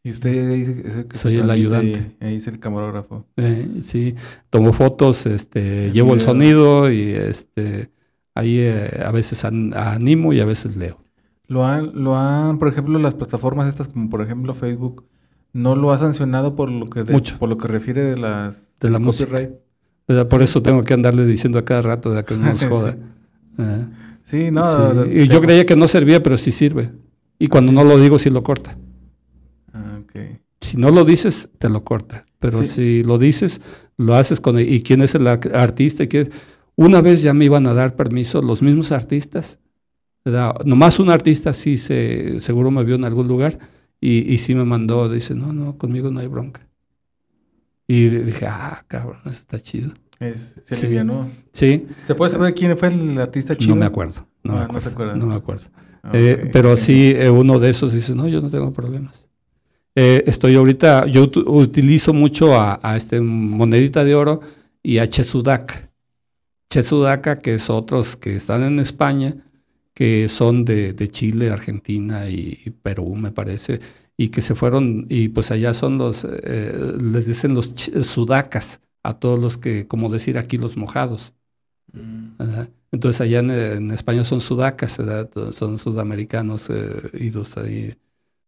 [0.08, 2.16] Y usted es el que Soy el ayudante.
[2.22, 3.26] Ahí es el camarógrafo.
[3.36, 4.16] Eh, sí,
[4.50, 7.92] tomo fotos, este, llevo el sonido y este,
[8.34, 10.98] ahí eh, a veces animo y a veces leo.
[11.48, 15.04] Lo han, lo han, por ejemplo, las plataformas estas como por ejemplo Facebook,
[15.52, 19.00] no lo ha sancionado por lo que por lo que refiere de las de la
[19.00, 19.50] música.
[20.30, 22.96] Por eso tengo que andarle diciendo a cada rato de que no nos joda.
[24.24, 24.38] sí.
[24.38, 24.52] Eh.
[24.52, 25.06] no.
[25.06, 26.92] Y yo creía que no servía, pero sí sirve.
[27.40, 28.78] Y cuando no lo digo, sí lo corta.
[30.68, 32.26] Si no lo dices, te lo corta.
[32.40, 33.62] Pero si lo dices,
[33.98, 34.60] lo haces con...
[34.60, 36.04] ¿Y quién es el artista?
[36.76, 39.60] Una vez ya me iban a dar permiso los mismos artistas.
[40.66, 43.58] Nomás un artista sí se, seguro me vio en algún lugar
[44.02, 46.68] y, y sí me mandó, dice, no, no, conmigo no hay bronca.
[47.88, 49.94] Y dije, ah, cabrón, eso está chido.
[50.20, 51.00] Es, se sí.
[51.54, 51.88] Sí.
[52.04, 53.70] ¿Se puede saber quién fue el artista chido?
[53.70, 54.28] No me acuerdo.
[54.44, 55.16] No, me Ah, no se acuerdo.
[55.16, 55.68] No me acuerdo.
[56.04, 59.27] Ah, Eh, pero sí, eh, uno de esos dice, no, yo no tengo problemas.
[60.00, 64.42] Eh, estoy ahorita, yo ut- utilizo mucho a, a este monedita de oro
[64.84, 65.90] y a Chesudaka.
[66.70, 69.38] Chesudaka, que es otros que están en España,
[69.96, 73.80] que son de, de Chile, Argentina y, y Perú, me parece,
[74.16, 79.18] y que se fueron, y pues allá son los, eh, les dicen los sudacas, a
[79.18, 81.34] todos los que, como decir aquí, los mojados.
[81.92, 82.34] Mm.
[82.92, 85.28] Entonces allá en, en España son sudacas, ¿verdad?
[85.54, 87.96] son sudamericanos eh, idos ahí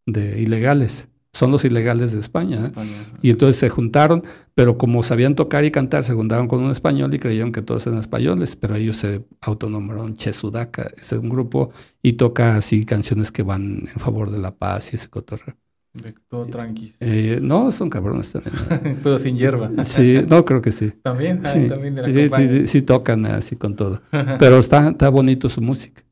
[0.06, 1.10] de ilegales.
[1.40, 2.58] Son los ilegales de España.
[2.58, 2.66] ¿eh?
[2.66, 2.92] España.
[3.22, 4.24] Y entonces se juntaron,
[4.56, 7.88] pero como sabían tocar y cantar, se juntaron con un español y creyeron que todos
[7.88, 11.72] eran españoles, pero ellos se autonombraron Che Sudaca, es un grupo
[12.04, 15.56] y toca así canciones que van en favor de la paz y ese cotorreo.
[15.94, 16.92] De todo tranqui.
[17.00, 19.00] Eh, no, son cabrones también.
[19.02, 19.72] Pero sin hierba.
[19.86, 20.92] Sí, no, creo que sí.
[21.02, 24.02] También, ah, también de la sí, sí, sí, sí tocan así con todo.
[24.40, 26.04] Pero está, está bonito su música.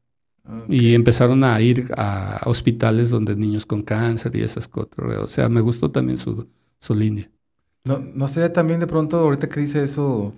[0.70, 4.90] Y empezaron a ir a hospitales donde niños con cáncer y esas cosas.
[5.22, 6.48] O sea, me gustó también su,
[6.80, 7.30] su línea.
[7.84, 10.34] No, no sería también de pronto, ahorita que dice eso,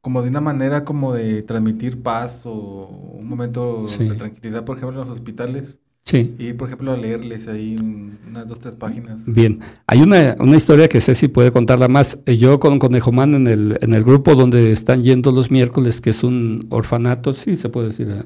[0.00, 2.86] como de una manera como de transmitir paz o
[3.18, 4.08] un momento Sí.
[4.08, 5.78] de tranquilidad, por ejemplo, en los hospitales.
[6.04, 6.34] Sí.
[6.38, 9.32] Y, por ejemplo, a leerles ahí un- unas dos, tres páginas.
[9.32, 12.20] Bien, hay una, una historia que Ceci puede contarla más.
[12.26, 16.00] Eh, Yo con Conejo Man en el, en el grupo donde están yendo los miércoles,
[16.00, 18.22] que es un orfanato, sí se puede decir, ¿eh?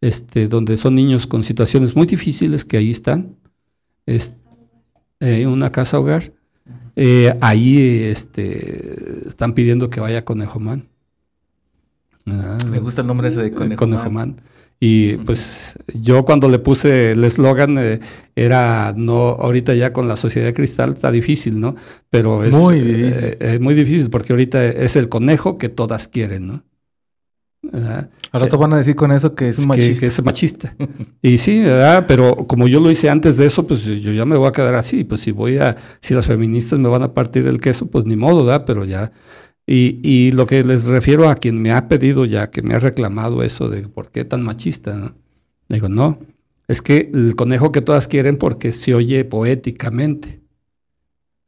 [0.00, 3.36] Este, donde son niños con situaciones muy difíciles que ahí están,
[4.06, 4.38] es
[5.20, 6.32] eh, una casa hogar.
[6.96, 10.88] Eh, ahí este, están pidiendo que vaya Conejo Man.
[12.26, 14.10] Ah, Me gusta el nombre ese de eh, Conejo, Conejo Man.
[14.10, 14.36] Man.
[14.80, 18.00] Y pues yo cuando le puse el eslogan eh,
[18.36, 21.74] era no, ahorita ya con la sociedad de cristal está difícil, ¿no?
[22.10, 23.30] Pero es Muy eh, difícil.
[23.30, 26.64] eh, eh, muy difícil porque ahorita es el conejo que todas quieren, ¿no?
[27.70, 28.10] ¿Verdad?
[28.32, 30.00] Al rato van a decir con eso que es un Que- machista.
[30.00, 30.76] Que, es machista.
[31.22, 32.04] y sí, ¿verdad?
[32.08, 34.74] Pero como yo lo hice antes de eso, pues yo ya me voy a quedar
[34.74, 35.04] así.
[35.04, 38.16] Pues si voy a, si las feministas me van a partir el queso, pues ni
[38.16, 38.64] modo, ¿verdad?
[38.66, 39.12] Pero ya.
[39.66, 42.78] Y, y lo que les refiero a quien me ha pedido ya, que me ha
[42.78, 45.14] reclamado eso de por qué tan machista, ¿no?
[45.68, 46.18] Digo, no,
[46.68, 50.40] es que el conejo que todas quieren porque se oye poéticamente.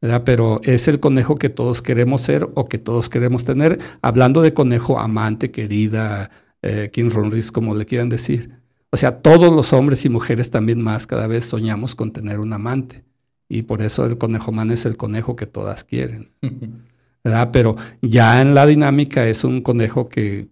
[0.01, 0.23] ¿Verdad?
[0.25, 4.55] Pero es el conejo que todos queremos ser o que todos queremos tener, hablando de
[4.55, 6.31] conejo amante, querida,
[6.63, 8.51] eh, King Ronris, como le quieran decir.
[8.91, 12.53] O sea, todos los hombres y mujeres también más cada vez soñamos con tener un
[12.53, 13.05] amante.
[13.49, 16.31] Y por eso el conejo man es el conejo que todas quieren.
[17.25, 17.51] ¿verdad?
[17.53, 20.49] Pero ya en la dinámica es un conejo que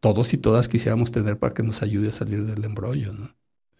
[0.00, 3.30] todos y todas quisiéramos tener para que nos ayude a salir del embrollo, ¿no?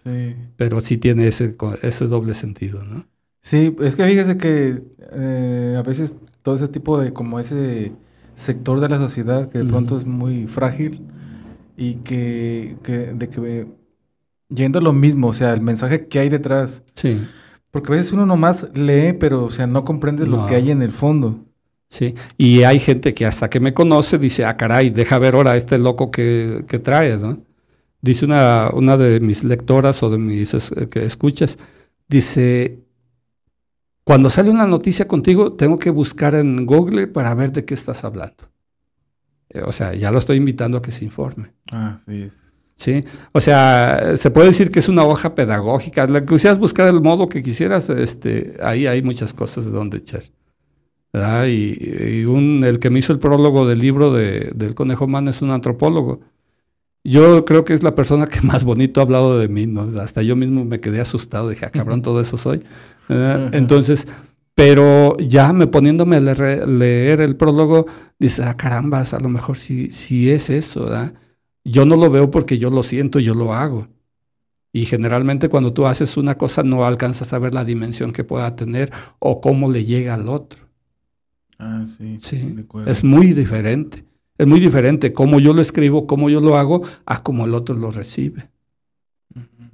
[0.04, 0.36] Sí.
[0.56, 3.06] Pero sí tiene ese, ese doble sentido, ¿no?
[3.43, 4.82] Sí, es que fíjese que
[5.12, 7.93] eh, a veces todo ese tipo de, como ese
[8.35, 11.02] sector de la sociedad que de pronto es muy frágil
[11.77, 13.66] y que, que de que
[14.48, 17.27] yendo a lo mismo, o sea, el mensaje que hay detrás, Sí,
[17.70, 20.82] porque a veces uno nomás lee, pero o sea, no comprende lo que hay en
[20.82, 21.44] el fondo.
[21.89, 22.15] sí.
[22.36, 25.78] Y hay gente que hasta que me conoce dice, ah, caray, deja ver ahora este
[25.78, 27.39] loco que, que traes, ¿no?
[28.02, 31.59] Dice una, una de mis lectoras o de mis es- eh, que escuchas,
[32.09, 32.81] dice,
[34.09, 38.05] cuando sale una noticia contigo, tengo que buscar en Google para ver de qué estás
[38.05, 38.51] hablando.
[39.51, 41.52] Eh, O sea, ya lo estoy invitando a que se informe.
[41.70, 42.30] Ah, sí.
[42.76, 46.06] Sí, o sea, se puede decir que es una hoja pedagógica.
[46.06, 49.98] La que quisieras buscar el modo que quisieras, este, ahí hay muchas cosas de donde
[49.98, 50.22] echar.
[51.12, 51.47] ¿verdad?
[51.47, 51.76] Y,
[52.20, 55.43] y un, el que me hizo el prólogo del libro de, del Conejo Man es
[55.43, 56.20] un antropólogo.
[57.04, 59.82] Yo creo que es la persona que más bonito ha hablado de mí, ¿no?
[60.00, 62.58] Hasta yo mismo me quedé asustado, dije, ah, cabrón, todo eso soy.
[63.08, 63.50] Ujú.
[63.52, 64.08] Entonces,
[64.54, 67.86] pero ya me poniéndome a leer, leer el prólogo,
[68.18, 71.14] dice, ah, carambas, a lo mejor sí, sí es eso, ¿verdad?
[71.64, 73.88] Yo no lo veo porque yo lo siento, yo lo hago.
[74.72, 78.54] Y generalmente cuando tú haces una cosa no alcanzas a ver la dimensión que pueda
[78.54, 80.68] tener o cómo le llega al otro.
[81.58, 82.18] Ah, sí.
[82.18, 82.56] Sí,
[82.86, 84.04] es muy diferente.
[84.39, 87.77] Es muy diferente cómo yo lo escribo, cómo yo lo hago, a cómo el otro
[87.77, 88.51] lo recibe.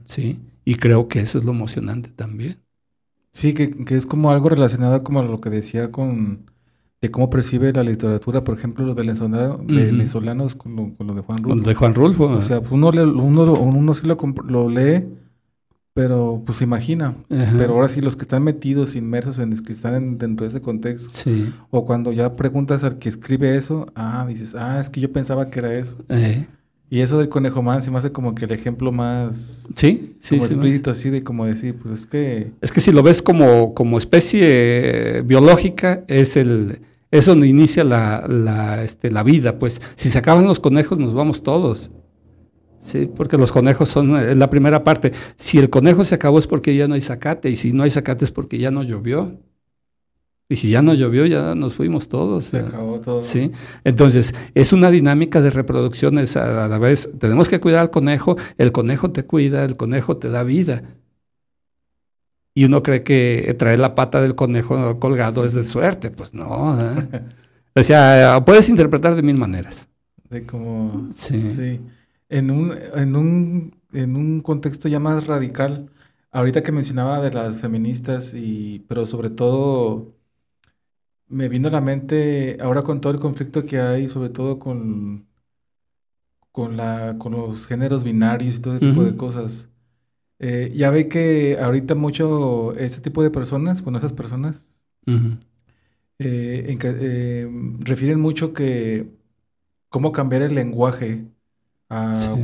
[0.05, 2.57] Sí, y creo que eso es lo emocionante también.
[3.33, 6.51] Sí, que, que es como algo relacionado como lo que decía con
[7.05, 11.21] de cómo percibe la literatura, por ejemplo, los venezolanos, venezolanos con, lo, con lo de
[11.21, 11.69] Juan Con Rulfo.
[11.69, 12.25] de Juan Rulfo.
[12.25, 14.17] O sea, pues uno, uno, uno sí lo,
[14.47, 15.05] lo lee,
[15.95, 17.15] pero pues se imagina.
[17.31, 17.55] Ajá.
[17.57, 20.61] Pero ahora sí, los que están metidos, inmersos en, que están en- dentro de ese
[20.61, 21.53] contexto, Sí.
[21.71, 25.49] o cuando ya preguntas al que escribe eso, ah, dices, ah, es que yo pensaba
[25.51, 25.97] que era eso.
[26.09, 26.47] Eh,
[26.91, 30.37] Y eso del conejo man se me hace como que el ejemplo más Sí, sí,
[30.37, 33.23] como sí, explícito, así de como decir, pues es que Es que si lo ves
[33.23, 36.81] como, como especie eh, biológica, es el
[37.11, 39.59] es donde inicia la, la, este, la vida.
[39.59, 41.91] Pues si se acaban los conejos, nos vamos todos.
[42.85, 45.11] Sí, porque los conejos son eh, la primera parte.
[45.37, 47.91] Si el conejo se acabó es porque ya no hay zacate, y si no hay
[47.91, 49.41] zacate es porque ya no llovió.
[50.51, 52.45] Y si ya no llovió, ya nos fuimos todos.
[52.45, 53.23] Se acabó todo.
[53.23, 53.53] Sí.
[53.85, 56.19] Entonces, es una dinámica de reproducción.
[56.19, 60.29] a la vez, tenemos que cuidar al conejo, el conejo te cuida, el conejo te
[60.29, 60.83] da vida.
[62.53, 66.11] Y uno cree que traer la pata del conejo colgado es de suerte.
[66.11, 66.79] Pues no.
[66.79, 67.23] ¿eh?
[67.75, 69.89] o sea, puedes interpretar de mil maneras.
[70.29, 71.09] De como.
[71.15, 71.51] Sí.
[71.51, 71.81] sí.
[72.39, 75.91] En, un, en, un, en un contexto ya más radical,
[76.33, 80.15] ahorita que mencionaba de las feministas, y, pero sobre todo
[81.29, 85.27] me vino a la mente ahora con todo el conflicto que hay, sobre todo con,
[86.53, 89.71] con, la, con los géneros binarios y todo ese tipo de cosas.
[90.41, 94.75] Eh, ya ve que ahorita mucho ese tipo de personas, bueno, esas personas,
[96.19, 97.49] eh, eh,
[97.81, 99.09] refieren mucho que
[99.89, 101.27] cómo cambiar el lenguaje,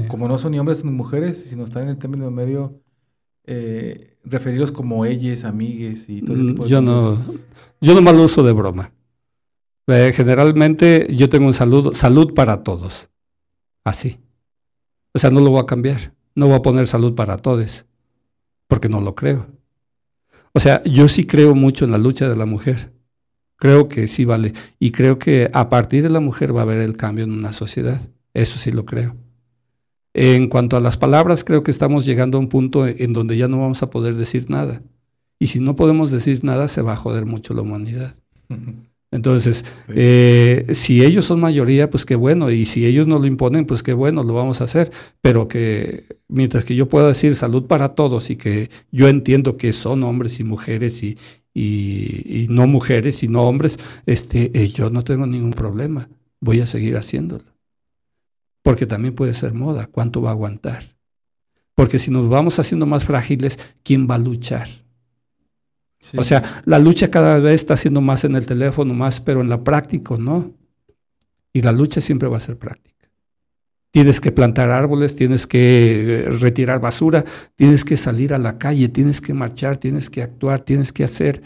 [0.09, 2.81] como no son ni hombres ni mujeres, sino están en el término medio,
[4.25, 7.19] referirlos como ellas, amigues y todo ese tipo de yo No,
[7.81, 8.93] yo no mal uso de broma.
[9.87, 13.11] generalmente yo tengo un saludo, salud para todos.
[13.83, 14.21] Así.
[15.13, 16.15] O sea, no lo voy a cambiar.
[16.35, 17.87] No voy a poner salud para todos
[18.69, 19.49] porque no lo creo.
[20.53, 22.93] O sea, yo sí creo mucho en la lucha de la mujer.
[23.57, 24.53] Creo que sí vale.
[24.79, 27.53] Y creo que a partir de la mujer va a haber el cambio en una
[27.53, 28.01] sociedad.
[28.33, 29.17] Eso sí lo creo.
[30.13, 33.49] En cuanto a las palabras, creo que estamos llegando a un punto en donde ya
[33.49, 34.83] no vamos a poder decir nada.
[35.39, 38.17] Y si no podemos decir nada, se va a joder mucho la humanidad.
[39.13, 43.67] Entonces, eh, si ellos son mayoría, pues qué bueno, y si ellos no lo imponen,
[43.67, 47.67] pues qué bueno, lo vamos a hacer, pero que mientras que yo pueda decir salud
[47.67, 51.19] para todos y que yo entiendo que son hombres y mujeres y,
[51.55, 56.09] y, no mujeres y no hombres, este, eh, yo no tengo ningún problema,
[56.41, 57.50] voy a seguir haciéndolo.
[58.63, 60.83] Porque también puede ser moda, ¿cuánto va a aguantar?
[61.75, 64.69] Porque si nos vamos haciendo más frágiles, ¿quién va a luchar?
[66.17, 69.49] O sea, la lucha cada vez está siendo más en el teléfono, más, pero en
[69.49, 70.55] la práctica no.
[71.53, 73.11] Y la lucha siempre va a ser práctica.
[73.91, 77.25] Tienes que plantar árboles, tienes que eh, retirar basura,
[77.57, 81.43] tienes que salir a la calle, tienes que marchar, tienes que actuar, tienes que hacer.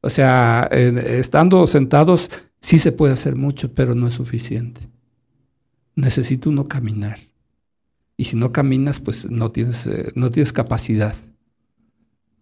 [0.00, 4.88] O sea, estando sentados sí se puede hacer mucho, pero no es suficiente.
[5.98, 7.18] Necesita uno caminar.
[8.16, 11.14] Y si no caminas, pues no tienes, eh, no tienes capacidad.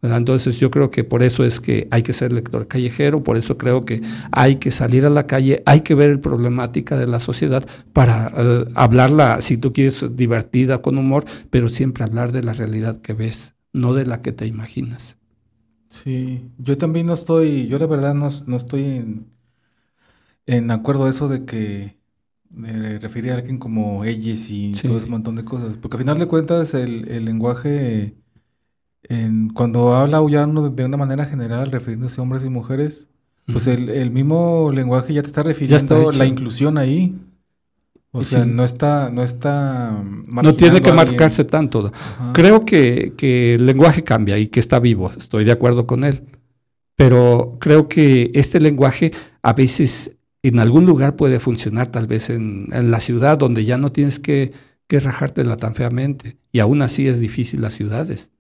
[0.03, 3.59] Entonces yo creo que por eso es que hay que ser lector callejero, por eso
[3.59, 7.19] creo que hay que salir a la calle, hay que ver la problemática de la
[7.19, 12.53] sociedad para eh, hablarla, si tú quieres, divertida, con humor, pero siempre hablar de la
[12.53, 15.19] realidad que ves, no de la que te imaginas.
[15.91, 19.33] Sí, yo también no estoy, yo la verdad no, no estoy en,
[20.47, 21.96] en acuerdo eso de que
[22.57, 26.19] de referir a alguien como ellos y todo ese montón de cosas, porque al final
[26.19, 28.17] de cuentas el, el lenguaje
[29.55, 33.09] cuando habla ya uno de una manera general refiriéndose a hombres y mujeres,
[33.53, 37.15] pues el, mismo lenguaje ya te está refiriendo la inclusión ahí.
[38.11, 40.03] O sea, no está, no está
[40.43, 41.93] No tiene que marcarse tanto.
[42.33, 46.25] Creo que, que, el lenguaje cambia y que está vivo, estoy de acuerdo con él.
[46.97, 49.13] Pero creo que este lenguaje
[49.43, 50.16] a veces
[50.49, 54.21] en algún lugar puede funcionar, tal vez en, en la ciudad donde ya no tienes
[54.21, 54.53] que,
[54.87, 56.39] que rajártela tan feamente.
[56.53, 58.31] Y aún así es difícil las ciudades.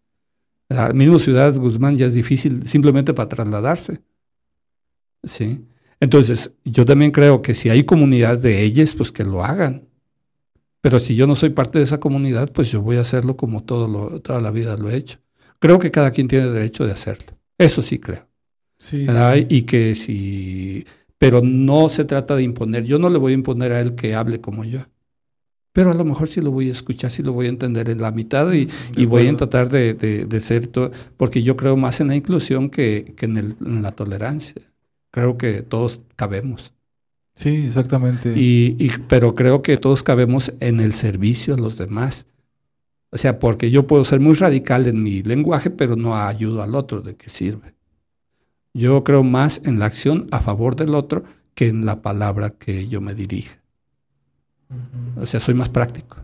[0.69, 4.01] La misma ciudad Guzmán ya es difícil simplemente para trasladarse.
[5.23, 5.66] ¿Sí?
[6.01, 9.89] Entonces, yo también creo que si hay comunidad de ellas, pues que lo hagan.
[10.81, 13.65] Pero si yo no soy parte de esa comunidad, pues yo voy a hacerlo como
[13.65, 15.19] todo lo, toda la vida lo he hecho.
[15.59, 17.39] Creo que cada quien tiene derecho de hacerlo.
[17.59, 18.28] Eso sí creo.
[18.78, 19.07] Sí,
[19.49, 20.85] Y que si...
[21.19, 22.85] Pero no se trata de imponer.
[22.85, 24.87] Yo no le voy a imponer a él que hable como yo
[25.77, 28.01] pero a lo mejor sí lo voy a escuchar, sí lo voy a entender en
[28.01, 28.67] la mitad y,
[29.05, 33.83] voy a tratar de, ser todo, porque yo creo más en la inclusión que, en,
[33.83, 34.63] la tolerancia.
[35.11, 36.73] Creo que todos cabemos.
[37.35, 38.33] Sí, exactamente.
[38.35, 42.27] Y, pero creo que todos cabemos en el servicio a los demás.
[43.11, 46.75] O sea, porque yo puedo ser muy radical en mi lenguaje, pero no ayudo al
[46.75, 47.76] otro, ¿de qué sirve?
[48.77, 51.24] Yo creo más en la acción a favor del otro
[51.55, 53.59] que en la palabra que yo me dirija.
[55.16, 56.19] O sea, soy más práctico.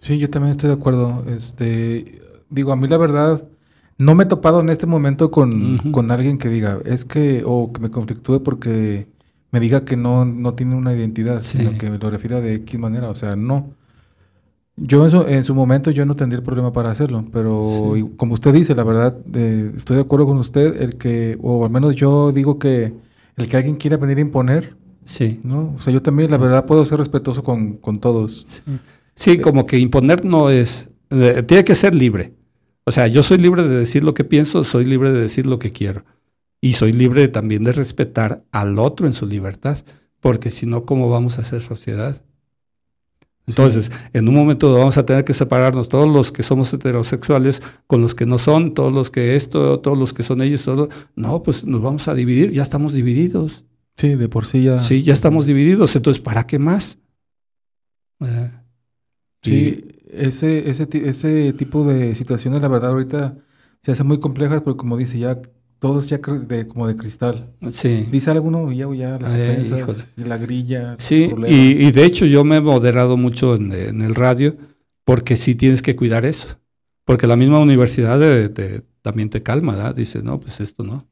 [0.00, 1.24] Sí, yo también estoy de acuerdo.
[1.28, 2.20] Este,
[2.50, 3.46] digo, a mí la verdad,
[3.96, 5.78] no me he topado en este momento con,
[6.10, 9.06] alguien que diga, es que, o que me conflictúe porque
[9.52, 12.80] me diga que no, no tiene una identidad, sino que me lo refiera de X
[12.80, 13.08] manera.
[13.08, 13.70] O sea, no.
[14.76, 18.34] Yo en su, en su momento yo no tendría el problema para hacerlo, pero como
[18.34, 21.96] usted dice, la verdad, eh, estoy de acuerdo con usted, el que, o al menos
[21.96, 22.92] yo digo que
[23.36, 24.76] el que alguien quiera venir a imponer,
[25.06, 25.40] Sí.
[25.44, 25.74] ¿No?
[25.76, 28.62] O sea, yo también, la verdad, puedo ser respetuoso con, todos.
[29.14, 32.34] Sí, como que imponer no es, eh, tiene que ser libre.
[32.84, 35.58] O sea, yo soy libre de decir lo que pienso, soy libre de decir lo
[35.58, 36.04] que quiero.
[36.60, 39.78] Y soy libre también de respetar al otro en su libertad,
[40.20, 42.22] porque si no, ¿cómo vamos a hacer sociedad?
[43.46, 48.02] Entonces, en un momento vamos a tener que separarnos todos los que somos heterosexuales con
[48.02, 50.88] los que no son, todos los que esto, todos los que son ellos, todo.
[51.14, 53.64] No, pues nos vamos a dividir, ya estamos divididos.
[53.96, 54.78] Sí, de por sí ya.
[54.78, 56.98] Sí, ya estamos divididos, entonces, ¿para qué más?
[58.20, 58.50] Eh,
[59.42, 63.38] sí, ese, ese, ese tipo de situaciones, la verdad, ahorita
[63.80, 65.40] se hacen muy complejas, porque como dice, ya
[65.78, 67.52] todo es ya de, como de cristal.
[67.70, 68.06] Sí.
[68.10, 70.96] Dice alguno ya, ya las ofensas, la grilla.
[70.98, 74.56] Sí, y, y, de hecho yo me he moderado mucho en, el radio
[75.04, 76.58] porque sí tienes que cuidar eso.
[77.04, 78.20] Porque la misma universidad
[79.02, 79.94] también te calma, ¿verdad?
[79.94, 81.06] Dice, no, pues esto no.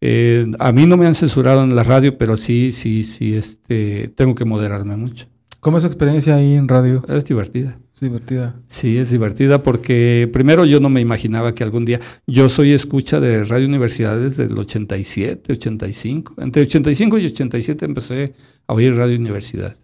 [0.00, 4.08] Eh, a mí no me han censurado en la radio, pero sí, sí, sí, este,
[4.14, 5.26] tengo que moderarme mucho.
[5.60, 7.02] ¿Cómo es su experiencia ahí en radio?
[7.08, 7.78] Es divertida.
[7.98, 8.54] Es divertida.
[8.68, 11.98] Sí, es divertida porque primero yo no me imaginaba que algún día,
[12.28, 16.34] yo soy escucha de Radio Universidades del 87, 85.
[16.38, 18.34] Entre 85 y 87 empecé
[18.68, 19.76] a oír Radio Universidad.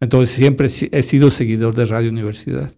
[0.00, 2.70] Entonces siempre he sido seguidor de Radio Universidad.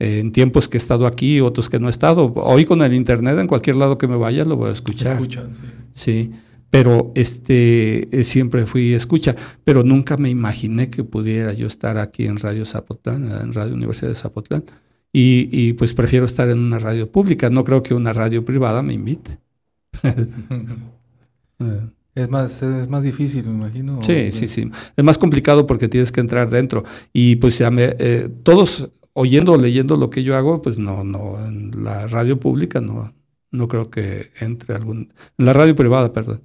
[0.00, 2.32] En tiempos que he estado aquí, otros que no he estado.
[2.34, 5.12] Hoy con el internet, en cualquier lado que me vaya, lo voy a escuchar.
[5.12, 5.62] Escuchan, sí.
[5.92, 6.32] Sí
[6.70, 9.34] pero este eh, siempre fui escucha,
[9.64, 14.08] pero nunca me imaginé que pudiera yo estar aquí en Radio Zapotlán, en Radio Universidad
[14.08, 14.64] de Zapotlán,
[15.12, 18.82] y, y pues prefiero estar en una radio pública, no creo que una radio privada
[18.82, 19.38] me invite.
[22.14, 24.02] es más, es más difícil, me imagino.
[24.02, 24.70] Sí, sí, sí.
[24.96, 26.84] Es más complicado porque tienes que entrar dentro.
[27.12, 31.04] Y pues ya me, eh, todos oyendo o leyendo lo que yo hago, pues no,
[31.04, 33.14] no, en la radio pública no,
[33.50, 36.42] no creo que entre algún, en la radio privada, perdón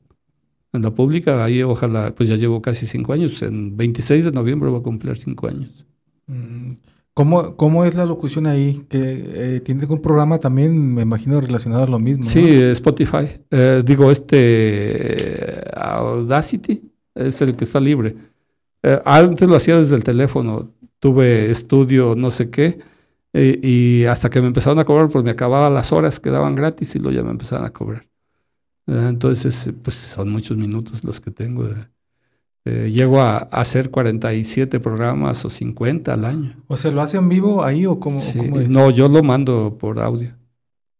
[0.73, 4.69] en la pública, ahí ojalá, pues ya llevo casi cinco años, en 26 de noviembre
[4.69, 5.85] voy a cumplir cinco años.
[6.25, 6.73] Mm,
[7.13, 8.85] ¿Cómo, ¿Cómo es la locución ahí?
[8.89, 12.25] Que eh, tiene un programa también, me imagino, relacionado a lo mismo.
[12.25, 13.27] Sí, Spotify.
[13.51, 16.81] Eh, digo, este Audacity
[17.13, 18.15] es el que está libre.
[18.81, 20.71] Eh, antes lo hacía desde el teléfono.
[20.99, 22.79] Tuve estudio, no sé qué.
[23.33, 26.95] y hasta que me empezaron a cobrar, pues me acababa las horas que daban gratis
[26.95, 28.05] y luego ya me empezaron a cobrar.
[28.88, 31.68] Entonces, pues son muchos minutos los que tengo.
[32.65, 36.64] Eh, llego a, hacer 47 programas o 50 al año.
[36.68, 38.19] ¿O se lo hace en vivo ahí o cómo,
[38.69, 40.35] No, yo lo mando por audio.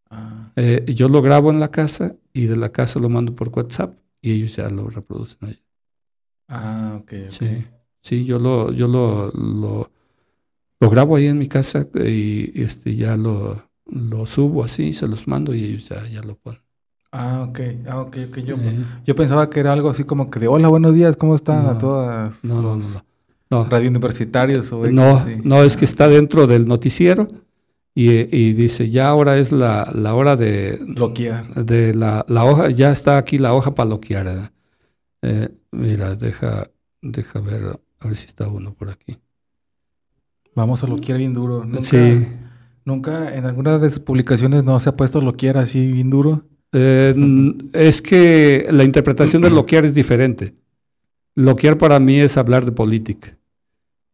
[0.10, 0.52] Ah.
[0.56, 3.98] Eh, yo lo grabo en la casa y de la casa lo mando por WhatsApp
[4.22, 5.60] y ellos ya lo reproducen ahí.
[6.48, 7.12] Ah, ok.
[7.30, 7.66] Sí,
[8.02, 9.92] sí, yo lo, yo lo, lo,
[10.80, 15.28] lo, grabo ahí en mi casa y, este, ya lo, lo subo así, se los
[15.28, 16.63] mando y ellos ya, ya lo ponen.
[17.16, 18.38] Ah, ok, ah, ok, ok.
[18.40, 18.56] Yo,
[19.06, 21.68] yo pensaba que era algo así como que de hola, buenos días, ¿cómo están?
[21.68, 22.44] a todas.
[22.44, 22.88] No, no, no.
[23.52, 23.66] no.
[23.66, 27.28] Radio universitarios o No, no, es que está dentro del noticiero
[27.94, 30.80] y, y dice ya ahora es la, la hora de.
[30.88, 31.54] Loquear.
[31.54, 34.52] De la, la, hoja, ya está aquí la hoja para loquear.
[35.22, 36.68] Eh, mira, deja,
[37.04, 39.20] deja ver, a ver si está uno por aquí.
[40.56, 41.64] Vamos a loquear bien duro.
[41.64, 42.28] ¿Nunca, sí.
[42.86, 46.46] Nunca en alguna de sus publicaciones no se ha puesto loquear así bien duro.
[46.74, 47.16] Eh,
[47.74, 50.56] es que la interpretación de loquear es diferente.
[51.36, 53.38] Loquear para mí es hablar de política.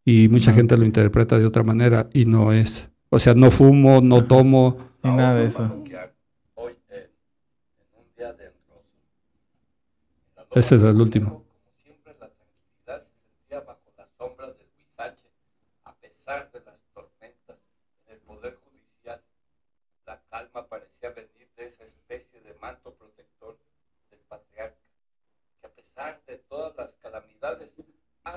[0.06, 2.90] Y mucha gente lo interpreta de otra manera y no es.
[3.10, 4.78] O sea, no fumo, no tomo.
[5.04, 5.84] Ni nada de eso.
[10.52, 11.44] Ese es el último.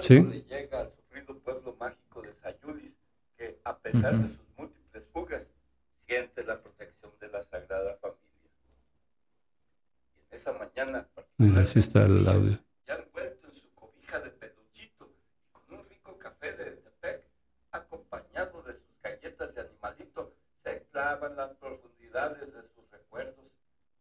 [0.01, 0.23] ¿Sí?
[0.23, 2.95] le llega al sufrido pueblo mágico de Sayulis,
[3.37, 5.47] que a pesar de sus múltiples fugas,
[6.07, 8.21] siente la protección de la Sagrada Familia.
[10.17, 11.09] Y en esa mañana,
[11.39, 12.59] Mira, así está el audio.
[12.87, 17.25] Ya envuelto en su cobija de peluchito y con un rico café de Tepec,
[17.73, 23.47] acompañado de sus galletas de animalito, se clava en las profundidades de sus recuerdos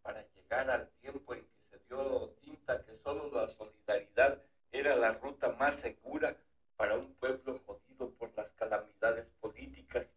[0.03, 4.40] para llegar al tiempo en que se dio tinta que solo la solidaridad
[4.81, 6.35] era la ruta más segura
[6.75, 10.07] para un pueblo jodido por las calamidades políticas,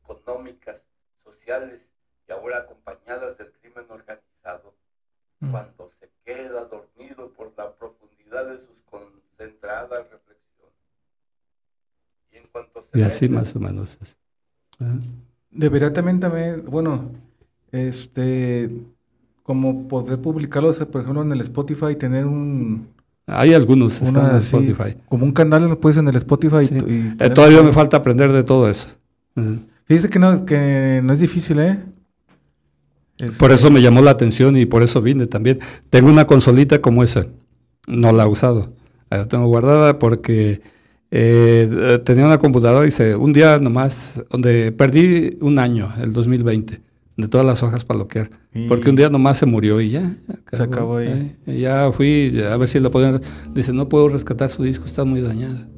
[0.00, 0.80] económicas,
[1.24, 1.88] sociales
[2.28, 4.74] y ahora acompañadas del crimen organizado.
[5.40, 5.50] Mm.
[5.50, 10.74] Cuando se queda dormido por la profundidad de sus concentradas reflexiones.
[12.30, 12.98] Y en cuanto se...
[12.98, 14.16] Y así más o menos es.
[14.80, 14.94] ¿Ah?
[15.50, 17.10] Debería también, también, bueno,
[17.72, 18.70] este,
[19.42, 24.96] como poder publicarlos, por ejemplo, en el Spotify, tener un Hay algunos están en Spotify.
[25.08, 26.66] como un canal pues en el Spotify.
[26.66, 26.74] Sí.
[26.86, 28.88] y- y Eh, todavía me falta aprender de todo eso.
[29.36, 29.58] Ujú.
[29.84, 31.84] Fíjese que no, que no es difícil, ¿eh?
[33.18, 35.60] Es- Por eso me llamó la atención y por eso vine también.
[35.90, 37.26] Tengo una consolita como esa.
[37.86, 38.72] No la he usado.
[39.10, 40.60] La tengo guardada porque
[41.10, 46.12] eh, eh, tenía una computadora y se, un día nomás, donde perdí un año, el
[46.12, 46.80] 2020,
[47.16, 48.30] de todas las hojas para bloquear.
[48.54, 50.16] Y- Porque un día nomás se murió y ya.
[50.52, 51.36] Se acabó ahí.
[51.46, 51.58] eh.
[51.60, 53.20] Ya fui a ver si la podían.
[53.52, 55.68] Dice, no puedo rescatar su disco, está muy dañada.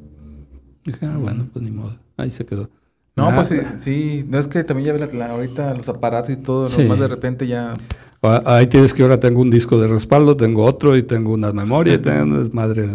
[0.83, 1.97] Dije, ah, bueno, pues ni modo.
[2.17, 2.69] Ahí se quedó.
[3.15, 5.87] No, Ah, pues sí, sí, no es que también ya ve la- la- ahorita los
[5.87, 6.83] aparatos y todo, Sí.
[6.83, 7.73] nomás de repente ya...
[8.21, 11.53] Ah, Ahí tienes que ahora tengo un disco de respaldo, tengo otro y tengo una
[11.53, 12.87] memoria, y tengo una desmadre.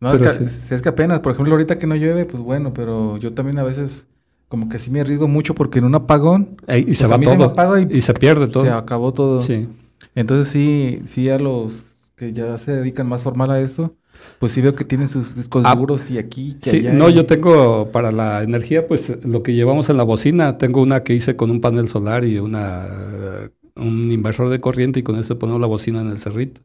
[0.00, 0.12] ¿no?
[0.12, 0.74] Es que, sí.
[0.74, 3.62] es que apenas, por ejemplo, ahorita que no llueve, pues bueno, pero yo también a
[3.64, 4.06] veces
[4.48, 7.18] como que sí me arriesgo mucho porque en un apagón y se Pues va se
[7.18, 7.44] me todo.
[7.44, 8.62] apaga y- y, se pierde todo.
[8.64, 9.38] se acabó todo.
[9.40, 9.68] Sí.
[10.14, 11.82] Entonces sí, sí a los
[12.16, 13.94] que ya se dedican más formal a esto,
[14.38, 17.10] pues sí veo que tienen sus discos Ah, duros y aquí, que Sí, allá, no,
[17.10, 21.02] y- yo tengo para la energía, pues lo que llevamos en la bocina, tengo una
[21.02, 22.86] que hice con un panel solar y una
[23.74, 26.62] un inversor de corriente y con eso ponemos la bocina en el cerrito.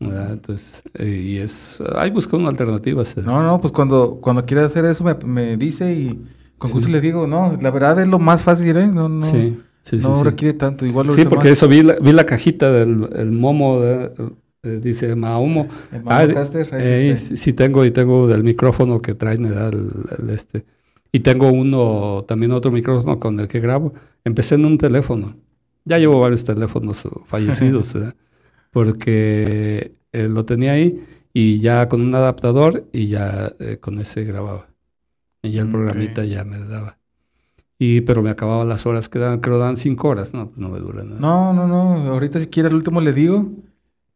[0.00, 0.32] ¿verdad?
[0.32, 3.02] Entonces, eh, y es, ahí busco una alternativa.
[3.24, 6.20] No, no, pues cuando, cuando quiera hacer eso me, me dice y
[6.68, 6.74] con Sí.
[6.74, 8.86] gusto le digo, no, la verdad es lo más fácil, ¿eh?
[8.88, 10.06] No, no, sí, sí, sí.
[10.08, 10.24] no sí.
[10.24, 10.86] requiere tanto.
[10.86, 14.10] Igual Sí, ahorita porque más eso vi la, vi la cajita del el momo, de-
[14.62, 15.68] eh, dice Mahomo.
[15.92, 16.24] el Ah,
[16.78, 20.64] Eh, sí, sí tengo y tengo del micrófono que traen me da el, el este.
[21.12, 23.92] Y tengo uno, también otro micrófono con el que grabo.
[24.24, 25.36] Empecé en un teléfono.
[25.84, 28.14] Ya llevo varios teléfonos fallecidos, ¿verdad?
[28.72, 31.00] porque eh, lo tenía ahí
[31.32, 34.68] y ya con un adaptador y ya eh, con ese grababa.
[35.44, 35.72] Y ya el Ok.
[35.72, 36.98] programita ya me daba.
[37.78, 40.68] Y, pero me acababa las horas que daban, creo dan cinco horas, no, pues no
[40.70, 41.20] me dura nada.
[41.20, 42.10] No, no, no.
[42.12, 43.52] Ahorita si quiere el último le digo.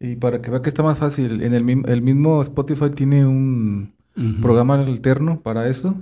[0.00, 1.42] Y para que vea que está más fácil.
[1.42, 3.92] En el, el mismo Spotify tiene un
[4.40, 5.94] programa alterno para eso.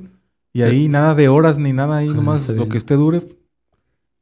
[0.52, 3.20] Y ahí nada de horas ni nada ahí, Ah, nomás lo que usted dure,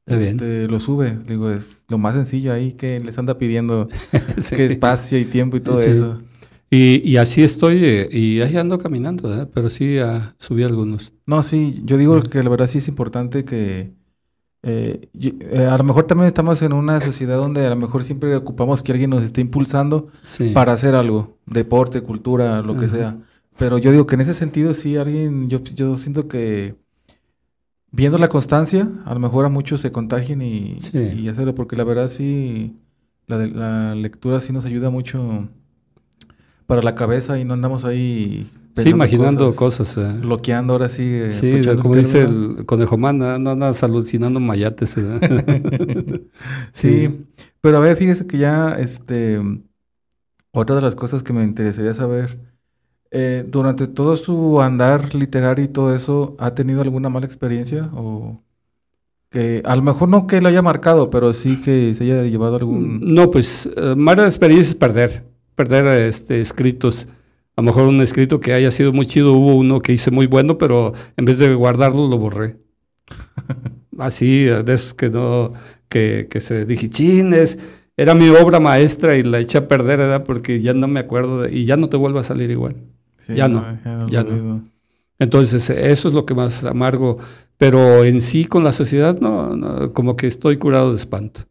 [0.06, 1.18] este, lo sube.
[1.26, 3.88] Digo, es lo más sencillo ahí que les anda pidiendo
[4.38, 4.56] Sí.
[4.56, 5.90] que espacio y tiempo y todo Sí.
[5.90, 6.20] eso.
[6.74, 11.12] Y, y así estoy, eh, y ahí ando caminando, pero sí ah, subí algunos.
[11.26, 13.92] No, sí, yo digo que la verdad sí es importante que
[14.62, 18.02] eh, yo- eh, a lo mejor también estamos en una sociedad donde a lo mejor
[18.02, 20.50] siempre ocupamos que alguien nos esté impulsando Sí.
[20.54, 22.96] para hacer algo, deporte, cultura, lo que Ajá.
[22.96, 23.16] sea.
[23.58, 26.74] Pero yo digo que en ese sentido sí alguien, yo, yo siento que
[27.92, 30.98] viendo la constancia, a lo mejor a muchos se contagien y, Sí.
[30.98, 32.74] y hacerlo, porque la verdad sí,
[33.26, 35.48] la, de- la lectura sí nos ayuda mucho
[36.66, 39.94] para la cabeza y no andamos ahí Sí, imaginando cosas.
[39.94, 40.20] ¿verdad?
[40.20, 41.02] bloqueando ahora sí.
[41.04, 44.96] eh, Sí, como el dice el conejo man, no andas alucinando mayates.
[44.96, 46.20] ¿verdad?
[46.72, 47.24] Sí,
[47.60, 49.40] pero a ver, fíjese que ya, este,
[50.52, 52.38] otra de las cosas que me interesaría saber,
[53.12, 57.90] eh, durante todo su andar literario y todo eso, ¿ha tenido alguna mala experiencia?
[57.94, 58.42] O
[59.30, 62.56] que a lo mejor no que lo haya marcado, pero sí que se haya llevado
[62.56, 63.14] algún...
[63.14, 65.24] No, pues, eh, mala experiencia es perder,
[65.54, 67.08] perder este, escritos.
[67.56, 70.26] A lo mejor un escrito que haya sido muy chido, hubo uno que hice muy
[70.26, 72.58] bueno, pero en vez de guardarlo, lo borré.
[73.98, 75.52] Así, de esos que no,
[75.88, 77.58] que, que se dije, chines,
[77.96, 80.24] era mi obra maestra y la eché a perder, ¿verdad?
[80.24, 82.76] Porque ya no me acuerdo de- y ya no te vuelve a salir igual.
[83.18, 83.68] Sí, ya no,
[84.06, 84.42] ya no.
[85.18, 87.18] Entonces, eso es lo que más amargo.
[87.58, 91.42] Pero en sí, con la sociedad, no, no, como que estoy curado de espanto.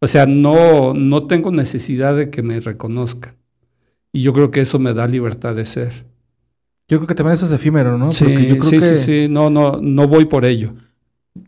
[0.00, 3.34] O sea, no, no tengo necesidad de que me reconozcan.
[4.12, 6.06] Y yo creo que eso me da libertad de ser.
[6.88, 8.12] Yo creo que también eso es efímero, ¿no?
[8.12, 9.28] Sí, Porque yo creo sí, que, sí, sí.
[9.28, 10.74] No, no, no voy por ello.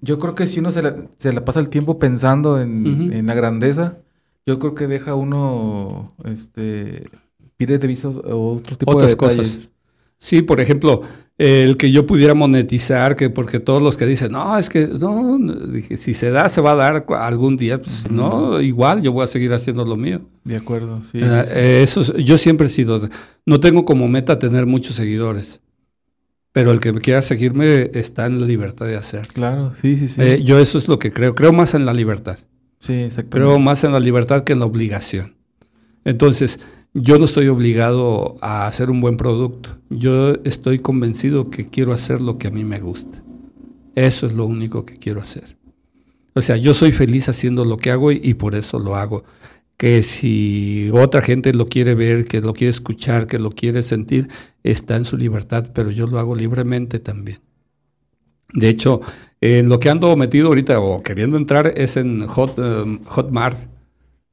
[0.01, 3.35] Yo creo que si uno se la, se la pasa el tiempo pensando en, la
[3.35, 3.99] grandeza,
[4.47, 7.03] yo creo que deja uno, este,
[7.57, 9.73] pierde de vista otro tipo Otras de cosas.
[10.19, 11.03] Sí, por ejemplo,
[11.39, 15.39] el que yo pudiera monetizar, que porque todos los que dicen, no, es que no,
[15.39, 19.13] no", dije, si se da, se va a dar algún día, pues no, igual yo
[19.13, 20.23] voy a seguir haciendo lo mío.
[20.45, 21.19] De acuerdo, sí.
[21.19, 21.53] Eh, sí.
[21.55, 23.09] eh, eso, es- yo siempre he sido,
[23.47, 25.61] no tengo como meta tener muchos seguidores,
[26.51, 29.29] pero el que quiera seguirme está en la libertad de hacer.
[29.29, 30.21] Claro, sí, sí, sí.
[30.21, 32.39] Eh, yo eso es lo que creo, creo más en la libertad,
[32.81, 33.37] sí, exactamente.
[33.37, 35.37] creo más en la libertad que en la obligación.
[36.05, 36.59] Entonces,
[36.95, 42.21] yo no estoy obligado a hacer un buen producto, yo estoy convencido que quiero hacer
[42.21, 43.23] lo que a mí me gusta.
[43.95, 45.57] Eso es lo único que quiero hacer.
[46.35, 49.25] O sea, yo soy feliz haciendo lo que hago y, por eso lo hago.
[49.77, 54.29] Que si otra gente lo quiere ver, que lo quiere escuchar, que lo quiere sentir,
[54.63, 57.41] está en su libertad, pero yo lo hago libremente también.
[58.53, 59.01] De hecho,
[59.41, 63.59] en lo que ando metido ahorita o queriendo entrar es en Hot, em, Hotmart,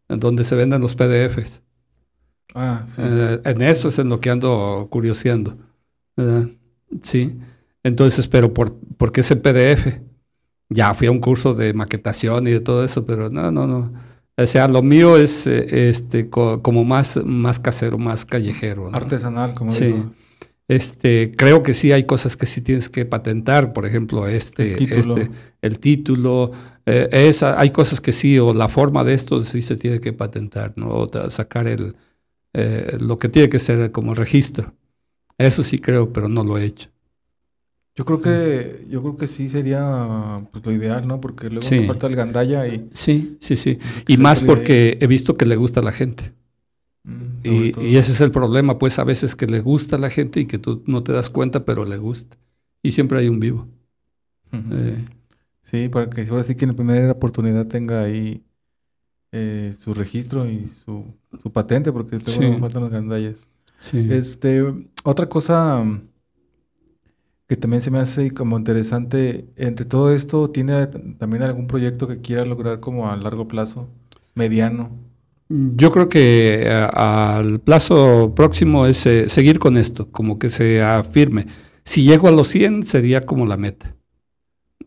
[0.08, 1.65] donde se venden los PDFs.
[2.56, 3.02] Ah, sí.
[3.04, 5.58] Eh, en eso es en lo que ando curioseando.
[6.18, 6.48] ¿verdad?
[7.02, 7.38] Sí.
[7.84, 10.00] Entonces, pero por, ¿por qué ese PDF?
[10.70, 13.94] Ya fui a un curso de maquetación y de todo eso, pero no, no, no.
[14.38, 18.90] O sea, lo mío es eh, este co- como más, más casero, más callejero.
[18.90, 18.98] ¿no?
[18.98, 19.86] Artesanal, como Sí.
[19.86, 20.12] digo.
[20.68, 24.78] Este, creo que sí hay cosas que sí tienes que patentar, por ejemplo, este, El
[24.78, 25.18] título.
[25.18, 26.52] este, el título,
[26.88, 30.12] eh, esa, hay cosas que sí, o la forma de esto sí se tiene que
[30.12, 30.88] patentar, ¿no?
[30.90, 31.96] O sacar el,
[32.56, 34.74] eh, lo que tiene que ser como registro.
[35.38, 36.90] Eso sí creo, pero no lo he hecho.
[37.98, 41.22] Yo creo que, yo creo que sí sería pues, lo ideal, ¿no?
[41.22, 41.80] Porque luego Sí.
[41.82, 42.90] me falta el gandalla y...
[42.94, 43.80] Sí, sí, sí.
[44.08, 46.34] Y más porque he visto que le gusta a la gente.
[47.04, 50.10] Mm, Y, y ese es el problema, pues a veces que le gusta a la
[50.10, 52.38] gente y que tú no te das cuenta, pero le gusta.
[52.84, 53.68] Y siempre hay un vivo.
[54.52, 54.98] Eh,
[55.64, 58.44] Sí, para que ahora sí que en la primera oportunidad tenga ahí
[59.36, 61.06] eh, su registro y su,
[61.42, 62.60] su patente, porque luego Sí.
[62.60, 63.48] faltan los gandallas.
[63.78, 64.00] sí.
[64.10, 64.64] Este,
[65.04, 66.10] otra cosa mm,
[67.48, 72.22] que también se me hace como interesante, entre todo esto, ¿tiene también algún proyecto que
[72.22, 73.88] quiera lograr como a largo plazo,
[74.34, 74.90] mediano?
[75.50, 80.82] Yo creo que eh, al plazo próximo es eh, seguir con esto, como que se
[80.82, 81.46] afirme.
[81.84, 83.96] Si llego a los 100 sería como la meta.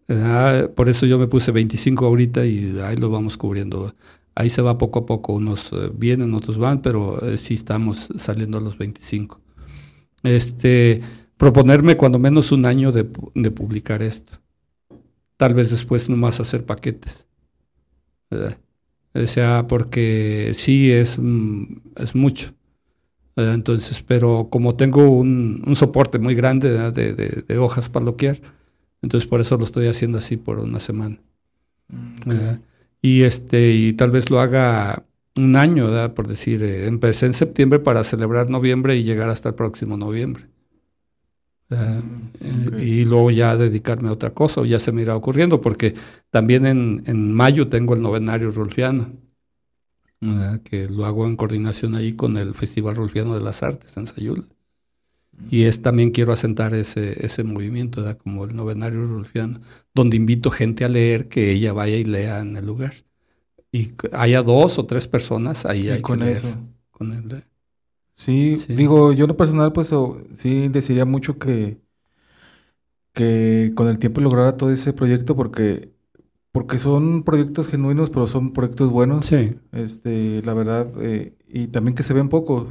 [0.07, 0.71] ¿verdad?
[0.75, 3.95] Por eso yo me puse 25 ahorita y ahí lo vamos cubriendo.
[4.39, 8.09] Ahí se va poco a poco, unos eh, vienen, otros van, pero eh, sí estamos
[8.19, 9.41] saliendo a los 25.
[10.25, 11.01] Este,
[11.39, 14.39] proponerme cuando menos un año de, pu- de publicar esto.
[15.39, 17.27] Tal vez después nomás hacer paquetes.
[18.31, 18.59] ¿verdad?
[19.15, 21.65] O sea, porque sí es, mm,
[21.97, 22.55] es mucho.
[23.37, 23.55] ¿verdad?
[23.55, 28.39] Entonces, pero como tengo un, un soporte muy grande de, de- de hojas para bloquear,
[29.03, 31.21] entonces por eso lo estoy haciendo así por una semana.
[31.89, 32.61] Mm, ¿verdad?
[33.03, 35.05] Y este, y tal vez lo haga
[35.37, 36.15] un año, ¿verdad?
[36.15, 40.47] por decir, eh, empecé en septiembre para celebrar noviembre y llegar hasta el próximo noviembre.
[42.41, 42.73] Mm, ok.
[42.73, 45.95] Eh, Y luego ya dedicarme a otra cosa, o ya se me irá ocurriendo, porque
[46.31, 49.13] también en, en mayo tengo el novenario Rulfiano,
[50.21, 50.61] ¿verdad?
[50.63, 54.45] que lo hago en coordinación ahí con el Festival Rulfiano de las Artes en Sayula.
[55.51, 58.19] Y es también quiero asentar ese, ese movimiento, ¿verdad?
[58.19, 59.61] como el novenario Rulfiano,
[59.95, 62.93] donde invito gente a leer, que ella vaya y lea en el lugar.
[63.73, 66.57] Y que haya dos o tres personas ahí Y hay que con leer eso.
[66.91, 67.45] con él.
[68.17, 68.75] Sí, Sí.
[68.75, 69.91] digo, yo en lo personal, pues
[70.35, 71.81] sí desearía mucho que,
[73.13, 75.93] que con el tiempo lograra todo ese proyecto porque,
[76.53, 79.27] porque son proyectos genuinos, pero son proyectos buenos.
[79.27, 82.69] Sí, Este, la verdad, eh, y también que se ven poco.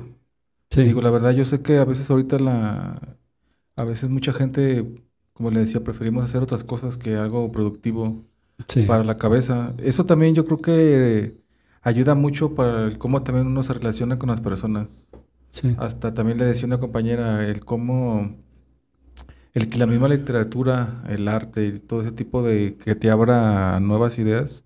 [0.69, 0.83] Sí.
[0.83, 3.17] Digo, la verdad, yo sé que a veces ahorita la,
[3.75, 4.85] a veces mucha gente,
[5.33, 8.25] como le decía, preferimos hacer otras cosas que algo productivo
[8.67, 8.83] sí.
[8.83, 9.73] para la cabeza.
[9.79, 11.37] Eso también yo creo que
[11.81, 15.09] ayuda mucho para el cómo también uno se relaciona con las personas.
[15.51, 15.75] sí.
[15.77, 18.35] Hasta también le decía una compañera el cómo,
[19.53, 23.79] el que la misma literatura, el arte y todo ese tipo de que te abra
[23.79, 24.65] nuevas ideas,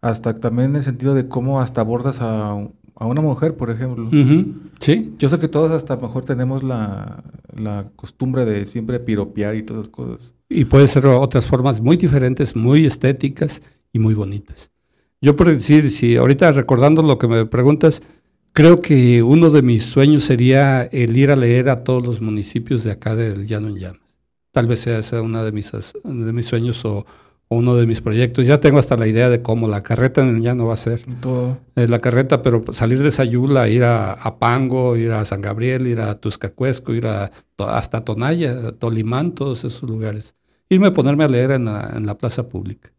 [0.00, 2.56] hasta también en el sentido de cómo hasta abordas a,
[2.94, 4.06] a una mujer, por ejemplo.
[4.06, 7.22] Ujú, Sí, Yo sé que todos hasta mejor tenemos la,
[7.56, 10.34] la costumbre de siempre piropear y todas esas cosas.
[10.48, 13.62] Y puede ser otras formas muy diferentes, muy estéticas
[13.92, 14.70] y muy bonitas.
[15.20, 18.02] Yo por decir, si ahorita recordando lo que me preguntas,
[18.52, 22.82] creo que uno de mis sueños sería el ir a leer a todos los municipios
[22.84, 24.00] de acá del Llano en Llamas.
[24.50, 27.06] Tal vez sea ese uno de mis, de mis sueños o
[27.52, 28.46] uno de mis proyectos.
[28.46, 31.00] Ya tengo hasta la idea de cómo la carreta el llano va a ser.
[31.20, 31.58] Todo.
[31.76, 35.86] Eh, la carreta, pero salir de Sayula, ir a, a Pango, ir a San Gabriel,
[35.86, 40.34] ir a Tuscacuesco, ir a, hasta Tonaya, Tolimán, todos esos lugares.
[40.68, 42.90] Irme a ponerme a leer en la, en la plaza pública.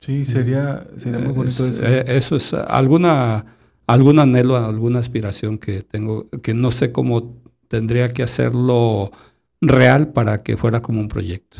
[0.00, 1.84] Sí, sería, sería muy bonito es- eso.
[1.86, 3.44] eh, eso es alguna,
[3.86, 7.36] algún anhelo, alguna aspiración que tengo, que no sé cómo
[7.68, 9.10] tendría que hacerlo
[9.60, 11.58] real para que fuera como un proyecto.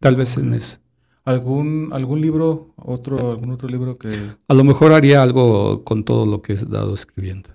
[0.00, 0.78] Tal vez en eso.
[1.26, 4.08] ¿Algún, algún libro, otro, algún otro libro que...
[4.46, 7.50] A lo mejor haría algo con todo lo que he dado escribiendo.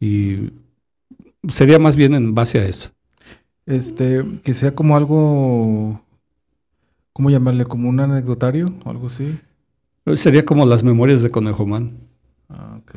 [0.00, 0.50] Y
[1.48, 2.90] sería más bien en base a eso.
[3.64, 6.02] Este, que sea como algo,
[7.12, 7.64] ¿cómo llamarle?
[7.64, 9.38] Como un anecdotario o algo así.
[10.14, 11.96] Sería como las memorias de Conejo Man.
[12.48, 12.92] Ah, ok.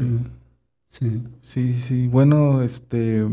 [0.89, 1.21] Sí.
[1.41, 3.27] Sí, sí, bueno, este,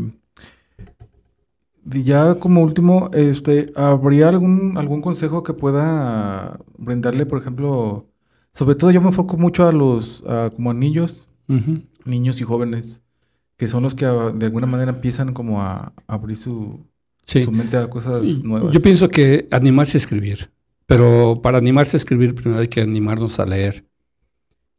[1.85, 8.07] ya como último, este, ¿habría algún, algún consejo que pueda brindarle, por ejemplo,
[8.53, 11.27] sobre todo yo me enfoco mucho a los, a como a niños,
[12.05, 13.01] niños y jóvenes,
[13.57, 16.85] que son los que ah, de alguna manera empiezan como a, abrir su,
[17.25, 17.43] Sí.
[17.43, 18.73] su mente a cosas Y nuevas.
[18.73, 20.51] Yo pienso que animarse a escribir,
[20.87, 23.85] pero para animarse a escribir primero hay que animarnos a leer.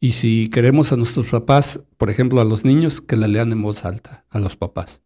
[0.01, 3.63] Y si queremos a nuestros papás, por ejemplo, a los niños, que le lean en
[3.63, 5.03] voz alta a los papás.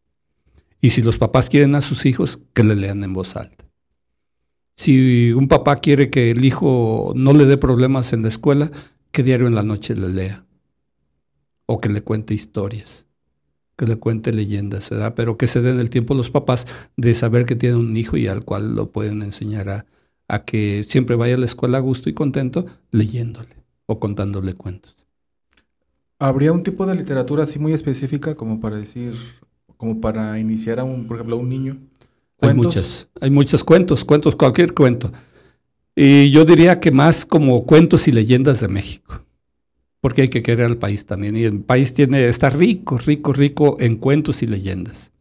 [0.84, 3.64] Y si los papás quieren a sus hijos, que le lean en voz alta.
[4.76, 8.70] Si un papá quiere que el hijo no le dé problemas en la escuela,
[9.10, 10.44] que diario en la noche le lea.
[11.64, 13.06] O que le cuente historias,
[13.78, 15.14] que le cuente leyendas, ¿verdad?
[15.16, 16.66] Pero que se den el tiempo los papás
[16.98, 19.86] de saber que tiene un hijo y al cual lo pueden enseñar
[20.28, 23.56] a que siempre vaya a la escuela a gusto y contento leyéndole
[23.86, 24.94] o contándole cuentos.
[26.18, 29.14] ¿Habría un tipo de literatura así muy específica como para decir,
[29.84, 31.76] como para iniciar a un, por ejemplo, a un niño?
[32.40, 35.12] Hay muchas, hay muchos cuentos, cuentos, cualquier cuento.
[35.94, 39.20] Y yo diría que más como cuentos y leyendas de México,
[40.00, 41.36] porque hay que querer al país también.
[41.36, 45.12] Y el país tiene, está rico, rico, rico en cuentos y leyendas.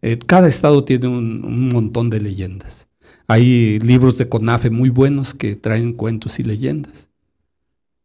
[0.00, 2.86] Eh, cada estado tiene un, un, montón de leyendas.
[3.26, 7.05] Hay libros de CONAFE muy buenos que traen cuentos y leyendas.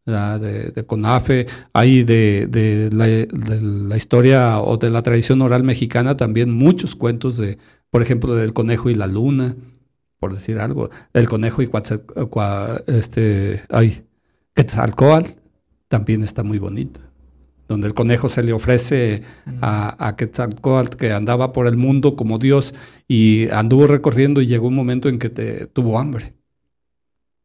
[0.05, 6.51] De, de, CONAFE, hay de, de, la, historia o de la tradición oral mexicana también
[6.51, 7.59] muchos cuentos de,
[7.91, 9.55] por ejemplo, del conejo y la luna,
[10.17, 11.69] por decir algo, el conejo y
[12.87, 14.03] este, ay,
[14.55, 15.33] Quetzalcoatl
[15.87, 16.99] también está muy bonito,
[17.67, 19.21] donde el conejo se le ofrece
[19.61, 22.73] a, a Quetzalcoatl que andaba por el mundo como Dios
[23.07, 26.40] y anduvo recorriendo y llegó un momento en que te, tuvo hambre.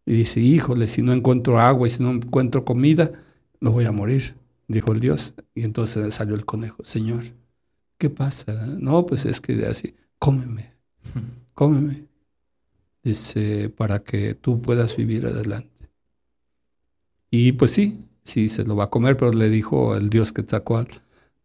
[0.07, 3.11] Y dice, híjole, si no encuentro agua y si no encuentro comida,
[3.59, 4.37] me voy a morir,
[4.69, 5.35] dijo el Dios.
[5.53, 7.25] Y entonces salió el conejo, Señor,
[7.99, 8.55] ¿qué pasa?
[8.79, 10.73] No, pues es que así, cómeme,
[11.55, 12.07] cómeme.
[13.03, 15.91] Dice, para que tú puedas vivir adelante.
[17.31, 20.99] Y pues sí, sí se lo va a comer, pero le dijo el Dios Quetzalcoatl,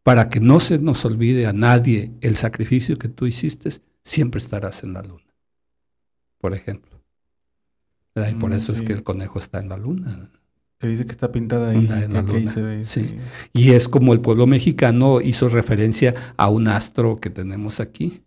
[0.03, 3.69] para que no se nos olvide a nadie el sacrificio que tú hiciste,
[4.03, 5.35] siempre estarás en la luna.
[6.39, 6.90] Por ejemplo.
[8.15, 8.81] Y por eso sí.
[8.81, 10.29] es que el conejo está en la luna.
[10.79, 11.88] Que dice que está pintada ahí.
[11.89, 12.51] En la luna.
[12.51, 13.05] Se ve, sí.
[13.05, 13.17] sí.
[13.53, 18.23] Y es como el pueblo mexicano hizo referencia a un astro que tenemos aquí,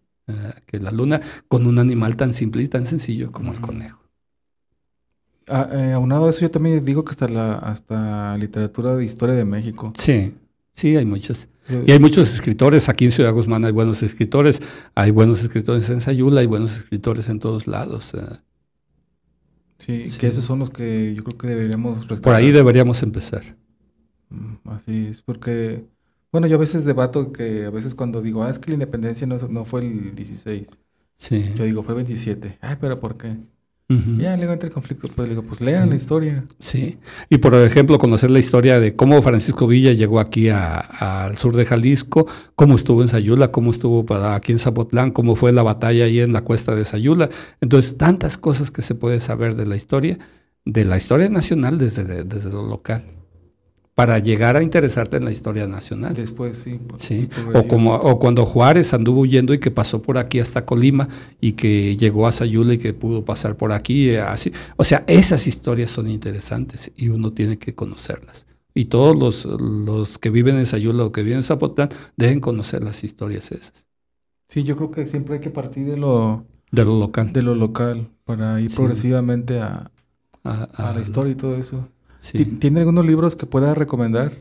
[0.67, 4.05] que la luna, con un animal tan simple y tan sencillo como el conejo.
[5.47, 9.35] Ah, eh, aunado a eso, yo también digo que hasta la hasta literatura de historia
[9.35, 9.93] de México.
[9.99, 10.35] Sí,
[10.73, 11.51] sí, hay muchas.
[11.87, 14.63] Y hay muchos escritores, aquí en Ciudad Guzmán hay buenos escritores,
[14.95, 18.13] hay buenos escritores en Sayula, hay buenos escritores en todos lados.
[18.15, 18.37] Uh,
[19.85, 22.23] Sí, sí, que esos son los que yo creo que deberíamos rescatar.
[22.23, 23.43] Por ahí deberíamos empezar.
[24.65, 25.85] Así es, porque,
[26.33, 29.27] bueno, yo a veces debato que a veces cuando digo, ah, es que la independencia
[29.27, 30.69] no, no fue el 16.
[31.17, 31.53] Sí.
[31.55, 32.59] Yo digo, fue 27.
[32.61, 33.37] Ay, pero ¿por qué?
[33.87, 34.19] Uh -huh.
[34.19, 35.91] Ya luego entra el conflicto, pues digo, pues lean sí.
[35.91, 36.45] la historia.
[36.59, 36.99] Sí,
[37.29, 41.67] y por ejemplo, conocer la historia de cómo Francisco Villa llegó aquí al sur de
[41.67, 46.07] Jalisco, cómo estuvo en Sayula, cómo estuvo para aquí en Zapotlán, cómo fue la batalla
[46.07, 47.29] ahí en la cuesta de Sayula.
[47.61, 50.19] Entonces, tantas cosas que se puede saber de la historia,
[50.65, 53.05] de la historia nacional desde, desde lo local
[53.95, 56.15] para llegar a interesarte en la historia nacional.
[56.15, 56.81] Después, sí.
[56.97, 57.29] sí.
[57.55, 61.09] O, como, o cuando Juárez anduvo huyendo y que pasó por aquí hasta Colima
[61.41, 64.11] y que llegó a Sayula y que pudo pasar por aquí.
[64.11, 64.53] Eh, así.
[64.77, 68.47] O sea, esas historias son interesantes y uno tiene que conocerlas.
[68.75, 72.83] Y todos los, los que viven en Sayula o que viven en Zapotlán deben conocer
[72.83, 73.87] las historias esas.
[74.49, 76.45] Sí, yo creo que siempre hay que partir de lo...
[76.73, 77.33] De lo local.
[77.33, 78.77] De lo local, para ir sí.
[78.77, 79.93] progresivamente a,
[80.43, 81.89] a, a, a la historia y todo eso.
[82.25, 82.43] Sí.
[82.43, 84.33] ¿Tiene algunos libros que pueda recomendar?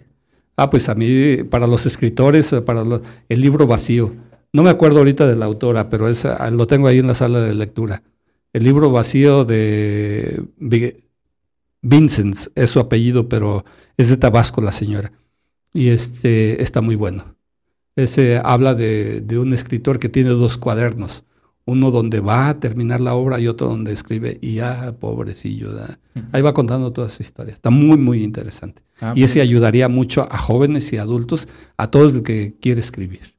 [0.56, 4.16] Ah, pues a mí, para los escritores, para los, el libro vacío.
[4.54, 7.42] No me acuerdo ahorita de la autora, pero es, lo tengo ahí en la sala
[7.42, 8.02] de lectura.
[8.54, 10.46] El libro vacío de
[11.82, 13.66] Vincent, es su apellido, pero
[13.98, 15.12] es de Tabasco la señora.
[15.74, 17.36] Y este está muy bueno.
[17.98, 21.26] Ese habla de, de un escritor que tiene dos cuadernos
[21.66, 25.74] uno donde va a terminar la obra y otro donde escribe, y ah, pobrecillo, uh
[25.74, 25.98] -huh.
[26.32, 27.54] ahí va contando toda su historia.
[27.54, 28.82] Está muy, muy interesante.
[29.00, 33.34] Ah, y ese ayudaría mucho a jóvenes y adultos, a todos el que quiere escribir.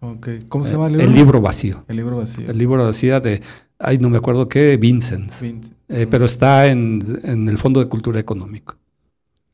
[0.00, 0.38] Okay.
[0.48, 1.06] ¿Cómo se llama el libro?
[1.06, 1.84] El libro vacío.
[1.88, 2.50] El libro vacío.
[2.50, 3.40] El libro vacío de,
[3.78, 5.32] ay, no me acuerdo qué, Vincent.
[5.40, 5.74] Vincent.
[5.88, 8.76] Eh, pero está en, en, el Fondo de Cultura Económico.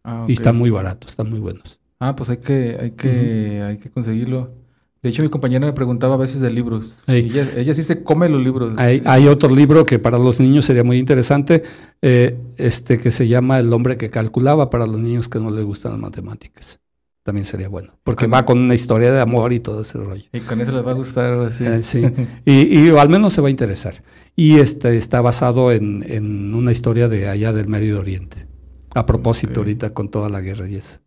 [0.02, 0.32] Ah, okay.
[0.32, 1.78] Y está muy barato, están muy buenos.
[2.00, 3.66] Ah, pues hay que, hay que, uh -huh.
[3.68, 4.59] hay que conseguirlo.
[5.02, 6.98] De hecho, mi compañera me preguntaba a veces de libros.
[7.06, 7.28] Hey.
[7.30, 8.74] Ella, ella, sí se come los libros.
[8.76, 11.62] Hay, hay, otro libro que para los niños sería muy interesante,
[12.02, 15.64] eh, este que se llama El hombre que calculaba para los niños que no les
[15.64, 16.80] gustan las matemáticas.
[17.22, 20.24] También sería bueno, porque va con una historia de amor y todo ese rollo.
[20.32, 21.50] Y con eso les va a gustar.
[21.50, 22.02] Sí, eh, sí.
[22.44, 23.94] y, y, al menos se va a interesar.
[24.36, 28.48] Y este está basado en, en una historia de allá del Medio Oriente.
[28.94, 29.60] A propósito, okay.
[29.60, 31.00] ahorita con toda la guerra y eso.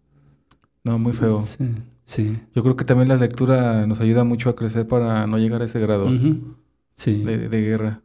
[0.83, 1.43] No, muy feo.
[1.43, 1.65] Sí.
[2.05, 2.41] Sí.
[2.53, 5.65] Yo creo que también la lectura nos ayuda mucho a crecer para no llegar a
[5.65, 6.41] ese grado uh -huh.
[6.95, 7.23] sí.
[7.23, 8.01] de, de, guerra.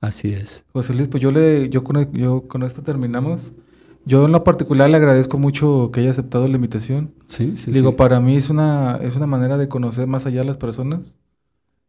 [0.00, 0.66] Así es.
[0.72, 3.52] José Luis, pues yo le, yo con, yo con esto terminamos.
[4.06, 7.12] Yo en lo particular le agradezco mucho que haya aceptado la invitación.
[7.26, 7.96] Sí, sí, Digo, sí.
[7.96, 11.18] para mí es una, es una manera de conocer más allá a las personas.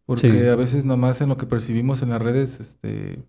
[0.05, 0.47] Porque Sí.
[0.47, 3.19] a veces nomás en lo que percibimos en las redes, este,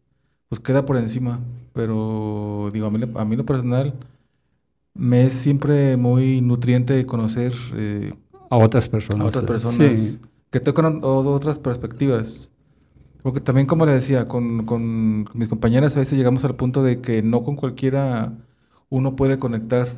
[0.49, 1.41] pues queda por encima.
[1.73, 3.95] Pero digo, a mí, a mí lo personal
[4.99, 8.15] me es siempre muy nutriente conocer eh,
[8.51, 9.27] A otras personas.
[9.27, 10.21] a otras personas sí.
[10.51, 12.53] que tocan otras perspectivas.
[13.23, 17.01] Porque también, como le decía, con, con mis compañeras a veces llegamos al punto de
[17.03, 18.35] que no con cualquiera
[18.91, 19.89] uno puede conectar.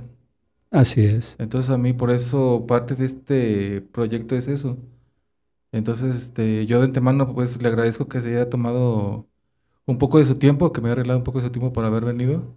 [0.71, 1.39] Así es.
[1.39, 4.77] Entonces a mí por eso parte de este proyecto es eso.
[5.73, 9.29] Entonces este, yo de antemano pues le agradezco que se haya tomado
[9.87, 11.89] un poco de su tiempo, que me haya arreglado un poco de su tiempo para
[11.89, 12.55] haber venido.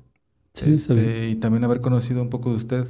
[0.53, 1.13] Sí, está bien.
[1.13, 2.87] Este, y también haber conocido un poco de usted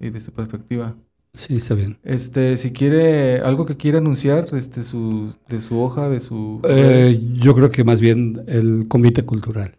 [0.00, 0.96] y de su perspectiva.
[1.34, 1.98] Sí, está bien.
[2.02, 7.18] Este, si quiere algo que quiera anunciar, este, su, de su hoja, de su Eh,
[7.34, 9.76] yo creo que más bien el convite cultural.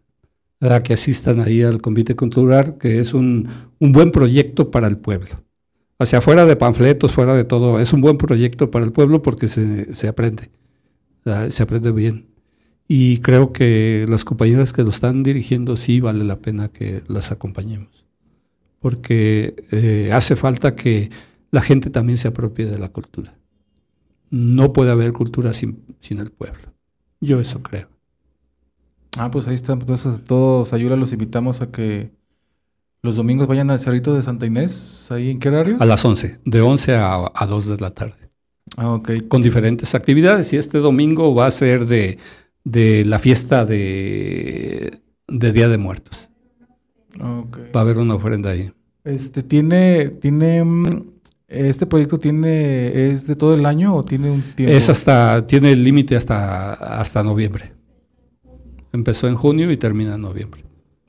[0.59, 3.49] Para que asistan ahí al convite cultural, que es un,
[3.79, 5.43] un buen proyecto para el pueblo.
[5.99, 9.21] O sea, fuera de panfletos, fuera de todo, es un buen proyecto para el pueblo
[9.21, 10.51] porque se, se aprende.
[11.25, 12.27] Ah, Se aprende bien.
[12.87, 17.31] Y creo que las compañeras que lo están dirigiendo sí vale la pena que las
[17.31, 18.05] acompañemos.
[18.79, 21.09] Porque eh, hace falta que
[21.51, 23.37] la gente también se apropie de la cultura.
[24.29, 26.73] No puede haber cultura sin, sin el pueblo.
[27.21, 27.89] Yo eso creo.
[29.17, 29.79] Ah, pues ahí están.
[29.79, 32.11] Entonces, todos, Ayula, los invitamos a que
[33.03, 35.11] los domingos vayan al Cerrito de Santa Inés.
[35.11, 35.77] ¿Ahí en qué horario?
[35.77, 38.29] A las 11, de 11 a, a 2 de la tarde,
[38.77, 39.11] Ah, ok.
[39.27, 40.53] con diferentes actividades.
[40.53, 42.17] Y este domingo va a ser de,
[42.65, 46.31] de la fiesta de, de Día de Muertos.
[47.21, 48.71] Va a haber una ofrenda ahí.
[49.05, 50.85] Este, ¿tiene, tiene, mm,
[51.47, 54.75] este proyecto tiene, es de todo el año o tiene un tiempo?
[54.75, 57.71] Es hasta, tiene el límite hasta, hasta noviembre.
[58.91, 60.63] Empezó en junio y termina en noviembre.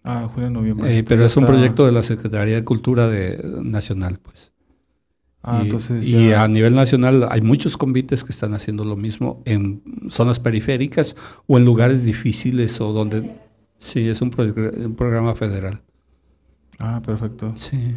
[0.05, 0.99] Ah, junio, noviembre.
[0.99, 4.53] Eh, pero es un proyecto de la Secretaría de Cultura de, Nacional, pues.
[5.49, 8.97] Ah, y, entonces y ya- a nivel nacional hay muchos convites que están haciendo lo
[8.97, 11.15] mismo en zonas periféricas
[11.47, 13.31] o en lugares difíciles o donde...
[13.79, 15.83] Sí, es un, progr- un programa federal.
[16.79, 17.55] Ah, perfecto.
[17.57, 17.95] Sí,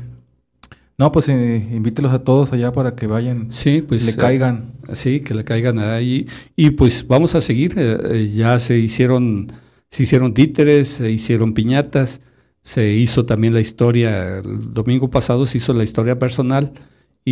[0.97, 4.03] No, pues eh, invítelos a todos allá para que vayan, sí pues...
[4.05, 4.73] le eh, caigan.
[4.93, 6.27] Sí, que le caigan ahí.
[6.55, 7.73] Y pues vamos a seguir.
[7.77, 9.51] eh, eh, ya se hicieron,
[9.89, 12.21] se hicieron títeres, se hicieron piñatas,
[12.61, 16.73] se hizo también la historia, el domingo pasado se hizo la historia personal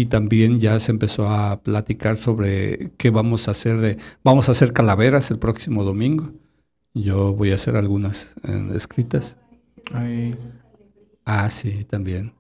[0.02, 4.52] y también ya se empezó a platicar sobre qué vamos a hacer de, vamos a
[4.52, 6.34] hacer calaveras el próximo domingo.
[6.94, 9.38] Yo voy a hacer algunas eh, escritas.
[9.94, 10.36] Ahí.
[11.26, 12.34] Ah, sí, también.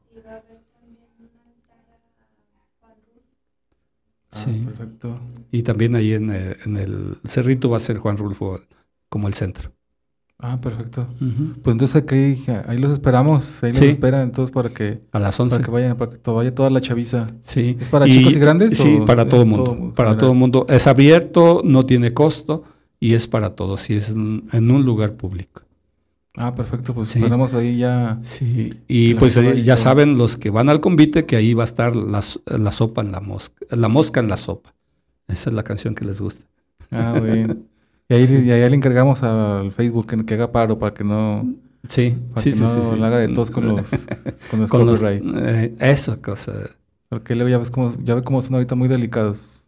[4.32, 4.60] Ah, Sí.
[4.66, 5.20] perfecto.
[5.52, 8.60] Y también ahí en, eh, en el Cerrito va a ser Juan Rulfo
[9.10, 9.72] como el centro.
[10.40, 11.08] Ah, perfecto.
[11.64, 13.86] Pues entonces aquí, ahí los esperamos, ahí los Sí.
[13.86, 15.64] esperan entonces para que, A las para 11.
[15.64, 17.26] que vayan, para que vaya toda la chaviza.
[17.42, 17.76] Sí.
[17.80, 19.72] ¿Es para chicos y grandes Sí, o para todo el mundo.
[19.96, 20.18] para general?
[20.18, 20.66] todo el mundo.
[20.70, 22.64] Es abierto, no tiene costo
[23.00, 23.90] y es para todos.
[23.90, 25.64] Y es en, en un lugar público.
[26.36, 27.18] Ah, perfecto, pues Sí.
[27.18, 28.20] esperamos ahí ya.
[28.22, 28.76] Sí.
[28.88, 31.96] Y pues eh, ya saben los que van al convite que ahí va a estar
[31.96, 33.66] la, la sopa en la mosca.
[33.72, 34.76] La mosca en la sopa.
[35.28, 36.46] Esa es la canción que les gusta.
[36.92, 37.66] Ah, bien.
[38.10, 41.46] Y ahí, y ahí le encargamos al Facebook que, que haga paro para que no,
[41.88, 43.04] Sí, para sí, que sí, no sí, sí.
[43.04, 43.82] haga de tos con los,
[44.52, 45.24] con los Con los- copyright.
[45.36, 46.54] eh, esa cosa.
[47.10, 49.64] Porque luego ya ves cómo, ya ve cómo son ahorita muy delicados.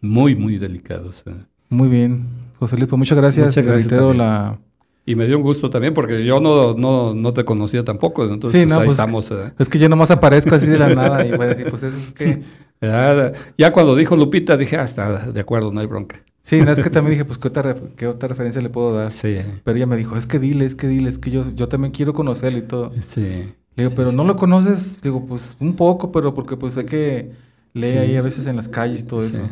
[0.00, 1.24] Muy, muy delicados.
[1.26, 1.34] eh.
[1.68, 2.26] Muy bien.
[2.58, 3.46] José Luis, pues muchas gracias.
[3.46, 4.26] Muchas Te gracias reitero también.
[4.26, 4.58] la...
[5.06, 8.24] Y me dio un gusto también porque yo no, no, no te conocía tampoco.
[8.26, 9.30] Entonces Sí, no, ahí pues, estamos.
[9.30, 9.52] eh.
[9.58, 11.94] Es que yo nomás aparezco así de la nada y voy a decir, pues es
[12.14, 12.42] que...
[12.80, 16.22] Ya, ya cuando dijo Lupita dije, ah, está de acuerdo, no hay bronca.
[16.48, 19.10] Sí, no, es que también dije, pues ¿qué otra, qué otra referencia le puedo dar?
[19.10, 21.68] Sí, Pero ella me dijo, es que dile, es que dile, es que yo, yo
[21.68, 22.90] también quiero conocerlo y todo.
[23.00, 23.54] sí.
[23.76, 24.16] Le digo, Sí, pero sí.
[24.16, 25.00] no lo conoces.
[25.02, 27.32] Digo, pues un poco, pero porque pues sé que
[27.74, 27.98] lee Sí.
[27.98, 29.46] ahí a veces en las calles y todo eso.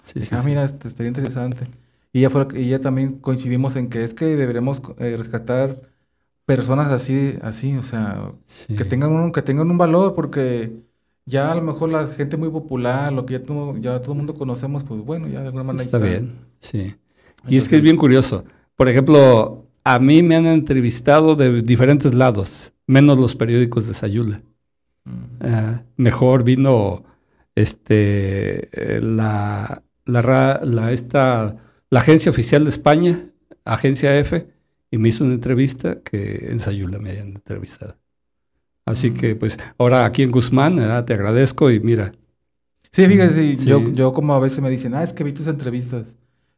[0.00, 1.66] sí, Dije, sí, ah, mira, este, estaría interesante.
[2.12, 5.80] Y ella, fue, y ella también coincidimos en que es que deberemos eh, rescatar
[6.46, 8.32] personas así, así, o sea,
[8.76, 10.72] que tengan un, que tengan un valor, porque
[11.26, 14.18] ya a lo mejor la gente muy popular, lo que ya todo, ya todo el
[14.18, 16.94] mundo conocemos, pues bueno, ya de alguna manera ahí Está bien, sí.
[17.48, 18.44] Y es que es bien curioso.
[18.76, 24.42] Por ejemplo, a mí me han entrevistado de diferentes lados, menos los periódicos de Sayula.
[25.04, 25.10] Mm.
[25.40, 27.04] Ah, mejor vino
[27.54, 28.68] este
[29.02, 31.56] la, la- esta,
[31.90, 33.18] la agencia oficial de España,
[33.64, 34.46] Agencia F,
[34.90, 37.96] y me hizo una entrevista que en Sayula me hayan entrevistado.
[38.84, 41.04] Así que pues ahora aquí en Guzmán, ¿verdad?
[41.04, 42.12] te agradezco y mira,
[42.92, 43.66] Sí, Sí.
[43.66, 46.14] Yo, yo como a veces me dicen, ah, es que vi tus entrevistas.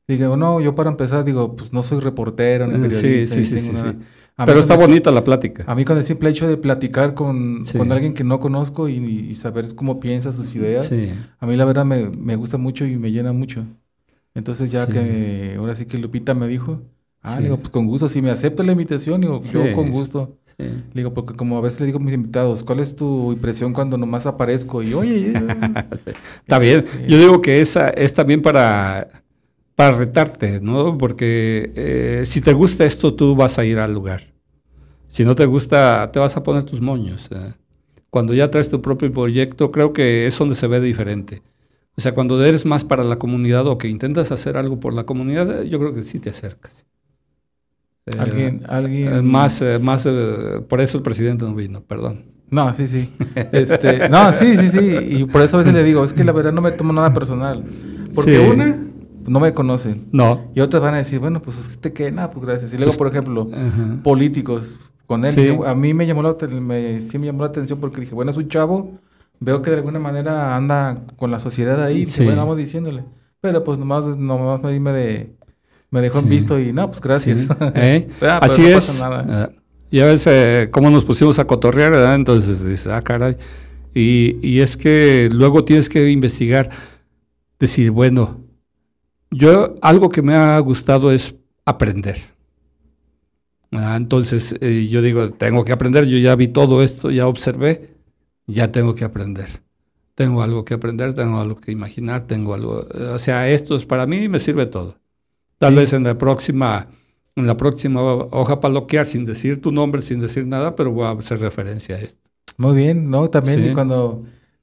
[0.09, 3.35] Digo, no, yo para empezar, digo, pues no soy reportero ni Eh, periodista.
[3.37, 3.99] sí, sí, sí, sí,
[4.45, 5.65] Pero está bonita la plática.
[5.67, 7.79] A mí con el simple hecho de platicar con, Sí.
[7.79, 10.91] con alguien que no conozco y, y saber cómo piensa sus ideas,
[11.39, 13.65] a mí la verdad me, me gusta mucho y me llena mucho.
[14.35, 16.83] Entonces ya que ahora sí que Lupita me dijo,
[17.23, 20.37] ah, digo, pues con gusto, si me acepta la invitación, digo, yo con gusto.
[20.59, 20.65] Sí.
[20.67, 23.73] Le digo, porque como a veces le digo a mis invitados, ¿cuál es tu impresión
[23.73, 24.83] cuando nomás aparezco?
[24.83, 25.33] Y oye,
[26.41, 26.85] Está bien.
[26.87, 27.05] Sí.
[27.09, 29.09] Yo digo que esa es también para,
[29.75, 30.97] para retarte, ¿no?
[30.99, 34.21] Porque eh, si te gusta esto, tú vas a ir al lugar.
[35.09, 37.29] Si no te gusta, te vas a poner tus moños.
[37.33, 37.55] eh.
[38.11, 41.43] Cuando ya traes tu propio proyecto, creo que es donde se ve diferente.
[41.97, 45.05] O sea, cuando eres más para la comunidad o que intentas hacer algo por la
[45.05, 46.87] comunidad, yo creo que sí te acercas.
[48.07, 49.13] Eh, alguien, alguien...
[49.13, 50.07] eh, más, eh, más,
[50.69, 52.27] por eso el presidente no vino, perdón.
[52.51, 53.11] No, sí, sí.
[53.53, 54.79] Este, no, sí, sí, sí.
[55.01, 57.13] Y por eso a veces le digo, es que la verdad no me tomo nada
[57.15, 57.65] personal.
[58.15, 58.53] Porque Sí.
[58.53, 58.77] una,
[59.27, 60.05] no me conocen.
[60.13, 60.51] No.
[60.55, 62.73] Y otras van a decir, bueno, pues usted qué, nada, pues gracias.
[62.75, 63.49] Y luego, Pues, por ejemplo,
[64.03, 65.33] políticos con él.
[65.33, 65.47] Sí.
[65.47, 68.31] yo- a mí me llamó, la, me, sí me llamó la atención porque dije, bueno,
[68.31, 68.99] es un chavo,
[69.41, 72.25] veo que de alguna manera anda con la sociedad ahí, Sí.
[72.25, 73.05] bueno, vamos diciéndole.
[73.41, 75.37] Pero pues nomás, nomás me, me, de,
[75.95, 76.31] me dejó en Sí.
[76.31, 77.43] visto y no, pues gracias.
[77.43, 78.09] Sí, ¿eh?
[78.23, 78.75] Ah, pero Así no es.
[78.75, 79.27] pasa nada.
[79.29, 79.51] Ah,
[79.91, 82.17] Ya ves eh, cómo nos pusimos a cotorrear, ¿verdad?
[82.17, 83.37] Entonces dices, ah, caray.
[83.95, 86.69] Y, y es que luego tienes que investigar,
[87.61, 88.41] decir, bueno,
[89.31, 92.17] yo algo que me ha gustado es aprender.
[93.73, 97.97] Ah, entonces eh, yo digo, tengo que aprender, yo ya vi todo esto, ya observé,
[98.47, 99.49] ya tengo que aprender.
[100.15, 103.85] Tengo algo que aprender, tengo algo que imaginar, tengo algo, eh, o sea, esto es
[103.85, 104.97] para mí me sirve todo.
[105.65, 105.81] Tal Sí.
[105.81, 106.89] vez en la próxima,
[107.37, 111.11] en la próxima hoja paloquear sin decir tu nombre, sin decir nada, pero voy a
[111.11, 112.21] hacer referencia a esto.
[112.59, 113.29] Muy bien, ¿no?
[113.31, 113.71] También Sí.
[113.75, 114.23] cuando,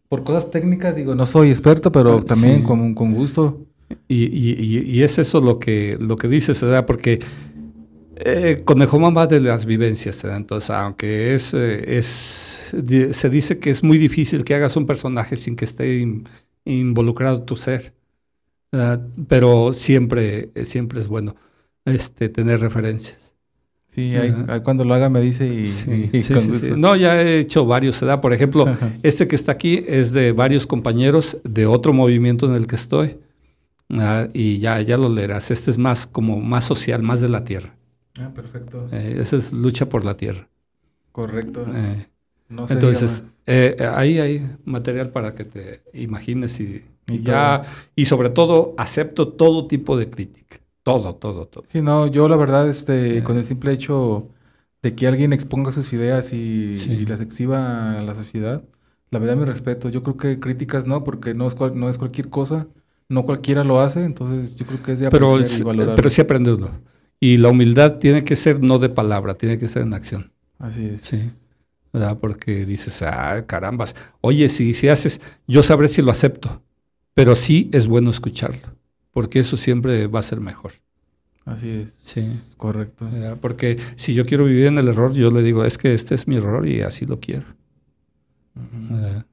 [0.09, 2.63] por cosas técnicas, digo, no soy experto, pero también sí.
[2.63, 3.65] con, con gusto.
[4.07, 6.85] Y, y- y- y es eso lo que, lo que dices, ¿verdad?
[6.85, 7.19] Porque
[8.23, 10.37] eh, Conejoma va de las vivencias, ¿verdad?
[10.37, 15.35] Entonces, aunque es, eh, es, se dice que es muy difícil que hagas un personaje
[15.37, 16.27] sin que esté in-
[16.65, 17.93] involucrado tu ser,
[18.71, 19.05] ¿verdad?
[19.27, 21.35] pero siempre, siempre es bueno
[21.85, 23.33] este, tener referencias.
[23.93, 24.45] Sí, Ajá.
[24.47, 26.71] ahí cuando lo haga me dice y, Sí, y.
[26.77, 28.21] No, ya he hecho varios, ¿verdad?
[28.21, 28.89] Por ejemplo, Ajá.
[29.03, 33.17] Este que está aquí es de varios compañeros de otro movimiento en el que estoy.
[33.89, 35.51] Ah, y ya, ya lo leerás.
[35.51, 37.75] Este es más como más social, más de la tierra.
[38.17, 38.87] Ah, perfecto.
[38.93, 40.47] Eh, esa es lucha por la tierra.
[41.11, 41.65] Correcto.
[41.67, 42.07] Eh,
[42.47, 47.63] No se entonces, eh, ahí hay material para que te imagines y, Y y ya,
[47.95, 50.57] y sobre todo acepto todo tipo de crítica.
[50.83, 51.63] Todo, todo, todo.
[51.71, 54.29] Sí, no, yo la verdad, este, con el simple hecho
[54.81, 56.91] de que alguien exponga sus ideas y, Sí.
[56.93, 58.63] y las exhiba a la sociedad,
[59.11, 59.89] la verdad mi respeto.
[59.89, 62.67] Yo creo que críticas no, porque no es, cual- no es cualquier cosa,
[63.09, 65.95] no cualquiera lo hace, entonces yo creo que es de Pero, apreciar y es- valorar.
[65.95, 66.69] pero sí aprende uno.
[67.19, 70.31] Y la humildad tiene que ser no de palabra, tiene que ser en acción.
[70.57, 71.01] Así es.
[71.01, 71.31] Sí.
[71.93, 72.17] ¿Verdad?
[72.19, 73.95] Porque dices, ah, carambas.
[74.21, 76.63] Oye, si, si haces, yo sabré si lo acepto,
[77.13, 78.75] pero sí es bueno escucharlo,
[79.11, 80.73] porque eso siempre va a ser mejor.
[81.45, 81.93] Así es.
[81.99, 82.39] Sí.
[82.57, 83.07] Correcto.
[83.11, 83.37] ¿Verdad?
[83.41, 86.27] Porque si yo quiero vivir en el error, yo le digo, es que este es
[86.27, 87.45] mi error y así lo quiero.
[88.53, 89.23] De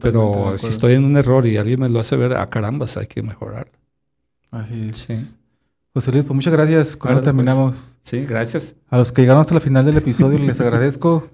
[0.00, 3.06] Pero si estoy en un error y alguien me lo hace ver, ah, carambas, hay
[3.06, 3.72] que mejorarlo.
[4.50, 4.98] Así es.
[4.98, 5.14] Sí.
[5.94, 6.96] José Luis, pues muchas gracias.
[6.96, 7.24] Con esto pues.
[7.24, 7.94] terminamos.
[8.00, 8.76] Sí, gracias.
[8.88, 11.28] A los que llegaron hasta la final del episodio les agradezco.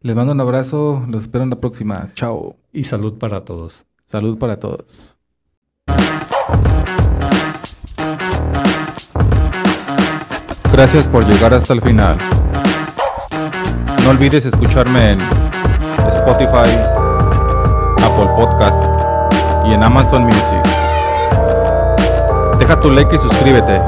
[0.00, 1.04] Les mando un abrazo.
[1.08, 2.10] Los espero en la próxima.
[2.14, 2.56] Chao.
[2.72, 3.86] Y salud para todos.
[4.06, 5.17] Salud para todos.
[10.72, 12.16] Gracias por llegar hasta el final.
[14.04, 15.18] No olvides escucharme en
[16.06, 16.70] Spotify,
[17.96, 18.84] Apple Podcast
[19.66, 20.62] y en Amazon Music.
[22.58, 23.80] Deja tu like y suscríbete.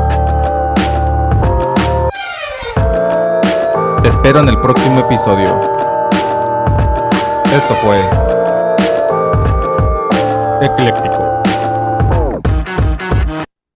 [4.03, 5.71] Te espero en el próximo episodio.
[7.55, 8.01] Esto fue
[10.61, 11.20] Ecléctico.